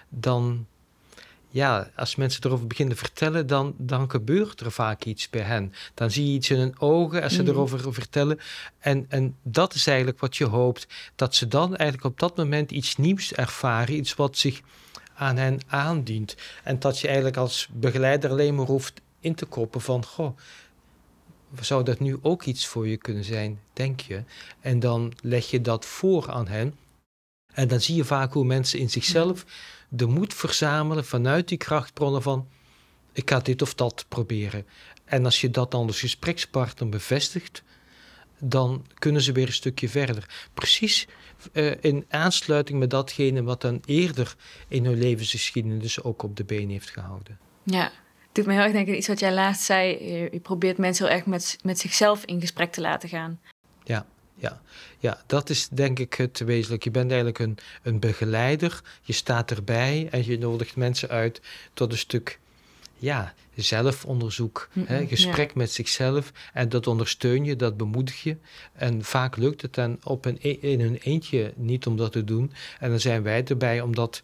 dan, 0.08 0.66
ja, 1.48 1.90
als 1.96 2.16
mensen 2.16 2.44
erover 2.44 2.66
beginnen 2.66 2.94
te 2.96 3.00
vertellen, 3.04 3.46
dan, 3.46 3.74
dan 3.78 4.10
gebeurt 4.10 4.60
er 4.60 4.72
vaak 4.72 5.04
iets 5.04 5.30
bij 5.30 5.42
hen. 5.42 5.72
Dan 5.94 6.10
zie 6.10 6.26
je 6.26 6.32
iets 6.32 6.50
in 6.50 6.58
hun 6.58 6.80
ogen 6.80 7.22
als 7.22 7.34
ze 7.34 7.42
Mhm. 7.42 7.50
erover 7.50 7.92
vertellen. 7.94 8.38
En, 8.78 9.06
en 9.08 9.36
dat 9.42 9.74
is 9.74 9.86
eigenlijk 9.86 10.20
wat 10.20 10.36
je 10.36 10.44
hoopt, 10.44 10.86
dat 11.16 11.34
ze 11.34 11.48
dan 11.48 11.76
eigenlijk 11.76 12.04
op 12.12 12.20
dat 12.20 12.36
moment 12.36 12.70
iets 12.70 12.96
nieuws 12.96 13.32
ervaren, 13.32 13.94
iets 13.94 14.14
wat 14.14 14.36
zich 14.38 14.60
aan 15.14 15.36
hen 15.36 15.60
aandient. 15.66 16.36
En 16.62 16.78
dat 16.78 16.98
je 16.98 17.06
eigenlijk 17.06 17.36
als 17.36 17.68
begeleider 17.72 18.30
alleen 18.30 18.54
maar 18.54 18.66
hoeft 18.66 19.00
in 19.20 19.34
te 19.34 19.46
koppen 19.46 19.80
van, 19.80 20.04
goh, 20.04 20.36
zou 21.60 21.84
dat 21.84 22.00
nu 22.00 22.18
ook 22.22 22.44
iets 22.44 22.66
voor 22.66 22.88
je 22.88 22.96
kunnen 22.96 23.24
zijn, 23.24 23.60
denk 23.72 24.00
je? 24.00 24.24
En 24.60 24.80
dan 24.80 25.12
leg 25.20 25.50
je 25.50 25.60
dat 25.60 25.86
voor 25.86 26.30
aan 26.30 26.48
hen. 26.48 26.74
En 27.52 27.68
dan 27.68 27.80
zie 27.80 27.96
je 27.96 28.04
vaak 28.04 28.32
hoe 28.32 28.44
mensen 28.44 28.78
in 28.78 28.90
zichzelf 28.90 29.44
de 29.88 30.06
moed 30.06 30.34
verzamelen 30.34 31.04
vanuit 31.04 31.48
die 31.48 31.58
krachtbronnen 31.58 32.22
van, 32.22 32.48
ik 33.12 33.30
ga 33.30 33.40
dit 33.40 33.62
of 33.62 33.74
dat 33.74 34.04
proberen. 34.08 34.66
En 35.04 35.24
als 35.24 35.40
je 35.40 35.50
dat 35.50 35.70
dan 35.70 35.86
als 35.86 36.00
gesprekspartner 36.00 36.88
bevestigt, 36.88 37.62
dan 38.38 38.86
kunnen 38.94 39.22
ze 39.22 39.32
weer 39.32 39.46
een 39.46 39.52
stukje 39.52 39.88
verder. 39.88 40.48
Precies 40.54 41.06
eh, 41.52 41.84
in 41.84 42.04
aansluiting 42.08 42.78
met 42.78 42.90
datgene 42.90 43.42
wat 43.42 43.60
dan 43.60 43.80
eerder 43.84 44.36
in 44.68 44.84
hun 44.84 44.98
levensgeschiedenis 44.98 46.02
ook 46.02 46.22
op 46.22 46.36
de 46.36 46.44
been 46.44 46.70
heeft 46.70 46.90
gehouden. 46.90 47.38
Ja, 47.62 47.92
doet 48.32 48.46
me 48.46 48.52
heel 48.52 48.62
erg 48.62 48.72
denken 48.72 48.92
aan 48.92 48.98
iets 48.98 49.08
wat 49.08 49.20
jij 49.20 49.32
laatst 49.32 49.62
zei. 49.62 50.12
Je, 50.12 50.28
je 50.32 50.40
probeert 50.40 50.78
mensen 50.78 51.06
heel 51.06 51.14
erg 51.14 51.26
met, 51.26 51.58
met 51.62 51.78
zichzelf 51.78 52.24
in 52.24 52.40
gesprek 52.40 52.72
te 52.72 52.80
laten 52.80 53.08
gaan. 53.08 53.40
Ja, 55.02 55.22
dat 55.26 55.50
is 55.50 55.68
denk 55.68 55.98
ik 55.98 56.14
het 56.14 56.38
wezenlijk. 56.38 56.84
Je 56.84 56.90
bent 56.90 57.10
eigenlijk 57.10 57.38
een, 57.38 57.58
een 57.82 58.00
begeleider. 58.00 58.82
Je 59.02 59.12
staat 59.12 59.50
erbij 59.50 60.08
en 60.10 60.24
je 60.24 60.38
nodigt 60.38 60.76
mensen 60.76 61.08
uit 61.08 61.40
tot 61.74 61.92
een 61.92 61.98
stuk 61.98 62.38
ja, 62.98 63.34
zelfonderzoek. 63.54 64.68
Mm, 64.72 64.84
hè, 64.86 65.06
gesprek 65.06 65.54
met 65.54 65.72
zichzelf. 65.72 66.32
En 66.52 66.68
dat 66.68 66.86
ondersteun 66.86 67.44
je, 67.44 67.56
dat 67.56 67.76
bemoedig 67.76 68.22
je. 68.22 68.36
En 68.72 69.04
vaak 69.04 69.36
lukt 69.36 69.62
het 69.62 69.74
dan 69.74 69.98
op 70.02 70.24
een, 70.24 70.38
e- 70.40 70.58
in 70.60 70.80
hun 70.80 70.96
eentje 70.96 71.52
niet 71.56 71.86
om 71.86 71.96
dat 71.96 72.12
te 72.12 72.24
doen. 72.24 72.52
En 72.78 72.90
dan 72.90 73.00
zijn 73.00 73.22
wij 73.22 73.44
erbij 73.44 73.80
om 73.80 73.94
dat 73.94 74.22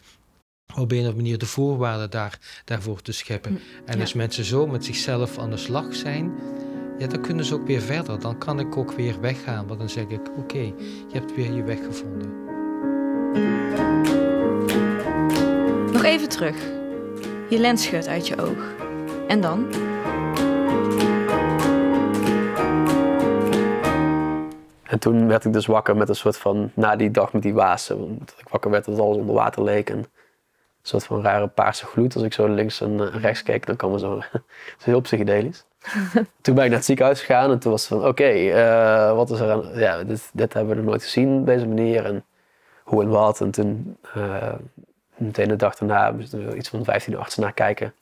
op 0.77 0.77
een 0.77 0.83
of 0.83 1.05
andere 1.05 1.15
manier 1.17 1.39
de 1.39 1.47
voorwaarden 1.47 2.11
daar, 2.11 2.39
daarvoor 2.65 3.03
te 3.03 3.13
scheppen. 3.13 3.53
Mm, 3.53 3.59
en 3.85 3.95
ja. 3.95 4.01
als 4.01 4.13
mensen 4.13 4.45
zo 4.45 4.67
met 4.67 4.85
zichzelf 4.85 5.39
aan 5.39 5.51
de 5.51 5.57
slag 5.57 5.95
zijn, 5.95 6.33
ja, 6.99 7.07
dan 7.07 7.21
kunnen 7.21 7.45
ze 7.45 7.55
ook 7.55 7.67
weer 7.67 7.81
verder. 7.81 8.21
Dan 8.21 8.39
kan 8.39 8.61
ik 8.61 8.77
ook 8.77 8.93
weer 8.93 9.21
weggaan. 9.21 9.67
Want 9.67 9.79
dan 9.79 9.89
zeg 9.89 10.05
ik, 10.05 10.21
oké, 10.37 10.59
je 10.59 11.13
hebt 11.13 11.35
weer 11.35 11.53
je 11.53 11.63
weg 11.63 11.79
gevonden. 11.85 12.47
Nog 15.93 16.05
even 16.05 16.29
terug. 16.29 16.57
Je 17.51 17.59
lens 17.59 17.83
schudt 17.83 18.07
uit 18.07 18.27
je 18.27 18.37
oog. 18.39 18.75
En 19.29 19.41
dan? 19.41 19.67
En 24.83 24.99
toen 24.99 25.27
werd 25.27 25.45
ik 25.45 25.53
dus 25.53 25.67
wakker 25.67 25.97
met 25.97 26.09
een 26.09 26.15
soort 26.15 26.37
van, 26.37 26.71
na 26.75 26.97
die 26.97 27.11
dag 27.11 27.33
met 27.33 27.43
die 27.43 27.55
wazen, 27.55 27.99
want 27.99 28.19
dat 28.19 28.35
ik 28.39 28.49
wakker 28.49 28.71
werd 28.71 28.85
dat 28.85 28.99
alles 28.99 29.17
onder 29.17 29.35
water 29.35 29.63
leek. 29.63 29.91
En 29.91 29.97
een 29.97 30.07
soort 30.83 31.05
van 31.05 31.23
rare 31.23 31.47
paarse 31.47 31.87
gloed. 31.87 32.15
Als 32.15 32.25
ik 32.25 32.33
zo 32.33 32.47
links 32.47 32.81
en 32.81 33.01
eh, 33.01 33.21
rechts 33.21 33.43
keek, 33.43 33.67
dan 33.67 33.77
kwam 33.77 33.93
er 33.93 33.99
zo, 33.99 34.19
het 34.33 34.43
is 34.79 34.85
heel 34.85 35.01
psychedelisch. 35.01 35.65
toen 36.43 36.55
ben 36.55 36.65
ik 36.65 36.71
naar 36.71 36.79
het 36.79 36.85
ziekenhuis 36.85 37.21
gegaan 37.21 37.51
en 37.51 37.59
toen 37.59 37.71
was 37.71 37.89
het 37.89 37.99
van, 37.99 38.09
oké, 38.09 38.25
eh, 38.25 39.15
wat 39.15 39.31
is 39.31 39.41
er 39.41 39.51
aan, 39.51 39.71
ja, 39.75 40.05
dit, 40.05 40.31
dit 40.33 40.53
hebben 40.53 40.75
we 40.75 40.81
nog 40.81 40.91
nooit 40.91 41.03
gezien 41.03 41.39
op 41.39 41.47
deze 41.47 41.67
manier. 41.67 42.05
En 42.05 42.25
hoe 42.89 43.03
en 43.03 43.09
wat. 43.09 43.41
En 43.41 43.51
toen, 43.51 43.97
eh, 44.15 44.55
meteen 45.17 45.49
de 45.49 45.57
dag 45.57 45.75
daarna, 45.77 46.11
moesten 46.11 46.49
we 46.49 46.57
iets 46.57 46.69
van 46.69 46.85
15 46.85 47.17
artsen 47.17 47.43
naar 47.43 47.53
kijken 47.53 47.95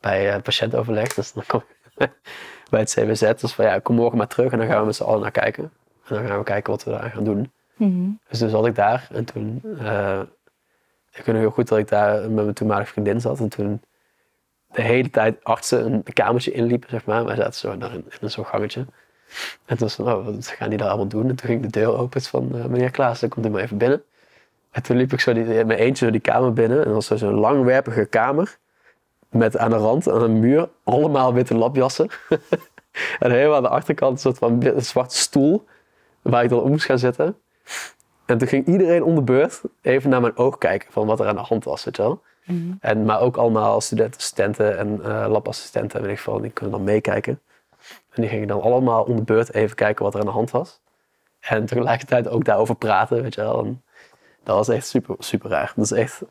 bij 0.00 0.32
eh, 0.34 0.42
patiëntoverleg. 0.42 1.14
Dus 1.14 1.32
dan 1.32 1.44
kom 1.46 1.62
ik 1.96 2.10
bij 2.70 2.80
het 2.80 2.92
CWZ. 2.92 3.40
Dus 3.40 3.52
van 3.52 3.64
ja, 3.64 3.78
kom 3.78 3.96
morgen 3.96 4.18
maar 4.18 4.26
terug 4.26 4.52
en 4.52 4.58
dan 4.58 4.66
gaan 4.66 4.80
we 4.80 4.86
met 4.86 4.96
z'n 4.96 5.02
allen 5.02 5.20
naar 5.20 5.30
kijken. 5.30 5.64
En 6.06 6.14
dan 6.16 6.26
gaan 6.26 6.38
we 6.38 6.44
kijken 6.44 6.72
wat 6.72 6.84
we 6.84 6.90
daar 6.90 7.10
gaan 7.10 7.24
doen. 7.24 7.52
Dus 8.28 8.38
toen 8.38 8.48
zat 8.48 8.66
ik 8.66 8.74
daar 8.74 9.08
en 9.12 9.24
toen, 9.24 9.62
ik 11.12 11.24
weet 11.24 11.26
nog 11.26 11.36
heel 11.36 11.50
goed 11.50 11.68
dat 11.68 11.78
ik 11.78 11.88
daar 11.88 12.20
met 12.20 12.44
mijn 12.44 12.54
toenmalige 12.54 12.92
vriendin 12.92 13.20
zat. 13.20 13.38
En 13.38 13.48
toen 13.48 13.82
de 14.72 14.82
hele 14.82 15.10
tijd 15.10 15.44
artsen 15.44 15.92
een 15.92 16.02
kamertje 16.02 16.52
inliepen, 16.52 16.90
zeg 16.90 17.04
maar. 17.04 17.24
Wij 17.24 17.36
zaten 17.36 17.54
zo 17.54 17.72
in, 17.72 17.82
in 17.82 18.04
een 18.20 18.30
zo'n 18.30 18.46
gangetje. 18.46 18.80
En 19.64 19.76
toen 19.76 19.78
was 19.78 19.94
van, 19.94 20.12
oh, 20.12 20.24
wat 20.24 20.46
gaan 20.46 20.68
die 20.68 20.78
daar 20.78 20.88
allemaal 20.88 21.06
doen? 21.06 21.28
En 21.28 21.36
toen 21.36 21.48
ging 21.48 21.62
de 21.62 21.68
deur 21.68 21.96
open 21.96 22.22
van, 22.22 22.58
eh, 22.58 22.64
meneer 22.64 22.90
Klaas, 22.90 23.20
dan 23.20 23.28
komt 23.28 23.46
u 23.46 23.48
maar 23.48 23.62
even 23.62 23.78
binnen. 23.78 24.02
En 24.70 24.82
toen 24.82 24.96
liep 24.96 25.12
ik 25.12 25.20
zo 25.20 25.32
die, 25.32 25.44
in 25.44 25.66
mijn 25.66 25.78
eentje 25.78 26.04
zo 26.04 26.10
die 26.10 26.20
kamer 26.20 26.52
binnen. 26.52 26.78
En 26.78 26.84
dat 26.84 26.94
was 26.94 27.06
zo 27.06 27.16
zo'n 27.16 27.34
langwerpige 27.34 28.04
kamer. 28.04 28.58
Met 29.28 29.56
aan 29.56 29.70
de 29.70 29.76
rand, 29.76 30.08
aan 30.08 30.22
een 30.22 30.40
muur, 30.40 30.68
allemaal 30.84 31.34
witte 31.34 31.54
lapjassen. 31.54 32.08
en 33.18 33.30
helemaal 33.30 33.56
aan 33.56 33.62
de 33.62 33.68
achterkant 33.68 34.12
een 34.12 34.18
soort 34.18 34.38
van 34.38 34.72
zwarte 34.76 35.16
stoel. 35.16 35.64
Waar 36.22 36.42
ik 36.42 36.48
dan 36.48 36.60
op 36.60 36.68
moest 36.68 36.84
gaan 36.84 36.98
zitten. 36.98 37.36
En 38.30 38.38
toen 38.38 38.48
ging 38.48 38.66
iedereen 38.66 39.02
om 39.02 39.14
de 39.14 39.22
beurt 39.22 39.60
even 39.82 40.10
naar 40.10 40.20
mijn 40.20 40.36
oog 40.36 40.58
kijken 40.58 40.92
van 40.92 41.06
wat 41.06 41.20
er 41.20 41.26
aan 41.26 41.34
de 41.34 41.40
hand 41.40 41.64
was, 41.64 41.84
weet 41.84 41.96
je 41.96 42.02
wel. 42.02 42.22
Mhm. 42.44 42.72
En, 42.80 43.04
maar 43.04 43.20
ook 43.20 43.36
allemaal 43.36 43.80
studentassistenten 43.80 44.78
en 44.78 45.00
eh 45.04 45.26
labassistenten, 45.28 46.02
weet 46.02 46.10
ik 46.10 46.18
veel, 46.18 46.40
die 46.40 46.50
kunnen 46.50 46.74
dan 46.74 46.84
meekijken. 46.84 47.40
En 48.10 48.22
die 48.22 48.30
gingen 48.30 48.48
dan 48.48 48.62
allemaal 48.62 49.02
om 49.02 49.16
de 49.16 49.22
beurt 49.22 49.54
even 49.54 49.76
kijken 49.76 50.04
wat 50.04 50.14
er 50.14 50.20
aan 50.20 50.26
de 50.26 50.32
hand 50.32 50.50
was. 50.50 50.80
En 51.40 51.66
tegelijkertijd 51.66 52.28
ook 52.28 52.44
daarover 52.44 52.74
praten, 52.74 53.22
weet 53.22 53.34
je 53.34 53.40
wel. 53.40 53.64
En 53.64 53.82
dat 54.42 54.56
was 54.56 54.68
echt 54.68 54.86
super, 54.86 55.14
super 55.18 55.50
raar. 55.50 55.72
Dat 55.76 55.84
is 55.84 55.92
echt 55.92 56.22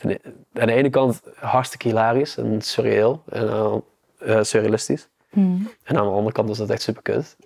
aan 0.00 0.16
de, 0.52 0.72
ene 0.72 0.90
kant 0.90 1.22
hartstikke 1.34 1.88
hilarisch 1.88 2.36
en 2.36 2.62
surreal 2.62 3.22
en 3.28 3.48
eh, 3.48 3.76
eh, 4.18 4.42
surrealistisch. 4.42 5.08
Mhm. 5.30 5.66
En 5.84 5.96
aan 5.96 6.04
de 6.04 6.12
andere 6.12 6.32
kant 6.32 6.48
was 6.48 6.58
dat 6.58 6.70
echt 6.70 6.82
super 6.82 7.02
kut. 7.02 7.36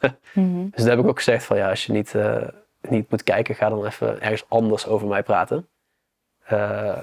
Mhm. 0.32 0.68
Dus 0.70 0.84
daar 0.84 0.90
heb 0.96 1.04
ik 1.04 1.10
ook 1.10 1.16
gezegd 1.16 1.44
van 1.44 1.56
ja, 1.56 1.70
als 1.70 1.86
je 1.86 1.92
niet, 1.92 2.14
niet 2.80 3.10
moet 3.10 3.22
kijken, 3.22 3.54
ga 3.54 3.68
dan 3.68 3.84
even 3.84 4.20
ergens 4.20 4.44
anders 4.48 4.86
over 4.86 5.08
mij 5.08 5.22
praten. 5.22 5.68
Eh, 6.44 7.00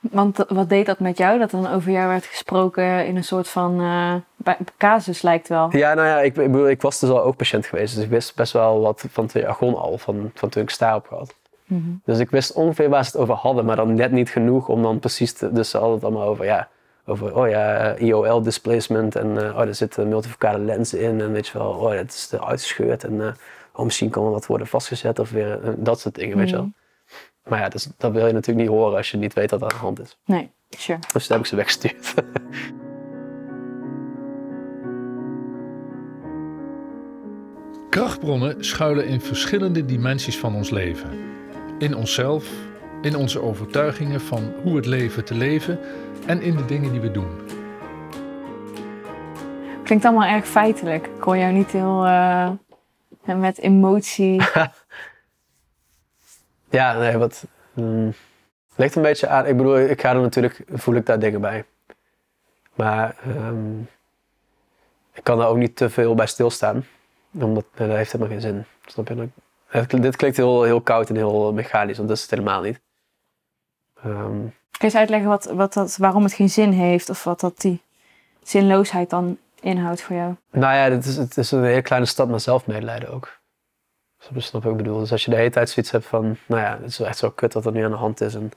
Want 0.00 0.44
wat 0.48 0.68
deed 0.68 0.86
dat 0.86 0.98
met 0.98 1.18
jou? 1.18 1.38
Dat 1.38 1.50
dan 1.50 1.66
over 1.66 1.90
jou 1.90 2.08
werd 2.08 2.24
gesproken 2.24 3.06
in 3.06 3.16
een 3.16 3.24
soort 3.24 3.48
van 3.48 3.80
eh, 3.80 4.54
casus 4.78 5.22
lijkt 5.22 5.48
wel. 5.48 5.76
Ja, 5.76 5.94
nou 5.94 6.08
ja, 6.08 6.20
ik, 6.20 6.36
ik, 6.36 6.52
bedoel, 6.52 6.68
ik 6.68 6.82
was 6.82 7.00
dus 7.00 7.10
al 7.10 7.22
ook 7.22 7.36
patiënt 7.36 7.66
geweest. 7.66 7.94
Dus 7.94 8.04
ik 8.04 8.10
wist 8.10 8.36
best 8.36 8.52
wel 8.52 8.80
wat 8.80 9.04
van 9.10 9.24
het 9.24 9.32
jargon 9.32 9.74
al, 9.74 9.98
van, 9.98 10.30
van 10.34 10.48
toen 10.48 10.62
ik 10.62 10.70
sta 10.70 10.96
op 10.96 11.06
had. 11.08 11.34
Mhm. 11.64 11.90
Dus 12.04 12.18
ik 12.18 12.30
wist 12.30 12.52
ongeveer 12.52 12.88
waar 12.88 13.04
ze 13.04 13.10
het 13.10 13.20
over 13.20 13.34
hadden, 13.34 13.64
maar 13.64 13.76
dan 13.76 13.94
net 13.94 14.12
niet 14.12 14.30
genoeg 14.30 14.68
om 14.68 14.82
dan 14.82 14.98
precies 14.98 15.32
te... 15.32 15.52
Dus 15.52 15.70
ze 15.70 15.76
hadden 15.76 15.94
het 15.94 16.04
allemaal 16.04 16.26
over, 16.28 16.44
ja, 16.44 16.68
over, 17.06 17.36
oh 17.36 17.48
ja, 17.48 17.94
IOL 17.94 18.42
displacement 18.42 19.16
en 19.16 19.46
eh, 19.48 19.56
oh, 19.56 19.60
er 19.60 19.74
zitten 19.74 20.08
multifocale 20.08 20.58
lenzen 20.58 21.00
in 21.00 21.20
en 21.20 21.32
weet 21.32 21.46
je 21.46 21.58
wel, 21.58 21.70
oh, 21.70 21.92
het 21.92 22.12
is 22.12 22.32
er 22.32 22.44
uitgescheurd 22.44 23.04
en 23.04 23.36
oh, 23.74 23.84
misschien 23.84 24.10
kan 24.10 24.24
er 24.24 24.30
wat 24.30 24.46
worden 24.46 24.66
vastgezet 24.66 25.18
of 25.18 25.30
weer 25.30 25.62
eh, 25.62 25.72
dat 25.76 26.00
soort 26.00 26.14
dingen, 26.14 26.36
weet 26.36 26.48
je 26.48 26.56
wel. 26.56 26.72
Maar 27.48 27.58
ja, 27.58 27.68
dus, 27.68 27.88
dat 27.96 28.12
wil 28.12 28.26
je 28.26 28.32
natuurlijk 28.32 28.68
niet 28.68 28.76
horen 28.76 28.96
als 28.96 29.10
je 29.10 29.16
niet 29.16 29.32
weet 29.32 29.50
wat 29.50 29.60
er 29.60 29.66
aan 29.66 29.74
de 29.74 29.80
hand 29.80 30.00
is. 30.00 30.18
Nee, 30.24 30.50
sure. 30.70 30.98
Dus 31.12 31.26
toen 31.26 31.36
heb 31.36 31.44
ik 31.44 31.50
ze 31.50 31.56
weggestuurd. 31.56 32.14
Krachtbronnen 37.90 38.64
schuilen 38.64 39.06
in 39.06 39.20
verschillende 39.20 39.84
dimensies 39.84 40.38
van 40.38 40.54
ons 40.54 40.70
leven. 40.70 41.10
In 41.78 41.96
onszelf, 41.96 42.50
in 43.02 43.16
onze 43.16 43.40
overtuigingen 43.40 44.20
van 44.20 44.52
hoe 44.62 44.76
het 44.76 44.86
leven 44.86 45.24
te 45.24 45.34
leven 45.34 45.78
en 46.26 46.42
in 46.42 46.56
de 46.56 46.64
dingen 46.64 46.92
die 46.92 47.00
we 47.00 47.10
doen. 47.10 47.28
Klinkt 49.84 50.04
allemaal 50.04 50.28
erg 50.28 50.46
feitelijk. 50.46 51.06
Ik 51.06 51.22
hoor 51.22 51.36
jou 51.36 51.52
niet 51.52 51.70
heel 51.70 52.06
eh, 53.26 53.36
met 53.36 53.58
emotie. 53.58 54.42
Ja, 56.70 56.98
nee, 56.98 57.16
wat. 57.16 57.44
mm, 57.72 58.12
ligt 58.76 58.94
een 58.94 59.02
beetje 59.02 59.28
aan. 59.28 59.46
Ik 59.46 59.56
bedoel, 59.56 59.78
ik 59.78 60.00
ga 60.00 60.10
er 60.14 60.20
natuurlijk, 60.20 60.60
voel 60.72 60.94
ik 60.94 61.06
daar 61.06 61.18
dingen 61.18 61.40
bij. 61.40 61.64
Maar 62.74 63.16
ehm, 63.24 63.80
ik 65.12 65.22
kan 65.22 65.38
daar 65.38 65.48
ook 65.48 65.56
niet 65.56 65.76
te 65.76 65.90
veel 65.90 66.14
bij 66.14 66.26
stilstaan. 66.26 66.86
Omdat 67.32 67.64
nee, 67.76 67.88
dat 67.88 67.96
heeft 67.96 68.12
helemaal 68.12 68.32
geen 68.32 68.42
zin. 68.50 68.64
Snap 68.86 69.08
je? 69.08 69.28
Dit 70.00 70.16
klinkt 70.16 70.36
heel, 70.36 70.62
heel 70.62 70.80
koud 70.80 71.08
en 71.08 71.16
heel 71.16 71.52
mechanisch, 71.52 71.96
want 71.96 72.08
dat 72.08 72.16
is 72.16 72.22
het 72.22 72.32
helemaal 72.32 72.62
niet. 72.62 72.80
Ehm, 74.02 74.40
Kun 74.40 74.52
je 74.70 74.84
eens 74.84 74.96
uitleggen 74.96 75.28
wat, 75.28 75.44
wat 75.44 75.72
dat, 75.72 75.96
waarom 75.96 76.22
het 76.22 76.32
geen 76.32 76.50
zin 76.50 76.70
heeft? 76.70 77.10
Of 77.10 77.24
wat 77.24 77.40
dat 77.40 77.60
die 77.60 77.80
zinloosheid 78.42 79.10
dan 79.10 79.38
inhoudt 79.64 80.02
voor 80.02 80.16
jou? 80.16 80.34
nou 80.50 80.74
ja, 80.74 80.90
het 80.90 81.04
is, 81.04 81.16
het 81.16 81.36
is 81.36 81.50
een 81.50 81.64
hele 81.64 81.82
kleine 81.82 82.06
stap 82.06 82.28
naar 82.28 82.40
zelfmedelijden 82.40 83.08
ook. 83.08 83.42
Snap 84.18 84.42
je 84.42 84.50
wat 84.60 84.70
ik 84.70 84.76
bedoel? 84.76 84.98
Dus 84.98 85.12
als 85.12 85.24
je 85.24 85.30
de 85.30 85.36
hele 85.36 85.50
tijd 85.50 85.70
zoiets 85.70 85.92
hebt 85.92 86.06
van, 86.06 86.36
nou 86.46 86.60
ja, 86.60 86.78
het 86.80 86.90
is 86.90 87.00
echt 87.00 87.18
zo 87.18 87.30
kut 87.30 87.54
wat 87.54 87.66
er 87.66 87.72
nu 87.72 87.84
aan 87.84 87.90
de 87.90 87.96
hand 87.96 88.20
is. 88.20 88.34
En 88.34 88.50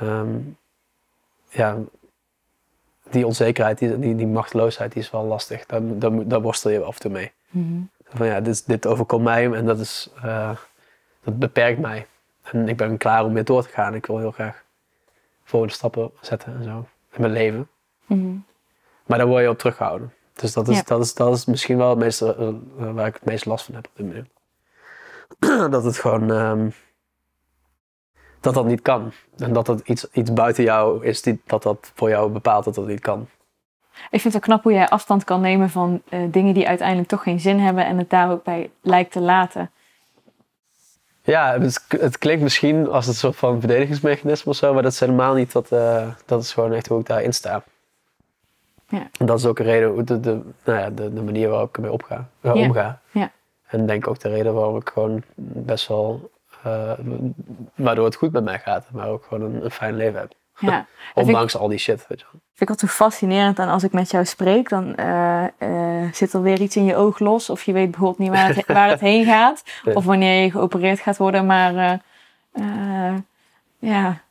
ehm, 0.00 0.38
ja, 1.48 1.78
die 3.10 3.26
onzekerheid, 3.26 3.78
die, 3.78 3.98
die, 3.98 4.14
die 4.14 4.26
machteloosheid, 4.26 4.92
die 4.92 5.02
is 5.02 5.10
wel 5.10 5.24
lastig. 5.24 5.66
Daar, 5.66 5.80
daar, 5.98 6.28
daar 6.28 6.40
worstel 6.40 6.70
je 6.70 6.82
af 6.82 6.94
en 6.94 7.00
toe 7.00 7.10
mee. 7.10 7.32
Van 8.08 8.26
ja, 8.26 8.40
dit, 8.40 8.66
dit 8.66 8.86
overkomt 8.86 9.24
mij 9.24 9.52
en 9.52 9.66
dat, 9.66 9.78
is, 9.78 10.10
eh, 10.22 10.56
dat 11.24 11.38
beperkt 11.38 11.78
mij. 11.80 12.06
En 12.42 12.68
ik 12.68 12.76
ben 12.76 12.96
klaar 12.96 13.24
om 13.24 13.32
weer 13.34 13.44
door 13.44 13.62
te 13.62 13.68
gaan. 13.68 13.94
Ik 13.94 14.06
wil 14.06 14.18
heel 14.18 14.30
graag 14.30 14.64
volgende 15.44 15.74
stappen 15.74 16.10
zetten 16.20 16.54
en 16.54 16.62
zo 16.62 16.86
in 17.12 17.20
mijn 17.20 17.32
leven. 17.32 17.68
Mhm. 18.06 18.36
Maar 19.06 19.18
daar 19.18 19.26
word 19.26 19.42
je 19.42 19.48
op 19.48 19.58
teruggehouden. 19.58 20.12
Dus 20.34 20.52
dat 20.52 20.68
is, 20.68 20.76
Ja. 20.76 20.82
dat 20.86 21.00
is, 21.00 21.14
dat 21.14 21.36
is 21.36 21.44
misschien 21.44 21.76
wel 21.76 21.88
het 21.90 21.98
meeste, 21.98 22.36
eh, 22.78 22.92
waar 22.92 23.06
ik 23.06 23.14
het 23.14 23.24
meest 23.24 23.44
last 23.46 23.64
van 23.64 23.74
heb 23.74 23.86
op 23.86 23.96
dit 23.96 24.06
moment. 24.06 24.28
dat 25.72 25.84
het 25.84 25.98
gewoon... 25.98 26.30
ehm, 26.32 26.68
dat 28.40 28.54
dat 28.54 28.64
niet 28.66 28.82
kan. 28.82 29.12
En 29.38 29.52
dat 29.52 29.66
het 29.66 29.80
iets, 29.88 30.06
iets 30.12 30.32
buiten 30.32 30.64
jou 30.64 31.04
is 31.04 31.22
die, 31.22 31.42
dat 31.46 31.62
dat 31.62 31.92
voor 31.94 32.08
jou 32.08 32.30
bepaalt 32.30 32.64
dat 32.64 32.74
dat 32.74 32.86
niet 32.86 33.00
kan. 33.00 33.28
Ik 34.10 34.20
vind 34.20 34.34
het 34.34 34.42
knap 34.42 34.62
hoe 34.62 34.72
jij 34.72 34.88
afstand 34.88 35.24
kan 35.24 35.40
nemen 35.40 35.70
van 35.70 36.02
eh, 36.08 36.20
dingen 36.30 36.54
die 36.54 36.68
uiteindelijk 36.68 37.08
toch 37.08 37.22
geen 37.22 37.40
zin 37.40 37.58
hebben 37.58 37.86
en 37.86 37.98
het 37.98 38.10
daar 38.10 38.30
ook 38.30 38.44
bij 38.44 38.70
lijkt 38.80 39.12
te 39.12 39.20
laten. 39.20 39.70
Ja, 41.22 41.58
het 41.88 42.18
klinkt 42.18 42.42
misschien 42.42 42.88
als 42.88 43.06
een 43.06 43.14
soort 43.14 43.36
van 43.36 43.60
verdedigingsmechanisme 43.60 44.50
of 44.50 44.56
zo, 44.56 44.74
maar 44.74 44.82
dat 44.82 44.92
is 44.92 45.00
helemaal 45.00 45.34
niet. 45.34 45.52
Dat, 45.52 45.72
eh, 45.72 46.08
dat 46.26 46.42
is 46.42 46.52
gewoon 46.52 46.72
echt 46.72 46.86
hoe 46.86 47.00
ik 47.00 47.06
daarin 47.06 47.34
sta. 47.34 47.64
Ja. 48.88 49.08
En 49.18 49.26
dat 49.26 49.38
is 49.38 49.46
ook 49.46 49.58
een 49.58 49.64
reden, 49.64 49.88
hoe 49.88 50.04
de, 50.04 50.20
de, 50.20 50.40
nou 50.64 50.78
ja, 50.78 50.90
de, 50.90 51.12
de 51.12 51.22
manier 51.22 51.48
waarop 51.48 51.68
ik 51.68 51.76
ermee 51.76 51.92
opga, 51.92 52.28
eh, 52.40 52.54
Ja. 52.54 52.60
omga. 52.60 53.00
Ja. 53.10 53.30
En 53.66 53.86
denk 53.86 54.08
ook 54.08 54.18
de 54.20 54.28
reden 54.28 54.54
waarom 54.54 54.76
ik 54.76 54.88
gewoon 54.88 55.22
best 55.36 55.88
wel, 55.88 56.30
eh, 56.62 56.92
waardoor 57.74 58.04
het 58.04 58.14
goed 58.14 58.32
met 58.32 58.44
mij 58.44 58.58
gaat, 58.58 58.86
maar 58.92 59.08
ook 59.08 59.24
gewoon 59.28 59.54
een, 59.54 59.64
een 59.64 59.70
fijn 59.70 59.96
leven 59.96 60.20
heb. 60.20 60.32
Ja. 60.58 60.78
Ik, 61.14 61.22
Ondanks 61.22 61.56
al 61.56 61.68
die 61.68 61.78
shit, 61.78 62.06
weet 62.08 62.20
je 62.20 62.26
vind 62.30 62.70
ik 62.70 62.70
altijd 62.70 62.90
fascinerend. 62.90 63.58
En 63.58 63.68
als 63.68 63.82
ik 63.82 63.92
met 63.92 64.10
jou 64.10 64.24
spreek, 64.24 64.68
dan 64.68 64.94
eh, 64.94 65.44
zit 66.12 66.32
er 66.32 66.42
weer 66.42 66.60
iets 66.60 66.76
in 66.76 66.84
je 66.84 66.96
oog 66.96 67.18
los. 67.18 67.50
Of 67.50 67.62
je 67.62 67.72
weet 67.72 67.90
bijvoorbeeld 67.90 68.18
niet 68.18 68.30
waar 68.30 68.54
het, 68.54 68.66
waar 68.66 68.88
het 68.88 69.00
heen 69.00 69.24
gaat. 69.24 69.62
Of 69.94 70.04
wanneer 70.04 70.42
je 70.42 70.50
geopereerd 70.50 71.00
gaat 71.00 71.16
worden. 71.16 71.46
Maar 71.46 72.00
ja, 73.78 74.23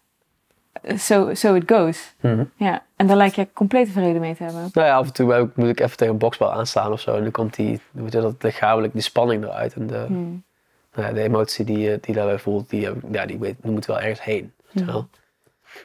so, 0.97 1.33
so 1.33 1.53
it 1.55 1.71
goes. 1.71 2.13
Mhm. 2.19 2.43
Ja. 2.55 2.83
En 2.95 3.07
daar 3.07 3.17
lijkt 3.17 3.35
je 3.35 3.47
complete 3.53 3.91
vrede 3.91 4.19
mee 4.19 4.35
te 4.35 4.43
hebben. 4.43 4.69
Nou 4.73 4.87
ja, 4.87 4.95
af 4.95 5.05
en 5.07 5.13
toe 5.13 5.49
moet 5.55 5.69
ik 5.69 5.79
even 5.79 5.97
tegen 5.97 6.13
een 6.13 6.19
boksbal 6.19 6.51
aanstaan 6.53 6.91
of 6.91 6.99
zo. 6.99 7.15
En 7.15 7.21
dan 7.21 7.31
komt 7.31 7.55
die, 7.55 7.81
hoe 7.91 8.09
dat 8.09 8.43
lichamelijk, 8.43 8.93
die 8.93 9.01
spanning 9.01 9.43
eruit. 9.43 9.73
En 9.73 9.87
de, 9.87 10.03
Hmm. 10.07 10.43
nou 10.93 11.07
ja, 11.07 11.13
de 11.13 11.21
emotie 11.21 11.65
die, 11.65 11.77
je- 11.79 11.97
die 12.01 12.15
daarbij 12.15 12.39
voelt, 12.39 12.69
die, 12.69 12.87
ik- 12.89 13.01
ja, 13.11 13.25
die, 13.25 13.39
weet, 13.39 13.55
die 13.61 13.71
moet 13.71 13.85
wel 13.85 13.99
ergens 13.99 14.23
heen. 14.23 14.53
Je 14.71 14.85
wel. 14.85 15.07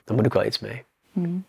Daar 0.05 0.17
moet 0.17 0.27
ik 0.27 0.33
wel 0.33 0.45
iets 0.45 0.59
mee. 0.59 0.85
Hmm. 1.13 1.47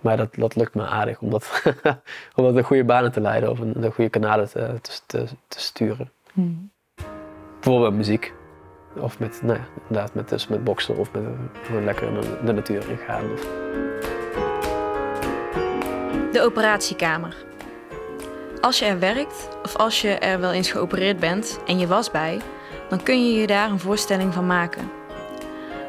Maar 0.00 0.16
dat, 0.16 0.34
dat 0.34 0.56
lukt 0.56 0.74
me 0.74 0.86
aardig 0.86 1.20
om 1.20 1.30
dat, 1.30 1.62
om 2.36 2.44
dat 2.44 2.56
in 2.56 2.62
goede 2.62 2.84
banen 2.84 3.12
te 3.12 3.20
leiden 3.20 3.50
of 3.50 3.58
de 3.58 3.90
goede 3.90 4.10
kanalen 4.10 4.48
te, 4.48 4.78
te, 4.82 5.00
te, 5.06 5.24
te 5.48 5.60
sturen. 5.60 6.10
Hmm. 6.32 6.70
Bijvoorbeeld 7.60 7.94
muziek. 7.94 8.32
Of 8.98 9.18
met, 9.18 9.40
nou 9.42 9.58
ja, 9.58 9.64
inderdaad, 9.88 10.14
met, 10.14 10.28
dus 10.28 10.48
met 10.48 10.64
boksen 10.64 10.96
of 10.96 11.12
met 11.12 11.22
gewoon 11.62 11.84
lekker 11.84 12.08
in 12.08 12.20
de, 12.20 12.36
de 12.44 12.52
natuur 12.52 12.90
ingaan. 12.90 13.32
Of, 13.32 13.40
De 16.32 16.42
operatiekamer. 16.42 17.36
Als 18.60 18.78
je 18.78 18.84
er 18.84 18.98
werkt 18.98 19.48
of 19.62 19.76
als 19.76 20.00
je 20.00 20.08
er 20.08 20.40
wel 20.40 20.52
eens 20.52 20.70
geopereerd 20.70 21.20
bent 21.20 21.60
en 21.66 21.78
je 21.78 21.86
was 21.86 22.10
bij, 22.10 22.40
dan 22.88 23.02
kun 23.02 23.26
je 23.26 23.40
je 23.40 23.46
daar 23.46 23.70
een 23.70 23.78
voorstelling 23.78 24.34
van 24.34 24.46
maken. 24.46 24.90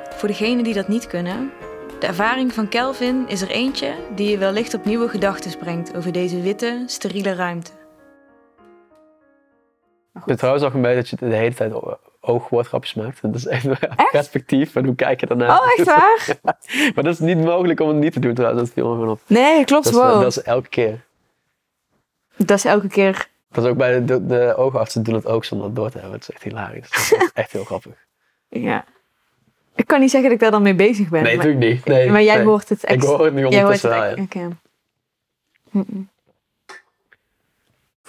Voor 0.10 0.28
degenen 0.28 0.64
die 0.64 0.74
dat 0.74 0.88
niet 0.88 1.08
kunnen, 1.08 1.52
de 2.00 2.08
ervaring 2.08 2.54
van 2.54 2.68
Kelvin 2.68 3.28
is 3.28 3.42
er 3.42 3.50
eentje 3.50 3.94
die 4.16 4.30
je 4.30 4.38
wellicht 4.38 4.74
op 4.74 4.86
nieuwe 4.86 5.10
gedachten 5.10 5.58
brengt 5.58 5.96
over 5.96 6.12
deze 6.12 6.42
witte, 6.42 6.84
steriele 6.86 7.34
ruimte. 7.34 7.72
Ik 10.14 10.22
vind 10.26 10.38
trouwens 10.38 10.66
ook 10.66 10.74
een 10.74 10.82
beetje 10.82 11.00
dat 11.00 11.10
je 11.10 11.16
de 11.16 11.36
hele 11.36 11.54
tijd 11.54 11.74
oogwoordgrapjes 12.26 12.94
maakt. 12.94 13.22
Dat 13.22 13.36
is 13.36 13.46
echt, 13.48 13.68
perspectief 14.12 14.76
en 14.76 14.86
hoe 14.86 14.96
kijk 14.96 15.20
je 15.20 15.26
daarnaar. 15.28 15.50
Oh, 15.60 15.68
echt 15.78 15.84
waar? 15.88 16.38
maar 16.96 17.04
dat 17.04 17.14
is 17.14 17.20
niet 17.20 17.44
mogelijk 17.44 17.80
om 17.80 17.88
het 17.88 17.98
niet 17.98 18.14
te 18.14 18.20
doen 18.20 18.34
trouwens, 18.34 18.62
dat 18.64 18.72
viel 18.74 18.88
me 18.90 18.94
gewoon 18.94 19.10
op. 19.10 19.20
Nee, 19.28 19.66
klopt 19.66 19.84
Dat 19.84 19.94
is, 19.94 20.00
wel. 20.00 20.20
dat 20.20 20.38
is 20.38 20.42
elke 20.42 20.70
keer. 20.70 21.04
Dat 22.38 22.58
is 22.58 22.66
elke 22.66 22.88
keer. 22.88 23.28
Dat 23.52 23.64
is 23.64 23.70
ook 23.70 23.78
bij 23.78 23.94
de, 23.94 24.06
de, 24.06 24.26
de 24.26 24.54
oogartsen 24.58 25.04
doen 25.04 25.14
het 25.16 25.26
ook 25.26 25.46
zonder 25.46 25.74
door 25.74 25.90
te 25.90 25.98
hebben. 25.98 26.14
Het 26.20 26.22
is 26.30 26.36
echt 26.36 26.44
hilarisch. 26.44 26.90
Dat 26.90 27.22
is 27.22 27.32
echt- 27.34 27.52
heel 27.52 27.64
grappig. 27.66 27.94
Ja. 28.50 28.86
Ik 29.76 29.88
kan 29.88 30.00
niet 30.00 30.10
zeggen 30.12 30.30
dat 30.30 30.38
ik 30.38 30.44
daar 30.44 30.54
dan 30.54 30.62
mee 30.62 30.76
bezig 30.76 31.10
ben. 31.10 31.24
Nee, 31.24 31.38
maar, 31.38 31.46
natuurlijk 31.46 31.74
niet. 31.74 31.86
Nee, 31.86 32.12
maar 32.12 32.24
jij 32.24 32.36
nee. 32.36 32.46
hoort 32.46 32.70
het 32.70 32.84
Ik 32.84 32.90
echt. 32.90 33.06
hoor 33.06 33.26
het 33.26 33.34
nu 33.34 33.48
jij 33.48 33.64
hoort 33.64 33.84
ondertussen 33.84 34.10
het 34.10 34.18
echt. 34.18 34.34
ja. 34.34 34.50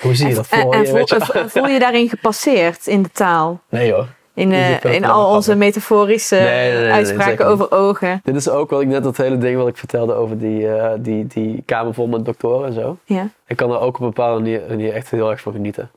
Hoe 0.00 0.14
zie 0.14 0.28
je 0.28 0.34
dat 0.34 0.48
En, 0.50 0.60
voor 0.60 0.74
en 0.74 0.80
je? 0.80 0.86
voel, 0.86 1.42
je? 1.42 1.48
voel 1.48 1.66
je 1.66 1.78
daarin 1.78 2.08
gepasseerd 2.08 2.86
in 2.86 3.02
de 3.02 3.10
taal? 3.10 3.60
Nee 3.68 3.92
hoor. 3.92 4.06
In, 4.34 4.52
eh, 4.52 4.84
in 4.84 5.04
al 5.04 5.34
onze 5.34 5.54
metaforische 5.54 6.34
Nee, 6.34 6.44
nee, 6.44 6.72
nee, 6.72 6.82
nee, 6.82 6.92
uitspraken 6.92 7.46
over 7.46 7.72
ogen. 7.72 8.20
Dit 8.24 8.36
is 8.36 8.48
ook 8.48 8.70
wat 8.70 8.80
ik 8.80 8.86
net 8.86 9.02
dat 9.02 9.16
hele 9.16 9.38
ding 9.38 9.56
wat 9.56 9.68
ik 9.68 9.76
vertelde 9.76 10.14
over 10.14 10.38
die, 10.38 10.68
eh, 10.68 10.92
die, 10.98 11.26
die 11.26 11.62
kamer 11.66 11.94
vol 11.94 12.06
met 12.06 12.24
doktoren 12.24 12.66
en 12.66 12.72
zo. 12.72 12.98
Ja. 13.04 13.28
Ik 13.46 13.56
kan 13.56 13.70
er 13.70 13.80
ook 13.80 13.94
op 13.94 14.00
een 14.00 14.06
bepaalde 14.06 14.40
manier, 14.40 14.62
manier 14.68 14.92
echt 14.92 15.10
heel 15.10 15.30
erg 15.30 15.40
van 15.40 15.52
genieten. 15.52 15.90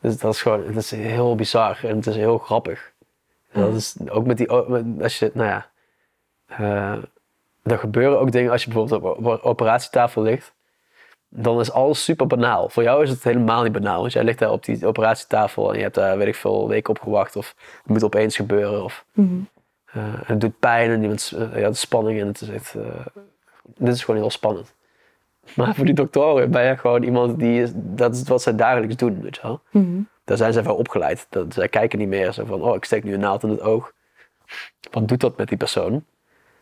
Dus 0.00 0.18
dat 0.18 0.34
is 0.34 0.42
gewoon, 0.42 0.66
het 0.66 0.76
is 0.76 0.90
heel 0.90 1.34
bizar 1.34 1.78
en 1.82 1.96
het 1.96 2.06
is 2.06 2.16
heel 2.16 2.38
grappig. 2.38 2.92
En 3.52 3.60
dat 3.60 3.74
is 3.74 3.96
ook 4.08 4.26
met 4.26 4.36
die, 4.36 4.50
als 5.02 5.18
je, 5.18 5.30
nou 5.34 5.48
ja, 5.48 5.66
eh, 6.46 7.02
er 7.62 7.78
gebeuren 7.78 8.20
ook 8.20 8.32
dingen 8.32 8.52
als 8.52 8.64
je 8.64 8.70
bijvoorbeeld 8.70 9.02
op, 9.02 9.18
op 9.18 9.24
een 9.24 9.42
operatietafel 9.42 10.22
ligt. 10.22 10.54
Dan 11.38 11.60
is 11.60 11.72
alles 11.72 12.04
super 12.04 12.26
banaal. 12.26 12.68
Voor 12.68 12.82
jou 12.82 13.02
is 13.02 13.10
het 13.10 13.24
helemaal 13.24 13.62
niet 13.62 13.72
banaal. 13.72 14.00
Want 14.00 14.12
jij 14.12 14.24
ligt 14.24 14.38
daar 14.38 14.50
op 14.52 14.64
die 14.64 14.86
operatietafel 14.86 15.70
en 15.70 15.76
je 15.76 15.82
hebt 15.82 15.94
daar, 15.94 16.18
weet 16.18 16.26
ik 16.26 16.34
veel, 16.34 16.68
weken 16.68 16.90
op 16.90 17.00
gewacht. 17.02 17.36
Of 17.36 17.54
het 17.82 17.86
moet 17.92 18.04
opeens 18.04 18.36
gebeuren. 18.36 18.84
Of 18.84 19.04
Mhm. 19.12 19.34
eh, 19.84 20.02
het 20.24 20.40
doet 20.40 20.58
pijn 20.58 20.90
en 20.90 21.00
bent, 21.00 21.32
eh, 21.36 21.60
ja, 21.60 21.68
de 21.68 21.74
spanning 21.74 22.20
en 22.20 22.26
het 22.26 22.40
is 22.40 22.48
echt, 22.48 22.74
eh, 22.74 23.06
dit 23.76 23.94
is 23.94 24.04
gewoon 24.04 24.20
heel 24.20 24.30
spannend. 24.30 24.74
Maar 25.54 25.74
voor 25.74 25.84
die 25.84 25.94
doktoren 25.94 26.50
ben 26.50 26.64
je 26.64 26.76
gewoon 26.76 27.02
iemand 27.02 27.38
die, 27.38 27.62
is, 27.62 27.70
dat 27.74 28.14
is 28.14 28.22
wat 28.28 28.42
zij 28.42 28.54
dagelijks 28.56 28.96
doen, 28.96 29.20
weet 29.22 29.36
je 29.36 29.42
wel. 29.42 29.60
Mhm. 29.70 30.00
Daar 30.24 30.36
zijn 30.36 30.52
zij 30.52 30.62
voor 30.62 30.76
opgeleid. 30.76 31.26
Dat, 31.30 31.54
zij 31.54 31.68
kijken 31.68 31.98
niet 31.98 32.08
meer 32.08 32.32
zo 32.32 32.44
van, 32.44 32.62
oh, 32.62 32.74
ik 32.74 32.84
steek 32.84 33.04
nu 33.04 33.14
een 33.14 33.20
naald 33.20 33.42
in 33.42 33.48
het 33.48 33.60
oog. 33.60 33.92
Wat 34.90 35.08
doet 35.08 35.20
dat 35.20 35.36
met 35.36 35.48
die 35.48 35.56
persoon? 35.58 36.04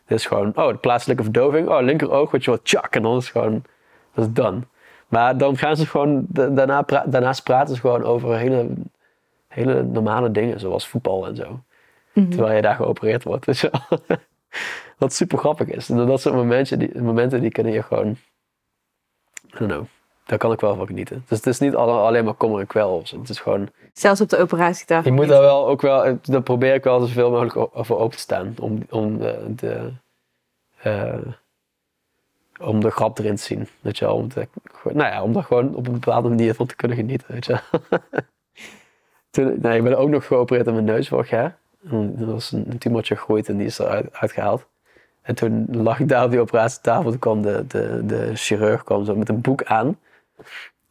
Dit 0.06 0.18
is 0.18 0.26
gewoon, 0.26 0.52
oh, 0.56 0.68
de 0.68 0.76
plaatselijke 0.76 1.22
verdoving, 1.22 1.68
oh, 1.68 1.82
linker 1.82 2.10
oog, 2.10 2.30
weet 2.30 2.44
je 2.44 2.50
wat, 2.50 2.64
tjak, 2.64 2.94
en 2.94 3.02
dan 3.02 3.16
is 3.16 3.22
het 3.24 3.32
gewoon, 3.32 3.64
dat 4.14 4.24
is 4.26 4.32
done. 4.32 4.60
Maar 5.08 5.36
dan 5.38 5.56
gaan 5.56 5.76
ze 5.76 5.86
gewoon, 5.86 6.24
da- 6.28 6.48
daarna 6.48 6.82
pra- 6.82 7.04
daarnaast 7.06 7.42
praten 7.42 7.74
ze 7.74 7.80
gewoon 7.80 8.02
over 8.04 8.36
hele, 8.36 8.68
hele 9.48 9.82
normale 9.82 10.30
dingen, 10.30 10.60
zoals 10.60 10.88
voetbal 10.88 11.26
en 11.26 11.36
zo. 11.36 11.60
Mhm. 12.12 12.28
Terwijl 12.30 12.56
je 12.56 12.62
daar 12.62 12.74
geopereerd 12.74 13.22
wordt, 13.24 13.60
wel. 13.60 13.70
Wat 14.98 15.12
super 15.12 15.38
grappig 15.38 15.68
is. 15.68 15.88
En 15.88 16.06
dat 16.06 16.20
soort 16.20 16.34
momenten, 16.34 16.78
die, 16.78 17.00
momenten 17.02 17.40
die 17.40 17.50
kunnen 17.50 17.72
je 17.72 17.82
gewoon, 17.82 18.08
I 19.46 19.58
don't 19.58 19.70
know, 19.72 19.84
daar 20.24 20.38
kan 20.38 20.52
ik 20.52 20.60
wel 20.60 20.74
van 20.76 20.86
genieten. 20.86 21.24
Dus 21.28 21.38
het 21.38 21.46
is 21.46 21.58
niet 21.58 21.74
alle- 21.74 21.92
alleen 22.00 22.24
maar 22.24 22.34
kommer 22.34 22.60
en 22.60 22.66
kwel. 22.66 23.02
Het 23.20 23.28
is 23.28 23.40
gewoon, 23.40 23.68
Zelfs 23.92 24.20
op 24.20 24.28
de 24.28 24.38
operatietafel. 24.38 25.10
je 25.10 25.16
moet 25.16 25.28
daar 25.28 25.40
wel 25.40 25.66
ook 25.68 25.80
wel, 25.82 26.18
daar 26.22 26.42
probeer 26.42 26.74
ik 26.74 26.84
wel 26.84 27.00
zoveel 27.00 27.30
mogelijk 27.30 27.68
voor 27.86 27.98
open 27.98 28.16
te 28.16 28.22
staan. 28.22 28.54
Om, 28.60 28.82
om 28.90 29.18
de, 29.18 29.44
de, 29.56 29.92
eh, 30.82 31.14
om 32.60 32.80
de 32.80 32.90
grap 32.90 33.18
erin 33.18 33.36
te 33.36 33.42
zien. 33.42 33.68
Weet 33.80 33.98
je 33.98 34.10
om, 34.10 34.28
te, 34.28 34.48
nou 34.82 35.12
ja, 35.12 35.22
om 35.22 35.32
daar 35.32 35.42
gewoon 35.42 35.74
op 35.74 35.86
een 35.86 35.92
bepaalde 35.92 36.28
manier 36.28 36.54
van 36.54 36.66
te 36.66 36.76
kunnen 36.76 36.96
genieten. 36.96 37.26
Weet 37.32 37.46
je. 37.46 37.58
Toen, 39.30 39.60
nou, 39.60 39.74
ik 39.74 39.82
ben 39.82 39.98
ook 39.98 40.08
nog 40.08 40.26
geopereerd 40.26 40.68
aan 40.68 40.74
mijn 40.74 40.84
neus 40.84 41.08
vorig 41.08 41.30
jaar. 41.30 41.56
Er 41.90 42.26
was 42.26 42.52
een, 42.52 42.78
tumortje 42.78 43.16
gegroeid 43.16 43.48
en 43.48 43.56
die 43.56 43.66
is 43.66 43.78
eruit 43.78 44.12
uitgehaald. 44.12 44.66
En 45.22 45.34
toen 45.34 45.66
lag 45.70 46.00
ik 46.00 46.08
daar 46.08 46.24
op 46.24 46.30
die 46.30 46.40
operatietafel. 46.40 47.10
Toen 47.10 47.18
kwam 47.18 47.42
de, 47.42 47.64
de, 47.66 48.00
de 48.06 48.30
chirurg 48.34 48.84
kwam 48.84 49.04
zo 49.04 49.16
met 49.16 49.28
een 49.28 49.40
boek 49.40 49.64
aan. 49.64 49.98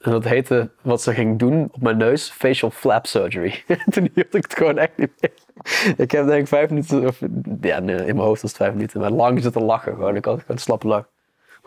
En 0.04 0.12
dat 0.12 0.23
heette, 0.23 0.69
wat 0.82 1.02
ze 1.02 1.13
ging 1.13 1.39
doen 1.39 1.69
op 1.71 1.82
mijn 1.82 1.97
neus, 1.97 2.30
facial 2.30 2.71
flap 2.71 3.06
surgery. 3.06 3.63
toen 3.91 4.10
hield 4.13 4.36
ik 4.36 4.43
het 4.43 4.56
gewoon 4.58 4.78
echt 4.78 4.97
niet 4.97 5.12
meer. 5.19 5.32
Ik 5.97 6.12
heb 6.12 6.26
denk 6.26 6.41
ik 6.41 6.47
vijf 6.47 6.69
minuten, 6.69 7.08
of, 7.08 7.21
ja 7.62 7.80
nee, 7.80 7.95
in 7.95 8.06
mijn 8.06 8.17
hoofd 8.17 8.41
was 8.41 8.52
het 8.52 8.62
vijf 8.62 8.73
minuten, 8.73 8.99
maar 8.99 9.12
lang 9.12 9.41
zitten 9.41 9.63
lachen 9.63 9.93
gewoon. 9.93 10.15
Ik 10.15 10.26
had 10.26 10.41
gewoon 10.41 10.58
slappe 10.58 10.88
lach. 10.88 11.10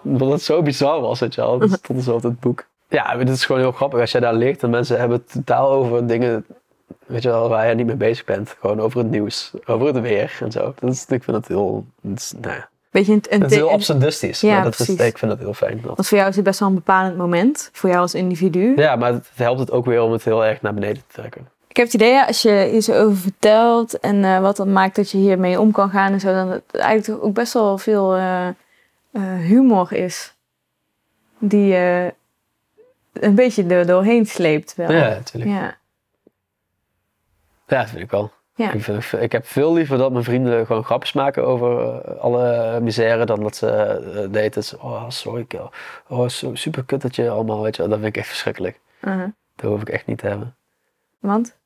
Omdat 0.06 0.30
het 0.30 0.42
zo 0.42 0.62
bizar 0.62 1.00
was, 1.00 1.20
weet 1.20 1.34
je 1.34 1.40
wel. 1.40 1.58
Dat 1.58 1.70
stond 1.70 2.02
zo 2.02 2.14
op 2.14 2.22
het 2.22 2.40
boek. 2.40 2.66
Ja, 2.88 3.18
het 3.18 3.28
is 3.28 3.44
gewoon 3.44 3.60
heel 3.60 3.72
grappig 3.72 4.00
als 4.00 4.12
jij 4.12 4.20
daar 4.20 4.34
ligt 4.34 4.62
en 4.62 4.70
mensen 4.70 4.98
hebben 4.98 5.16
het 5.16 5.32
totaal 5.32 5.70
over 5.70 6.06
dingen, 6.06 6.46
weet 7.06 7.22
je 7.22 7.28
wel, 7.28 7.48
waar 7.48 7.68
je 7.68 7.74
niet 7.74 7.86
mee 7.86 7.96
bezig 7.96 8.24
bent. 8.24 8.56
Gewoon 8.60 8.80
over 8.80 8.98
het 8.98 9.10
nieuws, 9.10 9.52
over 9.64 9.86
het 9.86 10.00
weer 10.00 10.38
en 10.40 10.52
zo. 10.52 10.74
Dat 10.78 10.90
is, 10.90 11.06
ik 11.08 11.24
vind 11.24 11.36
het 11.36 11.48
heel, 11.48 11.84
is, 12.14 12.32
nou 12.40 12.54
ja, 12.54 12.68
Beetje 12.96 13.12
een, 13.12 13.24
een 13.28 13.42
is 13.42 13.54
heel 13.54 13.70
absurdistisch, 13.70 14.40
Ja, 14.40 14.54
maar 14.54 14.64
dat 14.64 14.78
is, 14.78 14.88
ik 14.88 15.18
vind 15.18 15.30
dat 15.30 15.38
heel 15.38 15.54
fijn. 15.54 15.80
Want 15.84 16.08
voor 16.08 16.18
jou 16.18 16.30
is 16.30 16.36
het 16.36 16.44
best 16.44 16.60
wel 16.60 16.68
een 16.68 16.74
bepalend 16.74 17.16
moment. 17.16 17.70
Voor 17.72 17.88
jou 17.88 18.00
als 18.00 18.14
individu. 18.14 18.72
Ja, 18.76 18.96
maar 18.96 19.12
het 19.12 19.28
helpt 19.34 19.60
het 19.60 19.70
ook 19.70 19.84
weer 19.84 20.02
om 20.02 20.12
het 20.12 20.24
heel 20.24 20.44
erg 20.44 20.62
naar 20.62 20.74
beneden 20.74 21.02
te 21.06 21.20
trekken. 21.20 21.48
Ik 21.68 21.76
heb 21.76 21.84
het 21.84 21.94
idee, 21.94 22.26
als 22.26 22.42
je 22.42 22.68
hier 22.70 22.80
zo 22.80 22.92
over 22.92 23.16
vertelt 23.16 24.00
en 24.00 24.24
eh, 24.24 24.40
wat 24.40 24.56
dan 24.56 24.72
maakt 24.72 24.96
dat 24.96 25.10
je 25.10 25.18
hiermee 25.18 25.60
om 25.60 25.70
kan 25.70 25.90
gaan 25.90 26.12
en 26.12 26.20
zo, 26.20 26.32
dan 26.32 26.50
het 26.50 26.62
eigenlijk 26.70 27.24
ook 27.24 27.34
best 27.34 27.52
wel 27.52 27.78
veel 27.78 28.16
eh, 28.16 28.46
humor 29.20 29.92
is. 29.92 30.34
Die 31.38 31.66
je 31.66 32.14
een 33.12 33.34
beetje 33.34 33.64
er 33.64 33.86
doorheen 33.86 34.26
sleept 34.26 34.74
wel. 34.74 34.92
Ja, 34.92 35.08
natuurlijk. 35.08 35.50
Ja. 35.50 35.78
Ja, 37.66 37.78
dat 37.78 37.88
vind 37.90 38.02
ik 38.02 38.10
wel. 38.10 38.32
Ja. 38.54 38.72
Ik, 38.72 38.82
vind, 38.82 39.12
ik 39.12 39.32
heb 39.32 39.46
veel 39.46 39.72
liever 39.72 39.98
dat 39.98 40.12
mijn 40.12 40.24
vrienden 40.24 40.66
gewoon 40.66 40.84
grapjes 40.84 41.12
maken 41.12 41.46
over 41.46 42.00
eh, 42.02 42.16
alle 42.16 42.78
misère 42.80 43.24
dan 43.24 43.40
dat 43.40 43.56
ze 43.56 44.30
uh, 44.32 44.52
de 44.52 44.78
oh 44.80 45.04
sorry, 45.08 45.46
oh 46.08 46.28
zo, 46.28 46.54
super 46.54 46.84
kut 46.84 47.02
dat 47.02 47.16
je 47.16 47.30
allemaal, 47.30 47.62
weet 47.62 47.76
je 47.76 47.82
wel. 47.82 47.90
Dat 47.90 48.00
vind 48.00 48.10
ik 48.10 48.20
echt 48.20 48.28
verschrikkelijk. 48.28 48.80
Uh-huh. 49.00 49.28
Dat 49.56 49.70
hoef 49.70 49.80
ik 49.80 49.88
echt 49.88 50.06
niet 50.06 50.18
te 50.18 50.26
hebben. 50.26 50.56
Want? 51.18 51.56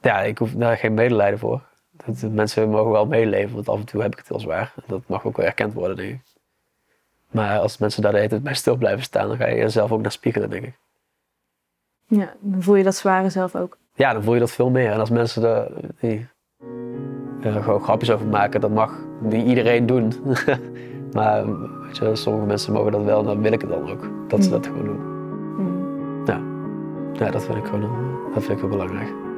Ja, 0.00 0.20
ik 0.20 0.38
hoef 0.38 0.52
daar 0.52 0.76
geen 0.76 0.94
medelijden 0.94 1.38
voor. 1.38 1.60
Dat, 1.90 2.30
mensen 2.30 2.70
mogen 2.70 2.90
wel 2.90 3.06
meeleven, 3.06 3.54
want 3.54 3.68
af 3.68 3.78
en 3.78 3.84
toe 3.84 4.02
heb 4.02 4.12
ik 4.12 4.18
het 4.18 4.28
heel 4.28 4.40
zwaar. 4.40 4.74
Dat 4.86 5.02
mag 5.06 5.24
ook 5.24 5.36
wel 5.36 5.46
erkend 5.46 5.74
worden, 5.74 5.96
denk 5.96 6.10
ik. 6.10 6.20
Maar 7.30 7.58
als 7.58 7.78
mensen 7.78 8.02
daar 8.02 8.10
de 8.12 8.16
hele 8.16 8.30
tijd 8.30 8.42
bij 8.42 8.54
stil 8.54 8.76
blijven 8.76 9.02
staan, 9.02 9.28
dan 9.28 9.36
ga 9.36 9.46
je 9.46 9.56
jezelf 9.56 9.92
ook 9.92 10.00
naar 10.00 10.12
spiegelen, 10.12 10.50
denk 10.50 10.64
ik. 10.64 10.78
Ja, 12.06 12.34
dan 12.40 12.62
voel 12.62 12.76
je 12.76 12.84
dat 12.84 12.94
zware 12.94 13.30
zelf 13.30 13.56
ook. 13.56 13.78
ja, 13.94 14.12
dan 14.12 14.22
voel 14.22 14.34
je 14.34 14.40
dat 14.40 14.50
veel 14.50 14.70
meer. 14.70 14.92
En 14.92 15.00
als 15.00 15.10
mensen 15.10 15.44
er 15.44 15.72
die, 16.00 16.28
er 17.42 17.62
gewoon 17.62 17.80
grapjes 17.82 18.10
over 18.10 18.26
maken, 18.26 18.60
dat 18.60 18.70
mag 18.70 18.94
niet 19.20 19.46
iedereen 19.46 19.86
doen. 19.86 20.12
maar 21.12 21.44
weet 21.82 21.96
je, 21.96 22.16
sommige 22.16 22.46
mensen 22.46 22.72
mogen 22.72 22.92
dat 22.92 23.04
wel 23.04 23.18
en 23.18 23.26
dan 23.26 23.42
wil 23.42 23.52
ik 23.52 23.60
het 23.60 23.70
dan 23.70 23.90
ook. 23.90 24.28
Dat 24.28 24.44
ze 24.44 24.50
dat 24.50 24.66
gewoon 24.66 24.84
doen. 24.84 25.00
Mm. 25.56 25.80
Ja, 27.12 27.30
dat 27.30 27.44
vind 27.44 27.58
ik 27.58 27.64
gewoon 27.64 27.82
eh, 27.82 28.34
dat 28.34 28.42
vind 28.44 28.52
ik 28.52 28.60
wel 28.60 28.70
belangrijk. 28.70 29.29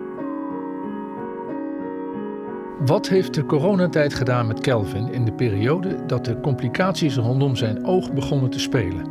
Wat 2.78 3.08
heeft 3.08 3.34
de 3.34 3.46
coronatijd 3.46 4.14
gedaan 4.14 4.46
met 4.46 4.60
Kelvin 4.60 5.12
in 5.12 5.24
de 5.24 5.32
periode 5.32 5.96
dat 6.06 6.24
de 6.24 6.40
complicaties 6.40 7.16
rondom 7.16 7.56
zijn 7.56 7.86
oog 7.86 8.12
begonnen 8.12 8.50
te 8.50 8.58
spelen? 8.60 9.06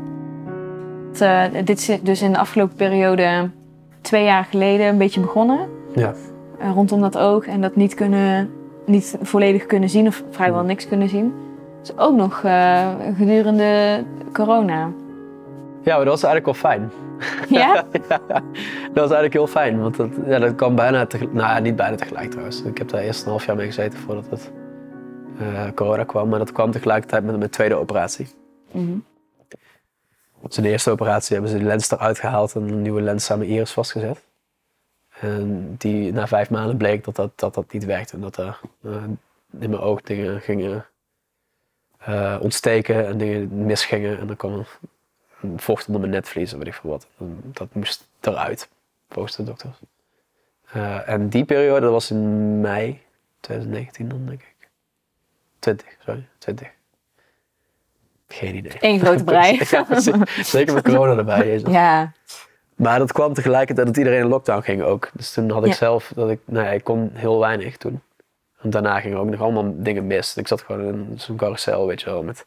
Uh, 1.22 1.44
dit 1.66 1.78
is 1.78 2.00
dus 2.04 2.22
in 2.22 2.32
de 2.32 2.38
afgelopen 2.38 2.76
periode 2.76 3.50
twee 4.02 4.24
jaar 4.24 4.44
geleden 4.44 4.88
een 4.88 4.98
beetje 4.98 5.20
begonnen. 5.20 5.60
Ja. 5.96 6.14
Uh, 6.62 6.72
rondom 6.74 7.02
dat 7.02 7.18
oog 7.18 7.46
en 7.46 7.62
dat 7.62 7.76
niet, 7.76 7.94
kunnen, 7.94 8.50
niet 8.86 9.18
volledig 9.22 9.66
kunnen 9.66 9.90
zien 9.90 10.08
of 10.08 10.24
vrijwel 10.30 10.64
niks 10.64 10.88
kunnen 10.88 11.10
zien. 11.10 11.34
Dus 11.82 11.98
ook 11.98 12.16
nog 12.16 12.44
uh, 12.46 12.88
gedurende 13.18 14.04
corona. 14.34 14.90
Ja, 15.84 15.96
maar 15.96 16.06
dat 16.06 16.22
was 16.22 16.24
eigenlijk 16.24 16.46
wel 16.46 16.72
fijn. 16.72 16.92
Ja? 17.50 17.74
ja? 18.10 18.20
Dat 18.94 18.94
was 18.94 19.12
eigenlijk 19.12 19.34
heel 19.34 19.48
fijn, 19.48 19.82
want 19.82 19.96
dat, 19.96 20.10
ja, 20.26 20.40
dat 20.40 20.56
kwam 20.56 20.76
bijna 20.76 21.06
tegelijk, 21.06 21.34
nou 21.36 21.48
ja, 21.48 21.60
niet 21.60 21.76
bijna 21.76 21.96
tegelijk 21.96 22.30
trouwens. 22.30 22.62
Ik 22.62 22.78
heb 22.78 22.90
daar 22.90 23.02
eerst 23.02 23.24
een 23.24 23.30
half 23.30 23.46
jaar 23.46 23.56
mee 23.56 23.66
gezeten 23.66 24.00
voordat 24.00 24.30
het 24.30 24.52
uh, 25.42 25.72
corona 25.76 26.04
kwam, 26.04 26.30
maar 26.30 26.40
dat 26.40 26.52
kwam 26.52 26.72
tegelijkertijd 26.72 27.24
met 27.24 27.38
mijn 27.38 27.50
tweede 27.50 27.76
operatie. 27.76 28.28
Mm-hmm. 28.72 29.04
Dus 30.42 30.58
in 30.58 30.64
de 30.64 30.70
eerste 30.70 30.92
operatie 30.92 31.34
hebben 31.34 31.52
ze 31.52 31.58
die 31.58 31.68
lens 31.68 31.92
eruit 31.92 32.20
gehaald 32.20 32.56
en 32.56 32.62
een 32.62 32.82
nieuwe 32.82 33.02
lens 33.02 33.32
aan 33.32 33.38
mijn 33.38 33.50
iris 33.50 33.72
vastgezet. 33.72 34.22
En 35.20 35.76
die, 35.78 36.14
na 36.14 36.28
vijf 36.28 36.50
maanden 36.50 36.78
bleek 36.78 37.04
dat 37.04 37.16
dat, 37.16 37.32
dat, 37.36 37.54
dat 37.54 37.72
niet 37.72 37.86
werkte 37.86 38.14
en 38.14 38.22
dat 38.22 38.38
er 38.38 38.60
uh, 38.82 38.96
in 39.60 39.70
mijn 39.70 39.82
oog 39.82 40.02
dingen 40.02 40.42
gingen 40.42 40.86
uh, 42.10 42.38
ontsteken 42.42 43.08
en 43.08 43.18
dingen 43.18 43.66
misgingen 43.66 44.20
en 44.20 44.28
dan 44.28 44.36
kwam 44.36 44.66
vocht 45.56 45.86
onder 45.88 46.02
mijn 46.02 46.14
netvlies, 46.14 46.52
weet 46.52 46.68
ik 46.68 46.74
veel 46.74 46.90
wat. 46.90 47.08
Dat 47.44 47.68
moest 47.74 48.08
eruit, 48.20 48.70
volgens 49.10 49.36
de 49.36 49.44
dokters. 49.44 49.78
Uh, 50.76 51.10
en 51.10 51.30
die 51.30 51.46
periode, 51.46 51.82
dat 51.82 51.92
was 51.92 52.12
in 52.12 52.62
mei 52.62 53.02
2019 53.40 54.10
dan, 54.10 54.26
denk 54.26 54.42
ik. 54.42 54.70
20, 55.60 55.88
sorry, 56.06 56.28
20. 56.38 56.68
Geen 58.28 58.56
idee. 58.56 58.78
Eén 58.80 59.00
grote 59.00 59.24
brei. 59.24 59.60
ja, 59.70 59.86
zeker 60.44 60.74
met 60.74 60.84
corona 60.84 61.18
erbij. 61.18 61.48
Jezus. 61.48 61.72
Ja. 61.72 62.12
Maar 62.76 63.00
dat 63.00 63.12
kwam 63.12 63.34
tegelijkertijd 63.34 63.88
dat 63.88 63.98
iedereen 63.98 64.20
in 64.20 64.28
lockdown 64.28 64.62
ging 64.62 64.82
ook. 64.82 65.10
Dus 65.14 65.34
toen 65.34 65.50
had 65.50 65.64
ik 65.64 65.70
Ja. 65.70 65.76
zelf, 65.76 66.12
dat 66.16 66.30
ik, 66.30 66.40
nou 66.46 66.66
ja, 66.66 66.72
ik 66.72 66.84
kon 66.84 67.12
heel 67.14 67.40
weinig 67.40 67.78
toen. 67.78 68.02
En 68.62 68.70
daarna 68.70 69.00
gingen 69.00 69.18
ook 69.18 69.30
nog 69.30 69.42
allemaal 69.42 69.74
dingen 69.76 70.08
mis. 70.08 70.38
Ik 70.38 70.48
zat 70.48 70.62
gewoon 70.62 70.82
in 70.88 71.20
zo'n 71.20 71.36
carousel, 71.38 71.88
weet 71.88 72.02
je 72.02 72.06
wel, 72.10 72.24
met 72.24 72.46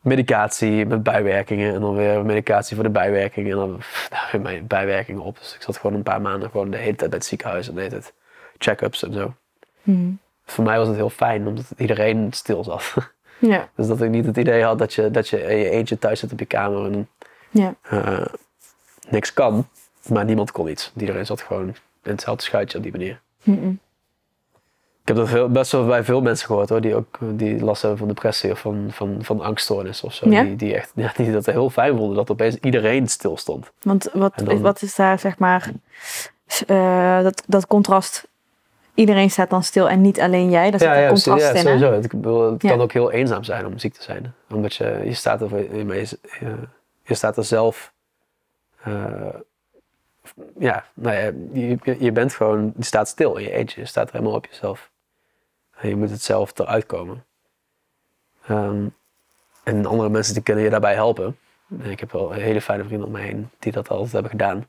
medicatie, 0.00 0.86
met 0.86 1.02
bijwerkingen. 1.02 1.74
En 1.74 1.80
dan 1.80 1.94
weer 1.94 2.24
medicatie 2.24 2.74
voor 2.74 2.84
de 2.84 2.90
bijwerkingen. 2.90 3.50
En 3.52 3.56
dan 3.58 3.80
daar 4.10 4.28
weer 4.32 4.40
mijn 4.40 4.66
bijwerkingen 4.66 5.22
op. 5.22 5.38
Dus 5.38 5.54
ik 5.54 5.62
zat 5.62 5.76
gewoon 5.76 5.96
een 5.96 6.02
paar 6.02 6.20
maanden 6.20 6.50
gewoon 6.50 6.70
de 6.70 6.76
hele 6.76 6.96
tijd 6.96 7.10
bij 7.10 7.18
het 7.18 7.28
ziekenhuis. 7.28 7.68
En 7.68 7.74
de 7.74 7.80
hele 7.80 7.92
tijd 7.92 8.12
check-ups 8.58 9.02
en 9.02 9.12
zo. 9.12 9.34
Mm. 9.82 10.18
Voor 10.44 10.64
mij 10.64 10.78
was 10.78 10.86
het 10.86 10.96
heel 10.96 11.10
fijn, 11.10 11.46
omdat 11.46 11.64
iedereen 11.76 12.28
stil 12.32 12.64
zat. 12.64 12.94
Ja. 13.38 13.68
Dus 13.76 13.86
dat 13.86 14.02
ik 14.02 14.10
niet 14.10 14.26
het 14.26 14.36
idee 14.36 14.62
had 14.62 14.78
dat 14.78 14.94
je, 14.94 15.10
dat 15.10 15.28
je 15.28 15.42
in 15.42 15.56
je 15.58 15.70
eentje 15.70 15.98
thuis 15.98 16.20
zit 16.20 16.32
op 16.32 16.38
je 16.38 16.46
kamer 16.46 16.84
en 16.92 17.08
Ja. 17.50 17.74
uh, 17.92 18.26
niks 19.08 19.32
kan. 19.32 19.68
Maar 20.08 20.24
niemand 20.24 20.50
kon 20.52 20.68
iets. 20.68 20.92
Iedereen 20.96 21.26
zat 21.26 21.40
gewoon 21.42 21.66
in 22.02 22.10
hetzelfde 22.10 22.42
schuitje 22.44 22.76
op 22.76 22.82
die 22.82 22.92
manier. 22.92 23.20
Mm-mm. 23.42 23.78
Ik 25.08 25.14
heb 25.16 25.24
dat 25.24 25.32
veel, 25.34 25.48
best 25.48 25.72
wel 25.72 25.86
bij 25.86 26.04
veel 26.04 26.20
mensen 26.20 26.46
gehoord 26.46 26.68
hoor, 26.68 26.80
die 26.80 26.94
ook 26.94 27.18
die 27.20 27.64
last 27.64 27.80
hebben 27.82 27.98
van 27.98 28.08
depressie 28.08 28.50
of 28.50 28.58
van, 28.58 28.86
van, 28.90 29.16
van 29.20 29.40
angststoornis 29.40 30.02
of 30.02 30.14
zo. 30.14 30.30
Ja? 30.30 30.42
Die, 30.42 30.56
die, 30.56 30.74
echt, 30.74 30.92
ja, 31.04 31.12
die 31.16 31.32
dat 31.32 31.46
heel 31.46 31.70
fijn 31.70 31.96
vonden 31.96 32.16
dat 32.16 32.30
opeens 32.30 32.56
iedereen 32.56 33.08
stil 33.08 33.36
stond. 33.36 33.70
Want 33.82 34.08
wat, 34.12 34.32
dan- 34.44 34.60
wat 34.60 34.82
is 34.82 34.94
daar, 34.94 35.18
zeg 35.18 35.38
maar, 35.38 35.70
eh, 36.66 37.22
dat, 37.22 37.42
dat 37.46 37.66
contrast? 37.66 38.28
Iedereen 38.94 39.30
staat 39.30 39.50
dan 39.50 39.62
stil 39.62 39.88
en 39.88 40.00
niet 40.00 40.20
alleen 40.20 40.50
jij. 40.50 40.70
Daar 40.70 40.80
zit 40.80 40.88
een 40.88 41.08
contrast 41.08 41.42
ja, 41.44 41.48
in, 41.50 41.54
hè? 41.56 41.62
sowieso. 41.62 41.92
Het, 41.92 42.62
Ja. 42.62 42.70
kan 42.70 42.80
ook 42.80 42.92
heel 42.92 43.10
eenzaam 43.12 43.44
zijn 43.44 43.66
om 43.66 43.78
ziek 43.78 43.94
te 43.94 44.02
zijn. 44.02 44.34
Omdat 44.50 44.74
je, 44.74 45.00
je, 45.04 45.14
staat, 45.14 45.40
er, 45.40 45.58
je, 47.04 47.14
staat 47.14 47.36
er 47.36 47.44
zelf. 47.44 47.92
eh, 48.82 48.92
ja, 50.58 50.84
nou 50.94 51.16
ja, 51.16 51.30
je, 51.52 51.76
je- 51.82 51.96
je 51.98 52.12
bent 52.12 52.34
gewoon, 52.34 52.72
je 52.76 52.84
staat 52.84 53.08
stil 53.08 53.36
in 53.36 53.44
je 53.44 53.52
eentje. 53.52 53.80
Je 53.80 53.86
staat 53.86 54.06
er 54.08 54.12
helemaal 54.12 54.34
op 54.34 54.46
jezelf. 54.50 54.90
Je 55.80 55.96
moet 55.96 56.10
het 56.10 56.22
zelf 56.22 56.58
eruit 56.58 56.86
komen. 56.86 57.24
Ehm, 58.46 58.86
en 59.62 59.86
andere 59.86 60.08
mensen 60.08 60.34
die 60.34 60.42
kunnen 60.42 60.64
je 60.64 60.70
daarbij 60.70 60.94
helpen. 60.94 61.38
En 61.80 61.90
ik 61.90 62.00
heb 62.00 62.12
wel 62.12 62.30
hele 62.30 62.60
fijne 62.60 62.84
vrienden 62.84 63.06
om 63.06 63.12
me 63.12 63.20
heen 63.20 63.50
die 63.58 63.72
dat 63.72 63.88
altijd 63.88 64.12
hebben 64.12 64.30
gedaan. 64.30 64.68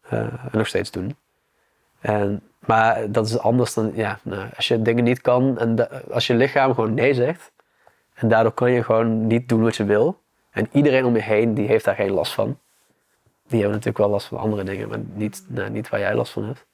Eh, 0.00 0.18
en 0.18 0.50
nog 0.52 0.66
steeds 0.66 0.90
doen. 0.90 1.16
En, 2.00 2.42
maar 2.58 3.10
dat 3.10 3.26
is 3.26 3.38
anders 3.38 3.74
dan, 3.74 3.92
ja, 3.94 4.18
nou, 4.22 4.48
als 4.56 4.68
je 4.68 4.82
dingen 4.82 5.04
niet 5.04 5.20
kan 5.20 5.58
en 5.58 5.90
als 6.10 6.26
je 6.26 6.34
lichaam 6.34 6.74
gewoon 6.74 6.94
nee 6.94 7.14
zegt. 7.14 7.52
En 8.14 8.28
daardoor 8.28 8.52
kan 8.52 8.72
je 8.72 8.84
gewoon 8.84 9.26
niet 9.26 9.48
doen 9.48 9.62
wat 9.62 9.76
je 9.76 9.84
wil. 9.84 10.20
En 10.50 10.68
iedereen 10.72 11.04
om 11.04 11.14
je 11.14 11.22
heen, 11.22 11.54
die 11.54 11.66
heeft 11.66 11.84
daar 11.84 11.94
geen 11.94 12.10
last 12.10 12.32
van. 12.32 12.58
Die 13.46 13.60
hebben 13.60 13.70
natuurlijk 13.70 13.98
wel 13.98 14.08
last 14.08 14.26
van 14.26 14.38
andere 14.38 14.64
dingen, 14.64 14.88
maar 14.88 14.98
niet, 14.98 15.44
nou, 15.48 15.70
niet 15.70 15.88
waar 15.88 16.00
jij 16.00 16.14
last 16.14 16.32
van 16.32 16.44
hebt. 16.44 16.66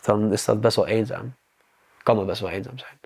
Dan 0.00 0.32
is 0.32 0.44
dat 0.44 0.60
best 0.60 0.76
wel 0.76 0.86
eenzaam. 0.86 1.34
Kan 2.08 2.16
dat 2.16 2.26
best 2.26 2.40
wel 2.40 2.50
eenzaam 2.50 2.78
zijn. 2.78 2.98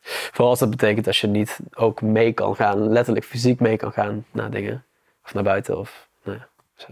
Vooral 0.00 0.48
als 0.48 0.58
dat 0.58 0.70
betekent 0.70 1.04
dat 1.04 1.16
je 1.16 1.26
niet 1.26 1.58
ook 1.74 2.02
mee 2.02 2.32
kan 2.32 2.56
gaan, 2.56 2.88
letterlijk 2.88 3.26
fysiek 3.26 3.60
mee 3.60 3.76
kan 3.76 3.92
gaan 3.92 4.24
naar 4.30 4.50
dingen. 4.50 4.84
Of 5.24 5.34
naar 5.34 5.42
buiten 5.42 5.78
of, 5.78 6.08
nou 6.22 6.38
ja, 6.38 6.48
zo. 6.74 6.86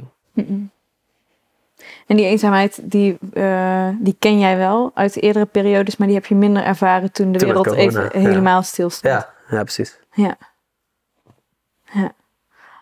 En 2.06 2.16
die 2.16 2.26
eenzaamheid, 2.26 2.80
die, 2.82 3.18
eh, 3.32 3.88
die 3.98 4.16
ken 4.18 4.38
jij 4.38 4.56
wel 4.56 4.90
uit 4.94 5.22
eerdere 5.22 5.46
periodes, 5.46 5.96
maar 5.96 6.06
die 6.06 6.16
heb 6.16 6.26
je 6.26 6.34
minder 6.34 6.64
ervaren 6.64 7.12
toen 7.12 7.32
de 7.32 7.38
Toen 7.38 7.48
wereld 7.48 7.66
corona, 7.66 7.82
even 7.86 8.20
ja. 8.20 8.28
helemaal 8.28 8.62
stil 8.62 8.90
stond. 8.90 9.14
Ja, 9.14 9.32
ja, 9.50 9.62
precies. 9.62 9.98
Ja. 10.12 10.36
ja. 11.92 12.12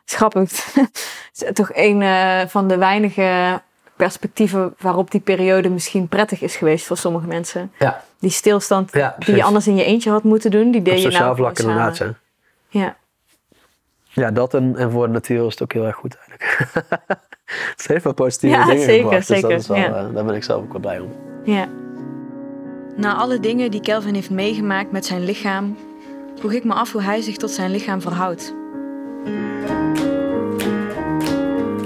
Is 1.32 1.52
toch 1.52 1.70
een 1.72 2.02
eh, 2.02 2.46
van 2.46 2.68
de 2.68 2.76
weinige 2.76 3.60
perspectieven 4.04 4.74
waarop 4.78 5.10
die 5.10 5.20
periode 5.20 5.68
misschien 5.68 6.08
prettig 6.08 6.40
is 6.42 6.56
geweest 6.56 6.86
voor 6.86 6.96
sommige 6.96 7.26
mensen. 7.26 7.72
Ja, 7.78 8.04
Die 8.18 8.30
stilstand 8.30 8.92
ja 8.92 9.16
die 9.18 9.34
je 9.34 9.42
anders 9.42 9.66
in 9.66 9.76
je 9.76 9.84
eentje 9.84 10.10
had 10.10 10.22
moeten 10.22 10.50
doen, 10.50 10.70
die 10.70 10.82
deed 10.82 10.92
Op 10.96 10.98
je 11.00 11.04
sociaal 11.04 11.24
nou 11.24 11.36
vlak 11.36 11.58
inderdaad, 11.58 11.96
samen. 11.96 12.18
ja. 12.68 12.80
Ja. 12.82 12.96
Ja, 14.12 14.30
dat 14.30 14.54
en, 14.54 14.76
en 14.76 14.90
voor 14.90 15.06
de 15.06 15.12
natuur 15.12 15.46
is 15.46 15.52
het 15.52 15.62
ook 15.62 15.72
heel 15.72 15.86
erg 15.86 15.96
goed 15.96 16.16
eigenlijk. 16.16 16.68
het 17.76 17.86
heeft 17.86 18.04
wel 18.04 18.12
positieve 18.14 18.56
Ja, 18.56 18.64
dingen 18.64 18.80
zeker, 18.84 19.02
gebracht, 19.02 19.26
dus 19.28 19.36
zeker, 19.38 19.50
dat 19.50 19.60
is 19.60 19.66
wel, 19.66 19.76
ja. 19.76 19.84
eh, 19.86 20.14
daar 20.14 20.24
ben 20.24 20.34
ik 20.34 20.44
zelf 20.44 20.62
ook 20.62 20.72
wel 20.72 20.80
blij 20.80 21.00
om. 21.00 21.12
ja. 21.44 21.68
Na 22.96 23.14
alle 23.14 23.40
dingen 23.40 23.70
die 23.70 23.80
Kelvin 23.80 24.14
heeft 24.14 24.30
meegemaakt 24.30 24.92
met 24.92 25.06
zijn 25.06 25.24
lichaam, 25.24 25.76
vroeg 26.38 26.52
ik 26.52 26.64
me 26.64 26.72
af 26.74 26.92
hoe 26.92 27.02
hij 27.02 27.20
zich 27.20 27.36
tot 27.36 27.50
zijn 27.50 27.70
lichaam 27.70 28.00
verhoudt. 28.00 28.54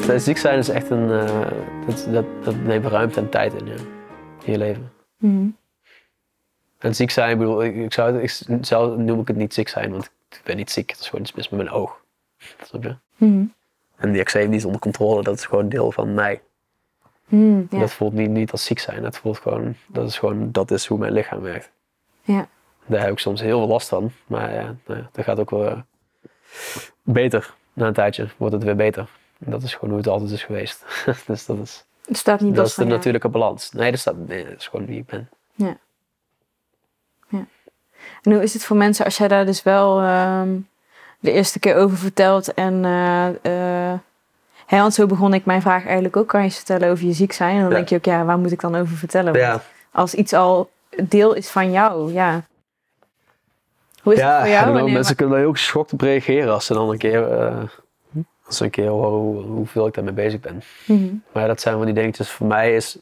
Het 0.07 0.23
ziek 0.23 0.39
zijn 0.39 0.59
is 0.59 0.69
echt 0.69 0.91
een... 0.91 1.11
eh, 1.11 1.47
dat, 1.87 2.07
dat, 2.11 2.25
dat 2.45 2.57
neemt 2.57 2.87
ruimte 2.87 3.21
en 3.21 3.29
tijd 3.29 3.55
in, 3.55 3.67
ja. 3.67 3.75
in 4.43 4.53
je 4.53 4.59
leven. 4.59 4.93
Mhm. 5.17 5.47
En 6.79 6.95
ziek 6.95 7.11
zijn, 7.11 7.31
ik 7.31 7.39
bedoel, 7.39 7.65
ik, 7.65 7.77
ik 7.77 7.93
zou, 7.93 8.21
ik, 8.21 8.41
zelf 8.61 8.97
noem 8.97 9.21
ik 9.21 9.29
het 9.29 9.37
niet 9.37 9.55
ziek 9.55 9.69
zijn, 9.69 9.91
want 9.91 10.11
ik 10.31 10.41
ben 10.45 10.57
niet 10.57 10.71
ziek. 10.71 10.91
Het 10.91 11.01
is 11.01 11.09
gewoon 11.09 11.25
iets 11.25 11.33
mis 11.33 11.49
met 11.49 11.61
mijn 11.61 11.75
oog. 11.75 12.01
Snap 12.63 12.83
je? 12.83 12.97
Mhm. 13.17 13.45
En 13.97 14.13
die 14.13 14.21
eczeem 14.21 14.51
niet 14.51 14.65
onder 14.65 14.81
controle, 14.81 15.23
dat 15.23 15.39
is 15.39 15.45
gewoon 15.45 15.69
deel 15.69 15.93
van 15.93 16.15
mij. 16.15 16.43
Mhm, 17.25 17.63
ja. 17.71 17.79
Dat 17.79 17.93
voelt 17.93 18.13
niet, 18.13 18.31
niet 18.31 18.53
als 18.53 18.65
ziek 18.65 18.79
zijn. 18.79 19.03
Dat 19.03 19.19
voelt 19.19 19.39
gewoon, 19.39 19.75
dat 19.87 20.09
is 20.09 20.19
gewoon, 20.19 20.53
dat 20.53 20.71
is 20.71 20.87
hoe 20.87 20.99
mijn 20.99 21.13
lichaam 21.13 21.41
werkt. 21.41 21.71
Ja. 22.23 22.49
Daar 22.87 23.01
heb 23.01 23.13
ik 23.13 23.19
soms 23.19 23.41
heel 23.41 23.59
veel 23.59 23.69
last 23.69 23.89
van. 23.89 24.11
Maar 24.27 24.53
ja, 24.53 24.75
nou 24.87 25.01
ja, 25.01 25.09
dat 25.13 25.25
gaat 25.25 25.39
ook 25.39 25.51
wel 25.51 25.67
eh, 25.67 25.79
beter. 27.03 27.55
Na 27.73 27.87
een 27.87 27.93
tijdje 27.93 28.29
wordt 28.37 28.55
het 28.55 28.65
weer 28.65 28.77
beter. 28.77 29.09
En 29.45 29.51
dat 29.51 29.63
is 29.63 29.75
gewoon 29.75 29.91
hoe 29.91 29.99
het 29.99 30.09
altijd 30.09 30.31
is 30.31 30.43
geweest. 30.43 30.85
dus 31.27 31.47
dat 31.47 31.59
is, 31.59 31.85
Het 32.07 32.17
staat 32.17 32.41
niet 32.41 32.55
dat 32.55 32.67
is 32.67 32.75
de 32.75 32.85
natuurlijke 32.85 33.29
balans. 33.29 33.71
Nee, 33.73 33.91
dat, 33.91 34.01
staat, 34.01 34.17
nee, 34.17 34.45
dat 34.45 34.59
is 34.59 34.67
gewoon 34.69 34.87
wie 34.87 34.99
ik 34.99 35.07
ben. 35.07 35.29
En 38.23 38.33
hoe 38.33 38.43
is 38.43 38.53
het 38.53 38.65
voor 38.65 38.77
mensen 38.77 39.05
als 39.05 39.17
jij 39.19 39.29
daar 39.29 39.47
dus 39.47 39.63
wel 39.63 40.01
ehm, 40.01 40.57
de 41.21 41.31
eerste 41.33 41.59
keer 41.59 41.77
over 41.77 41.97
vertelt 41.97 42.55
en 42.55 42.85
hè, 44.67 44.79
want 44.81 44.95
zo 44.95 45.07
begon 45.07 45.35
ik 45.35 45.45
mijn 45.45 45.63
vraag 45.63 45.85
eigenlijk 45.85 46.17
ook. 46.17 46.29
Kan 46.29 46.41
je 46.41 46.47
eens 46.47 46.57
vertellen 46.57 46.91
over 46.91 47.05
je 47.07 47.13
ziek 47.13 47.33
zijn? 47.33 47.55
En 47.55 47.61
dan 47.61 47.69
Ja. 47.71 47.75
denk 47.77 47.89
je 47.89 47.97
ook, 47.97 48.05
ja, 48.05 48.25
waar 48.25 48.39
moet 48.39 48.53
ik 48.53 48.61
dan 48.61 48.75
over 48.75 48.97
vertellen? 48.97 49.33
Want 49.33 49.45
Ja, 49.45 49.61
Als 49.91 50.15
iets 50.15 50.33
al 50.33 50.71
deel 51.03 51.33
is 51.35 51.49
van 51.49 51.71
jou, 51.73 52.13
ja. 52.13 52.43
Hoe 54.03 54.13
is 54.13 54.19
ja 54.19 54.31
het 54.33 54.41
voor 54.41 54.49
jou? 54.49 54.73
Wanneer- 54.73 54.93
mensen 54.93 55.17
kunnen 55.17 55.35
er 55.35 55.41
heel 55.43 55.53
geschokt 55.53 55.93
op 55.93 56.01
reageren 56.01 56.53
als 56.53 56.67
ze 56.67 56.75
dan 56.75 56.91
een 56.91 56.99
keer, 56.99 57.31
eh, 57.33 57.63
als 58.47 58.61
een 58.61 58.71
keer 58.71 58.89
horen 58.89 59.11
hoe, 59.19 59.43
hoeveel 59.43 59.87
ik 59.87 59.95
daarmee 59.95 60.13
bezig 60.13 60.41
ben. 60.41 60.63
Mhm. 60.87 61.15
Maar 61.33 61.47
dat 61.47 61.61
zijn 61.61 61.77
van 61.77 61.85
die 61.85 61.95
dingetjes. 61.95 62.31
Voor 62.31 62.47
mij 62.47 62.75
is, 62.77 62.99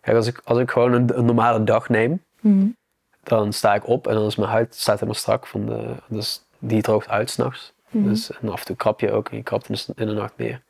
kijk, 0.00 0.16
als 0.16 0.26
ik, 0.26 0.40
als 0.44 0.58
ik 0.58 0.70
gewoon 0.70 0.92
een, 0.92 1.18
een 1.18 1.24
normale 1.24 1.64
dag 1.64 1.88
neem, 1.88 2.22
Mhm. 2.40 2.66
dan 3.22 3.52
sta 3.52 3.74
ik 3.74 3.86
op 3.86 4.06
en 4.06 4.14
dan 4.14 4.26
is 4.26 4.36
mijn 4.36 4.50
huid 4.50 4.74
staat 4.74 4.94
helemaal 4.94 5.14
strak. 5.20 5.46
Van 5.46 5.66
de, 5.66 5.94
dus 6.08 6.44
die 6.58 6.82
droogt 6.82 7.08
uit 7.08 7.30
s'nachts. 7.30 7.72
Mhm. 7.90 8.08
Dus, 8.08 8.30
en 8.40 8.48
af 8.48 8.60
en 8.60 8.66
toe 8.66 8.76
krap 8.76 9.00
je 9.00 9.12
ook 9.12 9.28
en 9.28 9.36
je 9.36 9.42
krabt 9.42 9.68
in 9.68 9.74
de, 9.74 9.92
in 9.96 10.06
de 10.06 10.12
nacht 10.12 10.32
meer. 10.36 10.62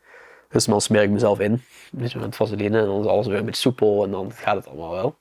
Dus 0.48 0.64
dan 0.64 0.80
smeer 0.80 1.02
ik 1.02 1.10
mezelf 1.10 1.40
in. 1.40 1.62
Dus 1.92 2.14
met 2.14 2.36
vaseline 2.36 2.78
en 2.78 2.86
dan 2.86 3.00
is 3.00 3.06
alles 3.06 3.26
weer 3.26 3.38
een 3.38 3.44
beetje 3.44 3.60
soepel 3.60 4.04
en 4.04 4.10
dan 4.10 4.32
gaat 4.32 4.56
het 4.56 4.66
allemaal 4.68 4.90
wel. 4.90 5.16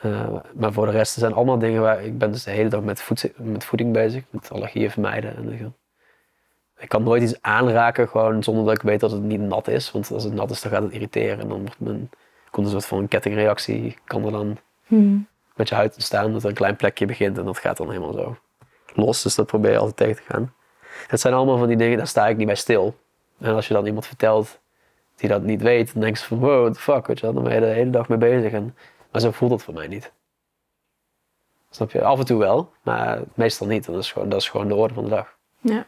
Eh, 0.00 0.34
maar 0.54 0.72
voor 0.72 0.86
de 0.86 0.92
rest 0.92 1.12
zijn 1.18 1.32
allemaal 1.32 1.58
dingen 1.58 1.82
waar 1.82 2.04
ik 2.04 2.18
ben 2.18 2.32
dus 2.32 2.42
de 2.44 2.50
hele 2.50 2.68
dag 2.68 2.82
met, 2.82 3.10
met 3.36 3.64
voeding 3.64 3.92
bezig. 3.92 4.24
Met 4.30 4.50
allergieën 4.50 4.90
vermijden. 4.90 5.36
En 5.36 5.52
ik- 5.52 5.66
ik 6.78 6.88
kan 6.88 7.02
nooit 7.02 7.22
iets 7.22 7.42
aanraken 7.42 8.08
gewoon 8.08 8.42
zonder 8.42 8.64
dat 8.64 8.74
ik 8.74 8.82
weet 8.82 9.00
dat 9.00 9.10
het 9.10 9.22
niet 9.22 9.40
nat 9.40 9.68
is. 9.68 9.90
Want 9.92 10.10
als 10.10 10.24
het 10.24 10.32
nat 10.32 10.50
is 10.50 10.60
dan 10.60 10.72
gaat 10.72 10.82
het 10.82 10.92
irriteren. 10.92 11.40
En 11.40 11.48
dan 11.48 11.58
wordt 11.60 11.80
mijn, 11.80 12.10
komt 12.50 12.66
een 12.66 12.72
soort 12.72 12.86
van 12.86 13.08
kettingreactie. 13.08 13.98
Kan 14.04 14.24
er 14.24 14.32
dan 14.32 14.58
Mhm. 14.86 15.16
met 15.54 15.68
je 15.68 15.74
huid 15.74 15.94
ontstaan. 15.94 16.32
Dat 16.32 16.42
er 16.42 16.48
een 16.48 16.54
klein 16.54 16.76
plekje 16.76 17.06
begint 17.06 17.38
en 17.38 17.44
dat 17.44 17.58
gaat 17.58 17.76
dan 17.76 17.88
helemaal 17.90 18.12
zo 18.12 18.36
los. 18.94 19.22
Dus 19.22 19.34
dat 19.34 19.46
probeer 19.46 19.70
je 19.70 19.78
altijd 19.78 19.96
tegen 19.96 20.16
te 20.16 20.32
gaan. 20.32 20.54
Het 21.06 21.20
zijn 21.20 21.34
allemaal 21.34 21.58
van 21.58 21.68
die 21.68 21.76
dingen, 21.76 21.96
daar 21.96 22.06
sta 22.06 22.26
ik 22.28 22.36
niet 22.36 22.46
bij 22.46 22.54
stil. 22.54 22.96
En 23.38 23.54
als 23.54 23.68
je 23.68 23.74
dan 23.74 23.86
iemand 23.86 24.06
vertelt 24.06 24.58
die 25.16 25.28
dat 25.28 25.42
niet 25.42 25.62
weet, 25.62 25.92
dan 25.92 26.02
denk 26.02 26.16
je 26.16 26.24
van 26.24 26.38
wow, 26.38 26.60
what 26.60 26.74
the 26.74 26.80
fuck, 26.80 27.06
weet 27.06 27.18
je 27.18 27.24
wel. 27.26 27.34
Dan 27.34 27.42
ben 27.44 27.54
je 27.54 27.60
de 27.60 27.66
hele 27.66 27.90
dag 27.90 28.08
mee 28.08 28.18
bezig. 28.18 28.52
En, 28.52 28.76
maar 29.12 29.20
zo 29.20 29.30
voelt 29.30 29.50
het 29.52 29.62
voor 29.62 29.74
mij 29.74 29.86
niet. 29.86 30.12
Snap 31.70 31.90
je? 31.90 32.02
Af 32.02 32.18
en 32.18 32.24
toe 32.24 32.38
wel, 32.38 32.72
maar 32.82 33.20
meestal 33.34 33.66
niet. 33.66 33.86
En 33.86 33.92
dat 33.92 34.02
is 34.02 34.12
gewoon, 34.12 34.28
dat 34.28 34.40
is 34.40 34.48
gewoon 34.48 34.68
de 34.68 34.74
orde 34.74 34.94
van 34.94 35.04
de 35.04 35.10
dag. 35.10 35.36
Ja. 35.60 35.86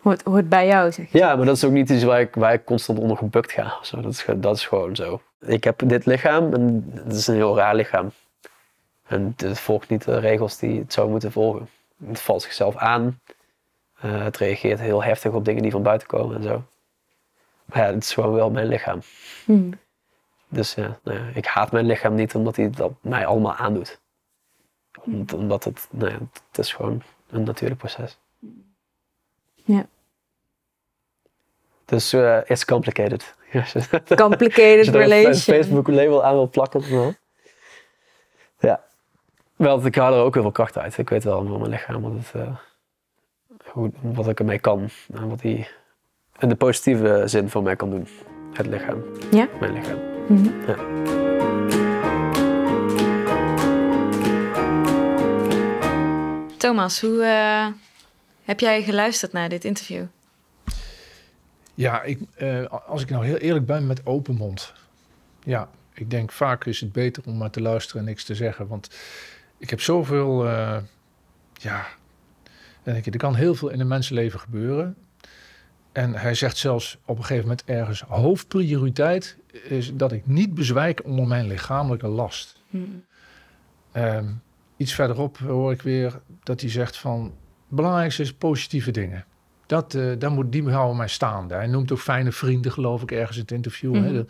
Hoort, 0.00 0.22
hoort 0.22 0.48
bij 0.48 0.66
jou, 0.66 0.92
zeg 0.92 1.12
je. 1.12 1.18
Ja, 1.18 1.36
maar 1.36 1.46
dat 1.46 1.56
is 1.56 1.64
ook 1.64 1.72
niet 1.72 1.90
iets 1.90 2.02
waar 2.04 2.20
ik, 2.20 2.34
waar 2.34 2.52
ik 2.52 2.64
constant 2.64 2.98
onder 2.98 3.16
gebukt 3.16 3.52
ga. 3.52 3.78
Zo. 3.82 4.00
Dat, 4.00 4.12
is, 4.12 4.24
dat 4.36 4.56
is 4.56 4.66
gewoon 4.66 4.96
zo. 4.96 5.20
Ik 5.40 5.64
heb 5.64 5.82
dit 5.84 6.06
lichaam 6.06 6.54
en 6.54 6.90
het 7.04 7.12
is 7.14 7.26
een 7.26 7.34
heel 7.34 7.56
raar 7.56 7.74
lichaam. 7.74 8.10
En 9.06 9.34
het 9.36 9.60
volgt 9.60 9.88
niet 9.88 10.04
de 10.04 10.18
regels 10.18 10.58
die 10.58 10.78
het 10.78 10.92
zou 10.92 11.10
moeten 11.10 11.32
volgen. 11.32 11.68
Het 12.06 12.20
valt 12.20 12.42
zichzelf 12.42 12.76
aan. 12.76 13.20
Eh, 14.00 14.22
het 14.22 14.36
reageert 14.36 14.80
heel 14.80 15.02
heftig 15.04 15.32
op 15.32 15.44
dingen 15.44 15.62
die 15.62 15.70
van 15.70 15.82
buiten 15.82 16.08
komen 16.08 16.36
en 16.36 16.42
zo. 16.42 16.62
Maar 17.64 17.78
ja, 17.86 17.94
het 17.94 18.02
is 18.02 18.12
gewoon 18.12 18.32
wel 18.34 18.50
mijn 18.50 18.66
lichaam. 18.66 19.00
Mhm. 19.44 19.70
Dus 20.48 20.74
ja, 20.74 20.98
nou 21.04 21.18
ja, 21.18 21.24
ik 21.34 21.46
haat 21.46 21.72
mijn 21.72 21.86
lichaam 21.86 22.14
niet 22.14 22.34
omdat 22.34 22.56
hij 22.56 22.70
dat 22.70 22.92
mij 23.00 23.26
allemaal 23.26 23.54
aandoet. 23.54 24.00
Om- 25.04 25.24
Omdat 25.34 25.64
het, 25.64 25.88
nou 25.90 26.10
ja, 26.10 26.18
het 26.50 26.58
is 26.58 26.72
gewoon 26.72 27.02
een 27.30 27.42
natuurlijk 27.42 27.80
proces. 27.80 28.18
Ja. 29.72 29.86
Dus 31.84 32.12
eh 32.12 32.38
it's 32.46 32.64
complicated. 32.74 33.34
Als 33.52 33.72
je 33.72 34.14
Complicated 34.16 34.86
er 34.86 34.94
een 34.94 35.00
relation. 35.08 35.34
Facebook 35.34 35.88
label 35.88 36.24
aan 36.24 36.32
wil 36.34 36.48
plakken. 36.48 36.90
dan- 36.90 37.16
Ja. 38.58 38.84
Wel, 39.56 39.86
ik 39.86 39.94
haal 39.94 40.14
er 40.14 40.22
ook 40.22 40.34
heel 40.34 40.42
veel 40.42 40.52
kracht 40.52 40.78
uit. 40.78 40.98
Ik 40.98 41.08
weet 41.08 41.24
wel 41.24 41.46
van 41.46 41.58
mijn 41.58 41.70
lichaam 41.70 42.02
wat, 42.02 42.12
het, 42.12 42.42
eh, 42.42 42.56
hoe, 43.72 43.90
wat 44.00 44.28
ik 44.28 44.38
ermee 44.38 44.58
kan. 44.58 44.88
En 45.14 45.28
wat 45.28 45.42
hij 45.42 45.68
in 46.38 46.48
de 46.48 46.54
positieve 46.56 47.22
zin 47.26 47.48
voor 47.50 47.62
mij 47.62 47.76
kan 47.76 47.90
doen. 47.90 48.08
Het 48.52 48.66
lichaam. 48.66 49.02
Ja? 49.30 49.48
Mijn 49.60 49.72
lichaam. 49.72 49.98
Mhm. 50.28 50.48
Ja. 50.70 50.76
Thomas, 56.56 57.00
hoe 57.00 57.22
eh, 57.24 57.66
heb 58.50 58.60
jij 58.60 58.82
geluisterd 58.82 59.32
naar 59.32 59.48
dit 59.48 59.64
interview? 59.64 60.04
Ja, 61.74 62.02
ik, 62.02 62.20
eh, 62.36 62.64
als 62.66 63.02
ik 63.02 63.10
nou 63.10 63.26
heel 63.26 63.36
eerlijk 63.36 63.66
ben, 63.66 63.86
met 63.86 64.06
open 64.06 64.34
mond. 64.34 64.72
Ja, 65.44 65.68
ik 65.94 66.10
denk 66.10 66.32
vaak 66.32 66.64
is 66.64 66.80
het 66.80 66.92
beter 66.92 67.22
om 67.26 67.36
maar 67.36 67.50
te 67.50 67.60
luisteren 67.60 68.00
en 68.00 68.06
niks 68.06 68.24
te 68.24 68.34
zeggen. 68.34 68.66
Want 68.66 68.90
ik 69.58 69.70
heb 69.70 69.80
zoveel, 69.80 70.46
uh, 70.46 70.76
ja, 71.52 71.86
dan 72.82 72.92
denk 72.92 73.04
je, 73.04 73.10
er 73.10 73.18
kan 73.18 73.34
heel 73.34 73.54
veel 73.54 73.68
in 73.68 73.80
een 73.80 73.88
mensenleven 73.88 74.40
gebeuren. 74.40 74.96
En 75.92 76.14
hij 76.14 76.34
zegt 76.34 76.56
zelfs 76.56 76.98
op 77.04 77.16
een 77.16 77.24
gegeven 77.24 77.48
moment 77.48 77.64
ergens: 77.64 78.00
hoofdprioriteit 78.00 79.36
is 79.52 79.94
dat 79.94 80.12
ik 80.12 80.26
niet 80.26 80.54
bezwijk 80.54 81.04
onder 81.04 81.26
mijn 81.26 81.46
lichamelijke 81.46 82.08
last. 82.08 82.62
Hmm. 82.70 83.04
Um, 83.92 84.42
iets 84.76 84.94
verderop 84.94 85.38
hoor 85.38 85.72
ik 85.72 85.82
weer 85.82 86.20
dat 86.42 86.60
hij 86.60 86.70
zegt 86.70 86.96
van... 86.96 87.34
het 87.70 87.78
belangrijkste 87.78 88.22
is 88.22 88.32
positieve 88.32 88.90
dingen. 88.90 89.24
Dat, 89.66 89.94
uh, 89.94 90.12
daar 90.18 90.30
moet, 90.30 90.52
die 90.52 90.70
houden 90.70 90.96
mij 90.96 91.08
staande. 91.08 91.54
Hij 91.54 91.66
noemt 91.66 91.92
ook 91.92 91.98
fijne 91.98 92.32
vrienden, 92.32 92.72
geloof 92.72 93.02
ik, 93.02 93.12
ergens 93.12 93.36
in 93.36 93.42
het 93.42 93.52
interview. 93.52 93.94
Mm 93.94 94.04
-hmm. 94.04 94.14
hè. 94.14 94.24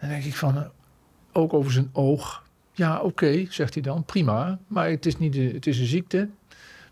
Dan 0.00 0.08
denk 0.08 0.24
ik 0.24 0.34
van, 0.34 0.56
uh, 0.56 0.62
ook 1.32 1.52
over 1.52 1.72
zijn 1.72 1.90
oog. 1.92 2.42
Ja, 2.72 2.96
oké, 2.96 3.04
okay, 3.04 3.46
zegt 3.50 3.74
hij 3.74 3.82
dan, 3.82 4.04
prima. 4.04 4.58
Maar 4.66 4.88
het 4.88 5.06
is, 5.06 5.18
niet, 5.18 5.34
het 5.34 5.66
is 5.66 5.78
een 5.78 5.86
ziekte. 5.86 6.28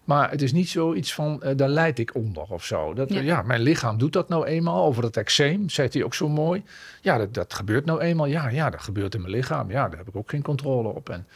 Maar 0.05 0.31
het 0.31 0.43
is 0.43 0.53
niet 0.53 0.69
zoiets 0.69 1.15
van, 1.15 1.41
uh, 1.45 1.51
daar 1.57 1.69
leid 1.69 1.99
ik 1.99 2.15
onder 2.15 2.43
of 2.43 2.65
zo. 2.65 2.95
Dat, 2.95 3.13
ja. 3.13 3.21
ja. 3.21 3.43
mijn 3.43 3.61
lichaam 3.61 3.99
doet 3.99 4.13
dat 4.13 4.29
nou 4.29 4.45
eenmaal. 4.47 4.85
Over 4.85 5.03
dat 5.03 5.17
eczeem, 5.17 5.69
zegt 5.69 5.95
hij 5.95 6.03
ook 6.03 6.15
zo 6.15 6.29
mooi. 6.29 6.63
Ja, 7.01 7.19
dat, 7.19 7.35
dat 7.35 7.55
gebeurt 7.55 7.85
nou 7.85 8.01
eenmaal. 8.01 8.27
Ja, 8.27 8.49
ja, 8.49 8.71
dat 8.71 8.83
gebeurt 8.83 9.15
in 9.15 9.21
mijn 9.21 9.33
lichaam. 9.33 9.71
Ja, 9.71 9.89
daar 9.89 9.99
heb 9.99 10.09
ik 10.09 10.17
ook 10.17 10.31
geen 10.31 10.43
controle 10.43 10.89
op. 10.89 11.09
En 11.09 11.27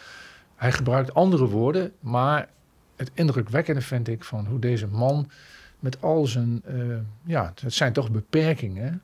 hij 0.57 0.73
gebruikt 0.73 1.15
andere 1.15 1.47
woorden, 1.47 1.93
maar 2.01 2.49
het 2.97 3.11
indrukwekkende 3.15 3.81
vind 3.81 4.09
ik 4.09 4.25
van 4.25 4.47
hoe 4.47 4.59
deze 4.59 4.87
man 4.87 5.31
met 5.79 6.03
al 6.03 6.27
zijn, 6.27 6.63
uh, 6.69 6.97
ja, 7.25 7.53
het 7.63 7.75
zijn 7.75 7.93
toch 7.93 8.11
beperkingen, 8.11 9.03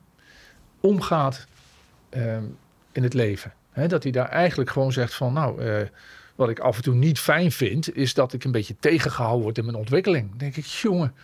omgaat 0.81 1.47
uh, 2.17 2.37
in 2.93 3.03
het 3.03 3.15
leven. 3.15 3.53
Dat 3.87 4.03
hij 4.03 4.13
daar 4.13 4.29
eigenlijk 4.29 4.71
gewoon 4.71 4.93
zegt 4.93 5.15
van, 5.15 5.33
nou, 5.33 5.65
uh, 5.65 5.77
wat 6.35 6.49
ik 6.49 6.59
af 6.59 6.77
en 6.77 6.83
toe 6.83 6.95
niet 6.95 7.19
fijn 7.19 7.53
vind, 7.53 7.97
is 7.97 8.15
dat 8.15 8.33
ik 8.33 8.45
een 8.45 8.53
beetje 8.53 8.77
tegengehouden 8.81 9.43
word 9.43 9.59
in 9.59 9.65
mijn 9.65 9.77
ontwikkeling. 9.77 10.29
Dan 10.29 10.39
denk 10.39 10.57
ik, 10.57 10.65
jongen, 10.65 11.15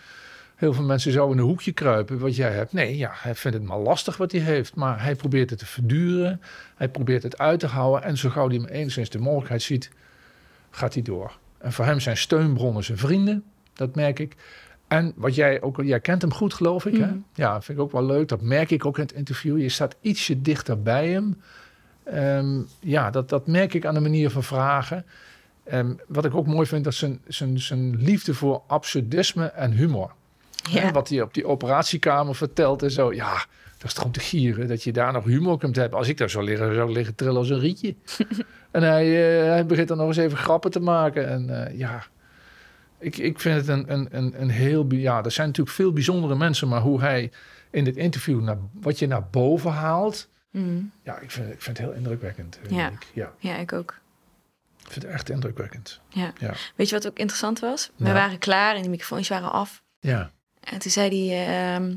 heel 0.55 0.73
veel 0.73 0.85
mensen 0.85 1.13
zouden 1.13 1.37
in 1.37 1.43
een 1.43 1.49
hoekje 1.49 1.73
kruipen 1.73 2.19
wat 2.19 2.37
jij 2.37 2.53
hebt. 2.53 2.73
Nee, 2.73 2.97
ja, 2.97 3.11
hij 3.15 3.35
vindt 3.35 3.57
het 3.57 3.67
maar 3.67 3.79
lastig 3.79 4.17
wat 4.17 4.33
hij 4.33 4.41
heeft, 4.41 4.75
maar 4.75 5.03
hij 5.03 5.15
probeert 5.15 5.51
het 5.51 5.59
te 5.59 5.67
verduren. 5.67 6.41
Hij 6.77 6.89
probeert 6.89 7.23
het 7.23 7.39
uit 7.39 7.61
te 7.61 7.67
houden 7.67 8.03
en 8.03 8.17
zo 8.17 8.31
gauw 8.31 8.49
hij 8.49 8.59
maar 8.59 8.71
enigszins 8.71 9.11
de 9.11 9.19
mogelijkheid 9.19 9.63
ziet, 9.63 9.91
gaat 10.71 10.95
hij 10.95 11.03
door. 11.03 11.39
En 11.65 11.73
voor 11.73 11.85
hem 11.85 12.01
zijn 12.01 12.17
steunbronnen 12.17 12.85
zijn 12.85 12.99
vrienden, 12.99 13.45
dat 13.73 13.95
merk 13.95 14.19
ik. 14.19 14.37
En 14.89 15.13
wat 15.17 15.35
jij 15.35 15.63
ook, 15.63 15.83
jij 15.83 16.01
kent 16.01 16.23
hem 16.23 16.33
goed, 16.33 16.55
geloof 16.55 16.87
ik. 16.87 16.93
Mm. 16.93 17.01
Hè? 17.01 17.07
Mhm. 17.07 17.19
Ja, 17.35 17.63
vind 17.63 17.79
ik 17.79 17.85
ook 17.85 17.93
wel 17.93 18.05
leuk. 18.05 18.29
Dat 18.29 18.43
merk 18.43 18.71
ik 18.71 18.85
ook 18.85 18.97
in 18.97 19.03
het 19.03 19.13
interview. 19.13 19.61
Je 19.61 19.69
staat 19.69 19.97
ietsje 20.01 20.43
dichter 20.43 20.83
bij 20.83 21.09
hem. 21.09 21.41
Um, 22.15 22.67
ja, 22.81 23.11
dat, 23.11 23.29
dat 23.29 23.47
merk 23.47 23.75
ik 23.75 23.87
aan 23.87 23.95
de 23.95 24.01
manier 24.01 24.31
van 24.31 24.43
vragen. 24.43 25.05
Um, 25.73 25.99
wat 26.07 26.25
ik 26.25 26.35
ook 26.35 26.47
mooi 26.47 26.67
vind, 26.67 26.85
dat 26.85 26.95
zijn, 26.95 27.21
zijn, 27.27 27.61
zijn 27.61 27.97
liefde 27.97 28.35
voor 28.35 28.63
absurdisme 28.67 29.47
en 29.47 29.73
humor. 29.73 30.13
Ja. 30.71 30.81
Hè, 30.81 30.93
wat 30.93 31.09
hij 31.09 31.23
op 31.23 31.35
die 31.35 31.47
operatiekamer 31.47 32.35
vertelt 32.35 32.83
en 32.83 32.91
zo. 32.91 33.13
Ja, 33.13 33.47
dat 33.79 33.87
is 33.87 33.95
toch 33.95 34.05
om 34.05 34.13
te 34.13 34.21
gieren 34.21 34.69
dat 34.69 34.83
je 34.83 34.93
daar 34.93 35.13
nog 35.13 35.25
humor 35.25 35.59
kunt 35.59 35.77
hebben. 35.77 35.99
Als 35.99 36.09
ik 36.09 36.19
daar 36.19 36.31
zou 36.31 36.45
liggen, 36.45 36.75
zou 36.75 36.89
ik 36.89 36.97
liggen 36.97 37.15
trillen 37.15 37.37
als 37.37 37.51
een 37.51 37.61
rietje. 37.61 37.95
en 38.75 38.83
hij, 38.83 39.07
uh, 39.07 39.49
hij 39.49 39.67
begint 39.67 39.89
dan 39.89 39.97
nog 39.97 40.07
eens 40.07 40.17
even 40.17 40.39
grappen 40.39 40.71
te 40.71 40.81
maken. 40.81 41.29
En 41.29 41.49
uh, 41.49 41.79
ja, 41.79 42.07
ik, 42.99 43.17
ik 43.17 43.41
vind 43.41 43.57
het 43.57 43.69
een, 43.69 43.93
een, 43.93 44.09
een, 44.11 44.41
een 44.41 44.51
heel... 44.51 44.87
Ja, 44.89 45.23
er 45.23 45.31
zijn 45.31 45.47
natuurlijk 45.47 45.77
veel 45.77 45.93
bijzondere 45.93 46.35
mensen, 46.35 46.69
maar 46.69 46.81
hoe 46.81 47.01
hij 47.01 47.31
in 47.71 47.85
dit 47.85 47.97
interview, 47.97 48.41
naar, 48.41 48.57
wat 48.73 48.99
je 48.99 49.07
naar 49.07 49.27
boven 49.31 49.71
haalt... 49.71 50.29
Mm. 50.51 50.91
Ja, 51.03 51.19
ik 51.19 51.31
vind, 51.31 51.53
ik 51.53 51.63
vind 51.63 51.79
het 51.79 51.87
heel 51.87 51.97
indrukwekkend. 51.97 52.59
Ja. 52.69 52.89
Ik. 52.89 53.07
Ja. 53.13 53.33
ja, 53.39 53.57
ik 53.57 53.73
ook. 53.73 54.01
Ik 54.85 54.91
vind 54.91 55.05
het 55.05 55.15
echt 55.15 55.31
indrukwekkend. 55.31 56.01
Ja. 56.09 56.33
ja. 56.39 56.55
Weet 56.75 56.89
je 56.89 56.95
wat 56.95 57.07
ook 57.07 57.19
interessant 57.19 57.59
was? 57.61 57.91
We 57.97 58.13
waren 58.13 58.39
klaar 58.39 58.77
en 58.77 58.83
de 58.83 58.89
microfoons 58.89 59.29
waren 59.29 59.53
af. 59.53 59.83
Ja. 60.01 60.31
En 60.61 60.79
toen 60.79 60.91
zei 60.91 61.29
hij, 61.29 61.79
uh, 61.79 61.95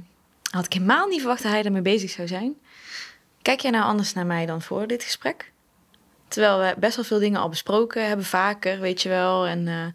had 0.51 0.65
ik 0.65 0.73
helemaal 0.73 1.07
niet 1.07 1.19
verwacht 1.19 1.43
dat 1.43 1.51
hij 1.51 1.63
ermee 1.63 1.81
bezig 1.81 2.09
zou 2.09 2.27
zijn. 2.27 2.55
Kijk 3.41 3.59
jij 3.59 3.71
nou 3.71 3.83
anders 3.83 4.13
naar 4.13 4.25
mij 4.25 4.45
dan 4.45 4.61
voor 4.61 4.87
dit 4.87 5.03
gesprek? 5.03 5.51
Terwijl 6.27 6.59
we 6.59 6.75
best 6.79 6.95
wel 6.95 7.05
veel 7.05 7.19
dingen 7.19 7.39
al 7.41 7.49
besproken 7.49 8.07
hebben, 8.07 8.25
vaker, 8.25 8.79
weet 8.79 9.01
je 9.01 9.09
wel. 9.09 9.47
En, 9.47 9.67
uh, 9.67 9.85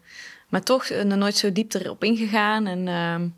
maar 0.49 0.63
toch 0.63 0.89
nog 0.89 1.17
nooit 1.17 1.35
zo 1.35 1.51
diep 1.51 1.73
erop 1.73 2.03
ingegaan. 2.03 2.67
En 2.67 2.87
uh, 2.87 3.29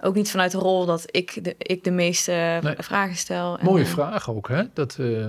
ook 0.00 0.14
niet 0.14 0.30
vanuit 0.30 0.50
de 0.52 0.58
rol 0.58 0.86
dat 0.86 1.04
ik 1.06 1.44
de, 1.44 1.54
ik 1.58 1.84
de 1.84 1.90
meeste 1.90 2.58
Nee. 2.62 2.74
vragen 2.78 3.16
stel. 3.16 3.58
Mooie 3.62 3.86
vraag 3.86 4.30
ook, 4.30 4.48
hè? 4.48 4.62
Dat, 4.72 4.96
uh, 5.00 5.26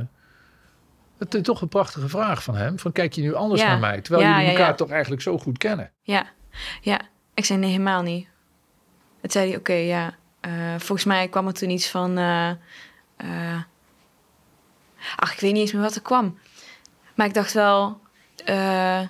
het 1.18 1.34
is 1.34 1.42
toch 1.42 1.62
een 1.62 1.68
prachtige 1.68 2.10
vraag 2.10 2.44
van 2.44 2.56
hem. 2.56 2.80
Van 2.80 2.92
kijk 2.92 3.14
je 3.14 3.22
nu 3.22 3.34
anders 3.34 3.62
Ja. 3.62 3.68
naar 3.68 3.80
mij? 3.80 4.02
Terwijl 4.02 4.26
Ja, 4.28 4.34
jullie 4.36 4.50
elkaar 4.52 4.68
ja. 4.70 4.74
toch 4.76 4.90
eigenlijk 4.90 5.22
zo 5.22 5.38
goed 5.38 5.58
kennen. 5.58 5.92
Ja, 6.02 6.26
ja. 6.82 7.00
Ik 7.34 7.46
zei 7.46 7.60
nee, 7.60 7.70
helemaal 7.70 8.02
niet. 8.02 8.28
Het 9.22 9.32
zei 9.32 9.48
hij, 9.50 9.58
oké, 9.58 9.74
ja. 9.74 10.16
Volgens 10.78 11.04
mij 11.04 11.28
kwam 11.28 11.48
er 11.48 11.54
toen 11.54 11.70
iets 11.70 11.90
van... 11.90 12.18
Ach, 15.16 15.34
ik 15.34 15.40
weet 15.40 15.52
niet 15.52 15.62
eens 15.62 15.72
meer 15.72 15.82
wat 15.82 15.96
er 15.96 16.02
kwam. 16.02 16.38
Maar 17.22 17.30
ik 17.30 17.36
dacht 17.36 17.54
wel... 17.54 18.00
Uh, 18.50 19.02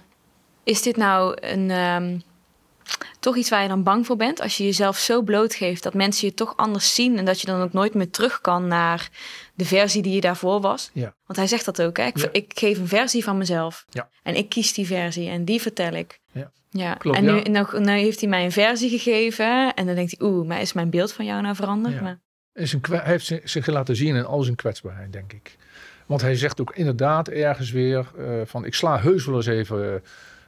is 0.63 0.82
dit 0.82 0.97
nou 0.97 1.38
een... 1.41 1.69
Um, 1.71 2.21
toch 3.19 3.36
iets 3.36 3.50
waar 3.50 3.62
je 3.62 3.67
dan 3.67 3.84
bang 3.84 4.06
voor 4.06 4.15
bent? 4.15 4.41
Als 4.41 4.58
je 4.58 4.63
jezelf 4.63 4.97
zo 4.97 5.21
blootgeeft 5.21 5.84
dat 5.84 5.93
mensen 5.93 6.28
je 6.28 6.34
toch 6.34 6.58
anders 6.58 6.95
zien... 6.95 7.17
en 7.17 7.26
dat 7.26 7.41
je 7.41 7.47
dan 7.47 7.62
ook 7.62 7.74
nooit 7.74 7.93
meer 7.93 8.10
terug 8.10 8.41
kan 8.41 8.67
naar 8.67 9.10
de 9.54 9.65
versie 9.65 10.02
die 10.02 10.13
je 10.13 10.21
daarvoor 10.21 10.62
was. 10.62 10.89
Ja. 10.93 11.15
Want 11.26 11.39
hij 11.39 11.47
zegt 11.47 11.65
dat 11.65 11.82
ook, 11.82 11.97
hè? 11.97 12.06
Ik, 12.06 12.17
Ja. 12.17 12.30
ik 12.32 12.52
geef 12.56 12.78
een 12.78 12.88
versie 12.88 13.24
van 13.24 13.38
mezelf. 13.38 13.86
Ja. 13.89 14.10
En 14.24 14.36
ik 14.36 14.50
kies 14.50 14.74
die 14.74 14.86
versie 14.88 15.30
en 15.30 15.45
die 15.45 15.62
vertel 15.62 15.91
ik. 15.93 16.19
Ja. 16.32 16.52
Ja, 16.69 16.93
Klopt, 16.93 17.17
en 17.17 17.24
nu, 17.24 17.41
nou, 17.41 17.80
nou 17.80 18.00
heeft 18.00 18.19
hij 18.19 18.30
mij 18.30 18.43
een 18.45 18.52
versie 18.52 18.89
gegeven. 18.89 19.74
En 19.74 19.86
dan 19.86 19.95
denkt 19.95 20.15
hij, 20.17 20.28
oeh, 20.28 20.47
maar 20.47 20.62
is 20.62 20.74
mijn 20.74 20.89
beeld 20.89 21.13
van 21.13 21.26
jou 21.26 21.41
nou 21.41 21.56
veranderd? 21.56 22.02
Maar, 22.02 22.19
En 22.54 22.67
zijn 22.67 22.82
kwe- 22.82 22.95
hij 23.02 23.12
heeft 23.12 23.26
zi- 23.26 23.41
zich 23.43 23.65
laten 23.67 23.95
zien 23.95 24.15
in 24.15 24.26
al 24.26 24.41
zijn 24.43 24.56
kwetsbaarheid, 24.56 25.13
denk 25.13 25.34
ik. 25.34 25.58
Want 26.12 26.24
hij 26.24 26.36
zegt 26.36 26.62
ook 26.62 26.76
inderdaad 26.76 27.28
ergens 27.28 27.71
weer 27.71 28.12
eh, 28.17 28.26
van... 28.45 28.65
ik 28.65 28.74
sla 28.74 29.00
heus 29.00 29.26
wel 29.26 29.36
eens 29.36 29.45
even 29.45 30.04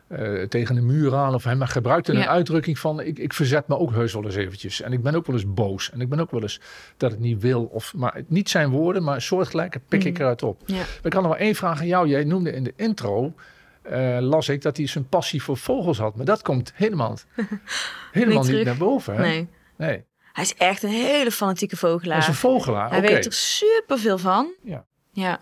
eh, 0.07 0.41
tegen 0.41 0.75
de 0.75 0.81
muur 0.81 1.15
aan. 1.15 1.33
Of 1.33 1.43
hij 1.43 1.55
maar 1.55 1.67
gebruikte 1.67 2.11
een 2.11 2.17
Ja. 2.19 2.27
uitdrukking 2.27 2.79
van... 2.79 2.99
Ik, 3.01 3.19
ik 3.19 3.33
verzet 3.33 3.67
me 3.67 3.77
ook 3.77 3.91
heus 3.91 4.13
wel 4.13 4.23
eens 4.25 4.35
eventjes. 4.35 4.81
En 4.81 4.93
ik 4.93 5.01
ben 5.03 5.15
ook 5.15 5.25
wel 5.25 5.35
eens 5.35 5.53
boos. 5.53 5.91
En 5.91 6.01
ik 6.01 6.09
ben 6.09 6.19
ook 6.19 6.31
wel 6.31 6.41
eens 6.41 6.59
dat 6.97 7.11
het 7.11 7.19
niet 7.19 7.41
wil. 7.41 7.63
Of, 7.63 7.93
maar 7.93 8.21
niet 8.27 8.49
zijn 8.49 8.69
woorden, 8.69 9.03
maar 9.03 9.21
soortgelijke 9.21 9.79
pik 9.79 10.03
ik 10.03 10.13
Mhm. 10.13 10.21
eruit 10.21 10.43
op. 10.43 10.61
ja. 10.65 10.81
Ik 11.03 11.13
had 11.13 11.21
nog 11.23 11.31
wel 11.31 11.37
één 11.41 11.55
vraag 11.55 11.79
aan 11.79 11.87
jou. 11.87 12.07
Jij 12.07 12.23
noemde 12.23 12.51
in 12.51 12.63
de 12.63 12.73
intro... 12.75 13.33
eh, 13.81 14.17
las 14.19 14.49
ik 14.49 14.61
dat 14.61 14.77
hij 14.77 14.87
zijn 14.87 15.07
passie 15.09 15.43
voor 15.43 15.57
vogels 15.57 15.97
had. 15.97 16.15
Maar 16.15 16.25
dat 16.25 16.41
komt 16.41 16.71
helemaal, 16.75 17.17
helemaal 18.11 18.43
niet, 18.43 18.65
naar 18.65 18.77
boven. 18.77 19.15
Hè? 19.15 19.21
Nee. 19.21 19.47
nee. 19.77 20.03
Hij 20.33 20.43
is 20.43 20.55
echt 20.55 20.83
een 20.83 20.89
hele 20.89 21.31
fanatieke 21.31 21.77
vogelaar. 21.77 22.17
Hij 22.17 22.21
is 22.23 22.27
een 22.27 22.39
vogelaar. 22.49 22.89
Hij 22.89 23.01
weet 23.01 23.25
er 23.25 23.33
super 23.33 23.99
veel 23.99 24.17
van. 24.17 24.53
Ja. 24.63 24.85
Ja. 25.11 25.39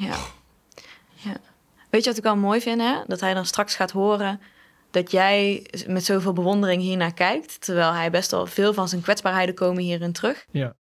Ja. 0.00 0.16
ja. 1.14 1.36
Weet 1.90 2.02
je 2.04 2.08
wat 2.08 2.18
ik 2.18 2.24
wel 2.24 2.36
mooi 2.36 2.60
vind, 2.60 2.80
hè? 2.80 2.94
Dat 3.06 3.20
hij 3.20 3.34
dan 3.34 3.46
straks 3.46 3.74
gaat 3.74 3.90
horen 3.90 4.40
dat 4.90 5.10
jij 5.10 5.66
met 5.86 6.04
zoveel 6.04 6.32
bewondering 6.32 6.82
hiernaar 6.82 7.14
kijkt. 7.14 7.60
Terwijl 7.60 7.92
hij 7.92 8.10
best 8.10 8.30
wel 8.30 8.46
veel 8.46 8.74
van 8.74 8.88
zijn 8.88 9.02
kwetsbaarheden 9.02 9.54
komen 9.54 9.82
hierin 9.82 10.12
terug. 10.12 10.46
Ja. 10.50 10.74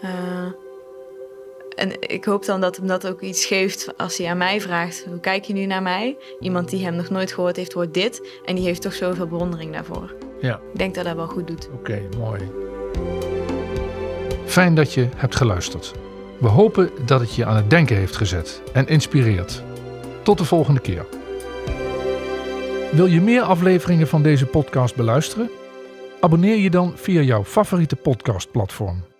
Eh, 0.00 0.46
en 1.76 2.00
ik 2.00 2.24
hoop 2.24 2.44
dan 2.44 2.60
dat 2.60 2.76
hem 2.76 2.86
dat 2.86 3.06
ook 3.06 3.20
iets 3.20 3.44
geeft 3.44 3.98
als 3.98 4.18
hij 4.18 4.28
aan 4.28 4.36
mij 4.36 4.60
vraagt: 4.60 5.04
hoe 5.04 5.20
kijk 5.20 5.44
je 5.44 5.52
nu 5.52 5.66
naar 5.66 5.82
mij? 5.82 6.16
Iemand 6.40 6.70
die 6.70 6.84
hem 6.84 6.94
nog 6.94 7.10
nooit 7.10 7.32
gehoord 7.32 7.56
heeft, 7.56 7.72
hoort 7.72 7.94
dit. 7.94 8.40
En 8.44 8.54
die 8.54 8.64
heeft 8.64 8.82
toch 8.82 8.94
zoveel 8.94 9.26
bewondering 9.26 9.72
daarvoor. 9.72 10.14
Ja. 10.40 10.60
Ik 10.72 10.78
denk 10.78 10.94
dat 10.94 11.04
dat 11.04 11.16
wel 11.16 11.26
goed 11.26 11.46
doet. 11.46 11.68
Oké, 11.72 12.08
mooi. 12.18 12.50
Fijn 14.46 14.74
dat 14.74 14.92
je 14.92 15.08
hebt 15.16 15.36
geluisterd. 15.36 15.94
We 16.44 16.50
hopen 16.50 16.90
dat 17.06 17.20
het 17.20 17.34
je 17.34 17.44
aan 17.44 17.56
het 17.56 17.70
denken 17.70 17.96
heeft 17.96 18.16
gezet 18.16 18.62
en 18.72 18.86
inspireert. 18.86 19.62
Tot 20.22 20.38
de 20.38 20.44
volgende 20.44 20.80
keer. 20.80 21.06
Wil 22.92 23.06
je 23.06 23.20
meer 23.20 23.42
afleveringen 23.42 24.08
van 24.08 24.22
deze 24.22 24.46
podcast 24.46 24.96
beluisteren? 24.96 25.50
Abonneer 26.20 26.56
je 26.56 26.70
dan 26.70 26.92
via 26.96 27.20
jouw 27.20 27.44
favoriete 27.44 27.96
podcastplatform. 27.96 29.13